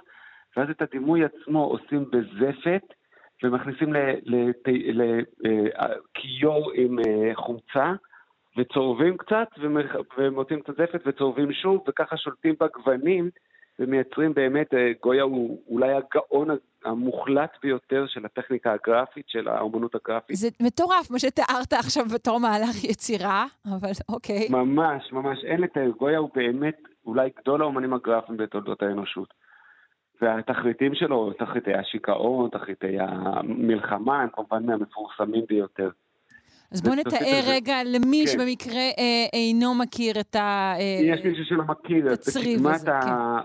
[0.56, 2.82] ואז את הדימוי עצמו עושים בזפת,
[3.42, 3.92] ומכניסים
[4.94, 7.92] לכיור אה, עם אה, חומצה,
[8.56, 9.48] וצורבים קצת,
[10.18, 13.30] ומוצאים קצת זפת וצורבים שוב, וככה שולטים בגוונים,
[13.78, 16.48] ומייצרים באמת, אה, גויה הוא אולי הגאון
[16.84, 20.36] המוחלט ביותר של הטכניקה הגרפית, של האומנות הגרפית.
[20.36, 24.48] זה מטורף, מה שתיארת עכשיו בתור מהלך יצירה, אבל אוקיי.
[24.50, 25.90] ממש, ממש, אין לתאר.
[25.98, 29.34] גויה הוא באמת אולי גדול האומנים הגרפיים בתולדות האנושות.
[30.22, 35.90] והתכליתים שלו, תכליתי השיכאון, תכליתי המלחמה, הם כמובן מהמפורסמים ביותר.
[36.72, 38.32] אז בוא נתאר רגע למי כן.
[38.32, 40.74] שבמקרה אה, אינו מכיר את ה...
[40.78, 42.90] אה, יש מישהו שלא מכיר, בקדמת כן.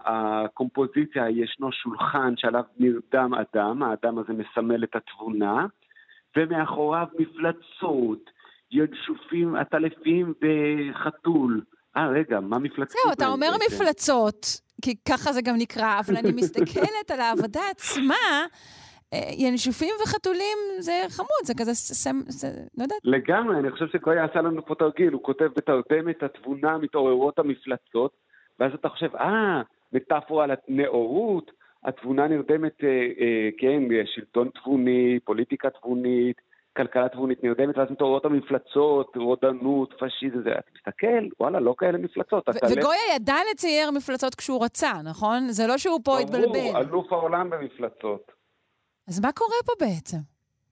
[0.05, 5.65] הקומפוזיציה ישנו שולחן שעליו נרדם אדם, האדם הזה מסמל את התבונה,
[6.37, 8.29] ומאחוריו מפלצות,
[8.71, 11.61] ינשופים, עטלפים וחתול.
[11.97, 12.97] אה, רגע, מה מפלצות?
[13.03, 14.45] זהו, אתה אומר מפלצות,
[14.81, 18.45] כי ככה זה גם נקרא, אבל אני מסתכלת על העבודה עצמה,
[19.37, 22.99] ינשופים וחתולים זה חמוד, זה כזה, סם, זה, לא יודעת.
[23.03, 28.11] לגמרי, אני חושב שקויה עשה לנו פה תרגיל, הוא כותב בתרדמת התבונה מתעוררות המפלצות,
[28.59, 29.61] ואז אתה חושב, אה,
[29.93, 31.51] מטאפורה על הנאורות,
[31.83, 36.41] התבונה נרדמת, אה, אה, כן, שלטון תבוני, פוליטיקה תבונית,
[36.77, 42.49] כלכלה תבונית נרדמת, ואז מתעוררות המפלצות, רודנות, פשיזם, אתה מסתכל, וואלה, לא כאלה מפלצות.
[42.49, 45.47] וגויה ידע לצייר מפלצות כשהוא רצה, נכון?
[45.49, 46.47] זה לא שהוא פה התבלבל.
[46.47, 48.42] ברור, אלוף העולם במפלצות.
[49.07, 50.17] אז מה קורה פה בעצם?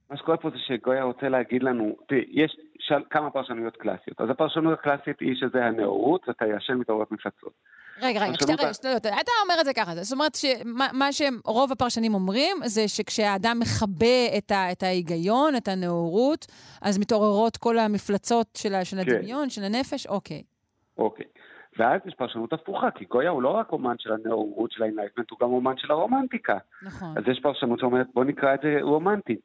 [0.10, 4.22] מה שקורה פה זה שגויה רוצה להגיד לנו, תראי, יש של, כמה פרשנויות קלאסיות.
[4.22, 7.53] אז הפרשנות הקלאסית היא שזה הנאורות, ואתה ישן מתעוררות מפלצות.
[8.02, 9.06] רגע, רגע, רגע, שטויות.
[9.06, 14.52] אתה אומר את זה ככה, זאת אומרת שמה שרוב הפרשנים אומרים זה שכשהאדם מכבה את,
[14.52, 16.45] ה, את ההיגיון, את הנאורות,
[16.82, 19.16] אז מתעוררות כל המפלצות של, של כן.
[19.16, 20.08] הדמיון, של הנפש?
[20.08, 20.44] אוקיי.
[20.98, 21.26] אוקיי.
[21.77, 25.31] ואז יש פרשנות הפוכה, כי גויה הוא לא רק אומן של הנאורות, של ה Enlightenment,
[25.31, 26.57] הוא גם אומן של הרומנטיקה.
[26.84, 27.18] נכון.
[27.18, 29.35] אז יש פרשנות שאומרת, בוא נקרא את זה רומנטי.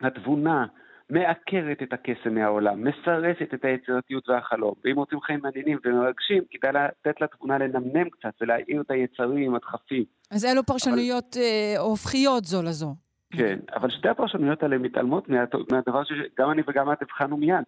[0.00, 0.66] התבונה,
[1.10, 4.74] מעקרת את הקסם מהעולם, מסרסת את היצירתיות והחלום.
[4.84, 10.04] ואם רוצים חיים מעניינים ומרגשים, כדאי לתת לתבונה לנמנם קצת ולהעיר את היצרים, הדחפים.
[10.30, 11.44] אז אלו פרשנויות אבל...
[11.44, 12.94] אה, הופכיות זו לזו.
[13.30, 17.64] כן, אבל שתי הפרשנויות האלה מתעלמות מה, מהדבר שגם אני וגם את הבחנו מיד,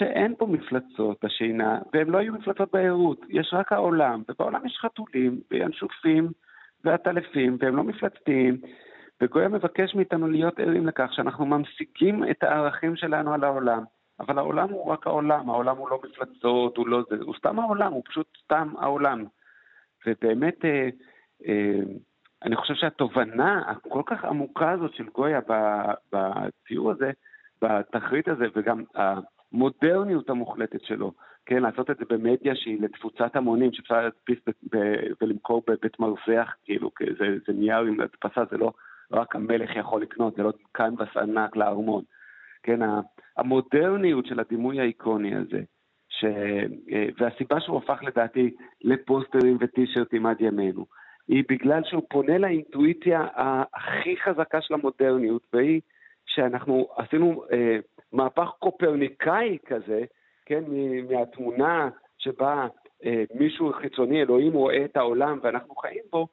[0.00, 5.40] שאין פה מפלצות בשינה, והם לא היו מפלצות בעירות, יש רק העולם, ובעולם יש חתולים
[5.50, 6.28] וינשופים
[6.84, 8.60] ועטלפים, והם לא מפלצתיים.
[9.20, 13.84] וגויה מבקש מאיתנו להיות ערים לכך שאנחנו ממשיגים את הערכים שלנו על העולם.
[14.20, 17.92] אבל העולם הוא רק העולם, העולם הוא לא מפלצות, הוא לא זה, הוא סתם העולם,
[17.92, 19.24] הוא פשוט סתם העולם.
[20.06, 20.88] ובאמת, אה,
[21.46, 21.80] אה,
[22.42, 25.40] אני חושב שהתובנה הכל כך עמוקה הזאת של גויה
[26.12, 27.10] בציור הזה,
[27.62, 28.84] בתכלית הזה, וגם
[29.54, 31.12] המודרניות המוחלטת שלו,
[31.46, 34.38] כן, לעשות את זה במדיה שהיא לתפוצת המונים, שאפשר להדפיס
[35.20, 38.72] ולמכור בבית מרזח, כאילו, זה, זה נייר עם הדפסה, זה לא...
[39.12, 42.04] רק המלך יכול לקנות, זה לא קנבס ענק לארמון.
[42.62, 42.80] כן,
[43.36, 45.60] המודרניות של הדימוי האיקוני הזה,
[46.08, 46.24] ש...
[46.92, 48.50] אה, והסיבה שהוא הפך לדעתי
[48.80, 50.86] לפוסטרים וטישרטים עד ימינו,
[51.28, 53.26] היא בגלל שהוא פונה לאינטואיציה
[53.74, 55.80] הכי חזקה של המודרניות, והיא
[56.26, 57.78] שאנחנו עשינו אה,
[58.12, 60.04] מהפך קופרניקאי כזה,
[60.46, 60.64] כן,
[61.10, 61.88] מהתמונה
[62.18, 62.66] שבה
[63.04, 66.26] אה, מישהו חיצוני, אלוהים רואה את העולם ואנחנו חיים בו,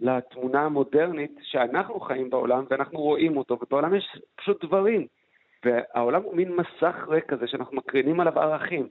[0.00, 5.06] לתמונה המודרנית שאנחנו חיים בעולם ואנחנו רואים אותו, ובעולם יש פשוט דברים.
[5.64, 8.88] והעולם הוא מין מסך ריק כזה שאנחנו מקרינים עליו ערכים.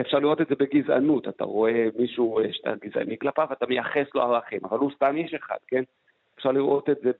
[0.00, 4.60] אפשר לראות את זה בגזענות, אתה רואה מישהו שאתה גזעני כלפיו, אתה מייחס לו ערכים,
[4.64, 5.82] אבל הוא סתם איש אחד, כן?
[6.36, 7.10] אפשר לראות את זה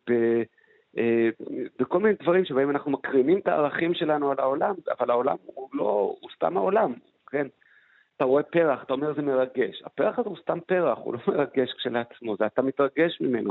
[1.81, 6.17] וכל מיני דברים שבהם אנחנו מקרינים את הערכים שלנו על העולם, אבל העולם הוא לא,
[6.21, 6.93] הוא סתם העולם,
[7.27, 7.47] כן?
[8.17, 9.83] אתה רואה פרח, אתה אומר זה מרגש.
[9.85, 13.51] הפרח הזה הוא סתם פרח, הוא לא מרגש כשלעצמו, זה אתה מתרגש ממנו.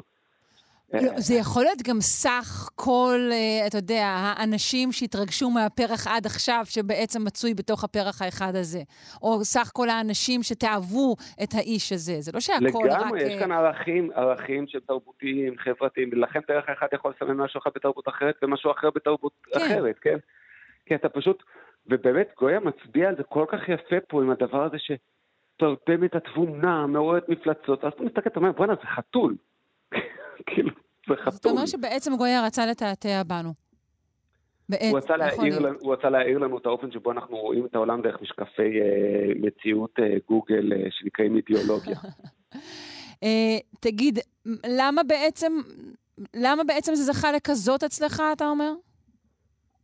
[0.94, 6.62] לא, זה יכול להיות גם סך כל, אה, אתה יודע, האנשים שהתרגשו מהפרח עד עכשיו,
[6.66, 8.80] שבעצם מצוי בתוך הפרח האחד הזה.
[9.22, 12.14] או סך כל האנשים שתאהבו את האיש הזה.
[12.20, 13.02] זה לא שהכל לגמרי, רק...
[13.02, 17.60] לגמרי, יש אה, כאן ערכים, ערכים של תרבותיים, חברתיים, ולכן פרח אחד יכול לסמן משהו
[17.62, 19.60] אחד בתרבות אחרת ומשהו אחר בתרבות כן.
[19.60, 20.18] אחרת, כן?
[20.86, 21.44] כי אתה פשוט...
[21.90, 26.88] ובאמת, גויה מצביע על זה כל כך יפה פה עם הדבר הזה שתרתם את התבונה,
[26.88, 29.36] מעוררת מפלצות, אז אתה מסתכל, אתה אומר, בואנה, זה חתול.
[30.46, 30.70] כאילו,
[31.08, 31.32] זה חתול.
[31.32, 33.54] זאת אומרת שבעצם גויה רצה לתעתע בנו.
[34.70, 37.76] בעת, הוא, רצה להעיר לנו, הוא רצה להעיר לנו את האופן שבו אנחנו רואים את
[37.76, 41.98] העולם דרך משקפי אה, מציאות אה, גוגל אה, שנקראים אידיאולוגיה.
[43.24, 44.20] אה, תגיד,
[44.80, 45.54] למה בעצם,
[46.36, 48.74] למה בעצם זה זכה לכזאת הצלחה, אתה אומר?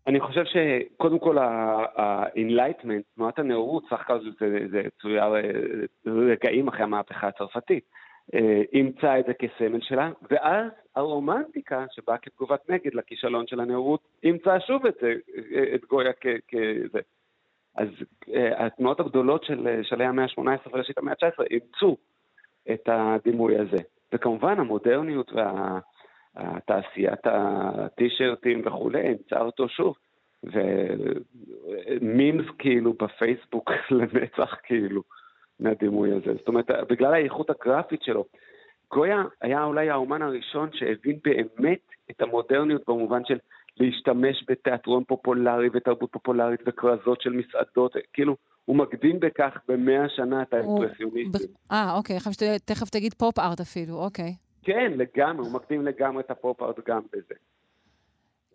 [0.07, 5.41] אני חושב שקודם כל ה-enlightenment, תנועת הנאורות, סך הכל זה, זה צויר אה,
[6.05, 7.83] רגעים אחרי המהפכה הצרפתית.
[8.33, 14.59] אה, אימצה את זה כסמל שלה, ואז הרומנטיקה, שבאה כתגובת נגד לכישלון של הנאורות, אימצה
[14.59, 16.99] שוב את אה, את גויה כזה.
[17.75, 17.87] אז
[18.35, 21.97] התנועות הגדולות של שלהי המאה ה-18 וראשית המאה ה-19 אימצו
[22.71, 23.77] את הדימוי הזה.
[24.13, 25.79] וכמובן המודרניות וה...
[26.65, 29.95] תעשיית הטישרטים וכולי, אימצה אותו שוב.
[30.43, 35.03] ומימס כאילו בפייסבוק לנצח כאילו
[35.59, 36.33] מהדימוי הזה.
[36.37, 38.25] זאת אומרת, בגלל האיכות הגרפית שלו.
[38.91, 41.79] גויה היה אולי האומן הראשון שהבין באמת
[42.11, 43.37] את המודרניות במובן של
[43.77, 48.35] להשתמש בתיאטרון פופולרי ותרבות פופולרית וכרזות של מסעדות, כאילו,
[48.65, 51.49] הוא מקדים בכך במאה שנה את האימפרסיוניסטים.
[51.71, 52.17] אה, אוקיי,
[52.65, 54.35] תכף תגיד פופ-ארט אפילו, אוקיי.
[54.63, 57.35] כן, לגמרי, הוא מקדים לגמרי את הפופ-ארט גם בזה.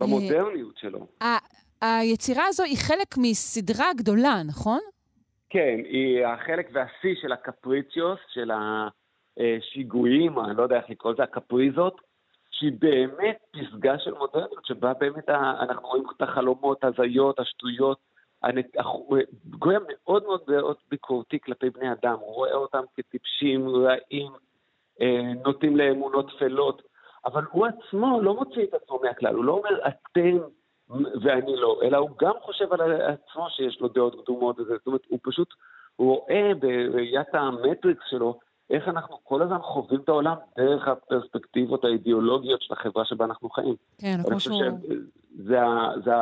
[0.00, 1.06] במודרניות שלו.
[1.82, 4.80] היצירה הזו היא חלק מסדרה גדולה, נכון?
[5.50, 8.50] כן, היא החלק והשיא של הקפריציוס, של
[9.36, 12.00] השיגועים, אני לא יודע איך לקרוא לזה, הקפריזות,
[12.50, 17.98] שהיא באמת פסגה של מודרניות, שבה באמת אנחנו רואים את החלומות, הזיות, השטויות.
[19.50, 24.32] גויה מאוד מאוד מאוד ביקורתי כלפי בני אדם, הוא רואה אותם כטיפשים, רעים,
[25.00, 26.82] אה, נוטים לאמונות טפלות,
[27.26, 30.38] אבל הוא עצמו לא מוציא את עצמו מהכלל, הוא לא אומר אתם
[30.90, 35.19] ואני לא, אלא הוא גם חושב על עצמו שיש לו דעות קדומות, זאת אומרת, הוא
[35.23, 35.55] פשוט,
[35.98, 38.39] רואה בראיית המטריקס שלו
[38.70, 43.74] איך אנחנו כל הזמן חווים את העולם דרך הפרספקטיבות האידיאולוגיות של החברה שבה אנחנו חיים.
[43.98, 44.62] כן, כמו שהוא...
[45.38, 45.58] זה,
[46.04, 46.12] זה,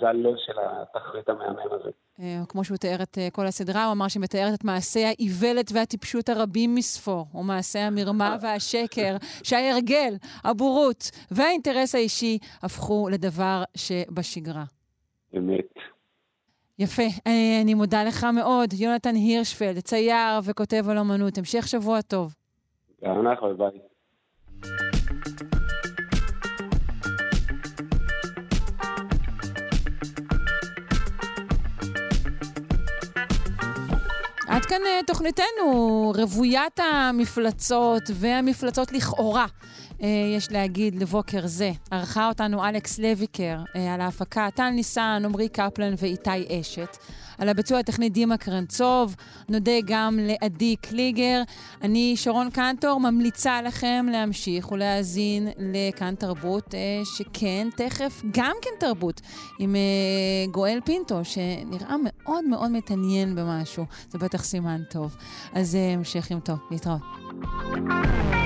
[0.00, 1.90] זה הלב של התכלית המהמם הזה.
[2.20, 5.70] אה, כמו שהוא תיאר את אה, כל הסדרה, הוא אמר שהיא מתארת את מעשי האיוולת
[5.74, 10.14] והטיפשות הרבים מספור, או מעשי המרמה והשקר, שההרגל,
[10.44, 14.64] הבורות והאינטרס האישי הפכו לדבר שבשגרה.
[15.36, 15.95] אמת.
[16.78, 17.02] יפה.
[17.60, 18.72] אני, מודה לך מאוד.
[18.72, 21.38] יונתן הירשפלד, צייר וכותב על אמנות.
[21.38, 22.34] המשך שבוע טוב.
[23.04, 23.80] גם לך, ביי.
[34.48, 39.46] עד כאן אה, תוכניתנו, רוויית המפלצות והמפלצות לכאורה.
[40.02, 41.70] אה, יש להגיד לבוקר זה.
[41.90, 46.96] ערכה אותנו אלכס לויקר אה, על ההפקה, טל ניסן, עמרי קפלן ואיתי אשת.
[47.38, 49.16] על הביצוע הטכני דימה קרנצוב.
[49.48, 51.42] נודה גם לעדי קליגר.
[51.82, 59.20] אני, שרון קנטור, ממליצה לכם להמשיך ולהאזין לכאן תרבות, אה, שכן, תכף גם כן תרבות,
[59.58, 59.76] עם
[60.50, 63.84] גואל פינטו, שנראה מאוד מאוד מתעניין במשהו.
[64.10, 65.16] זה בטח סימן טוב.
[65.52, 66.58] אז המשך עם טוב.
[66.70, 68.45] להתראות.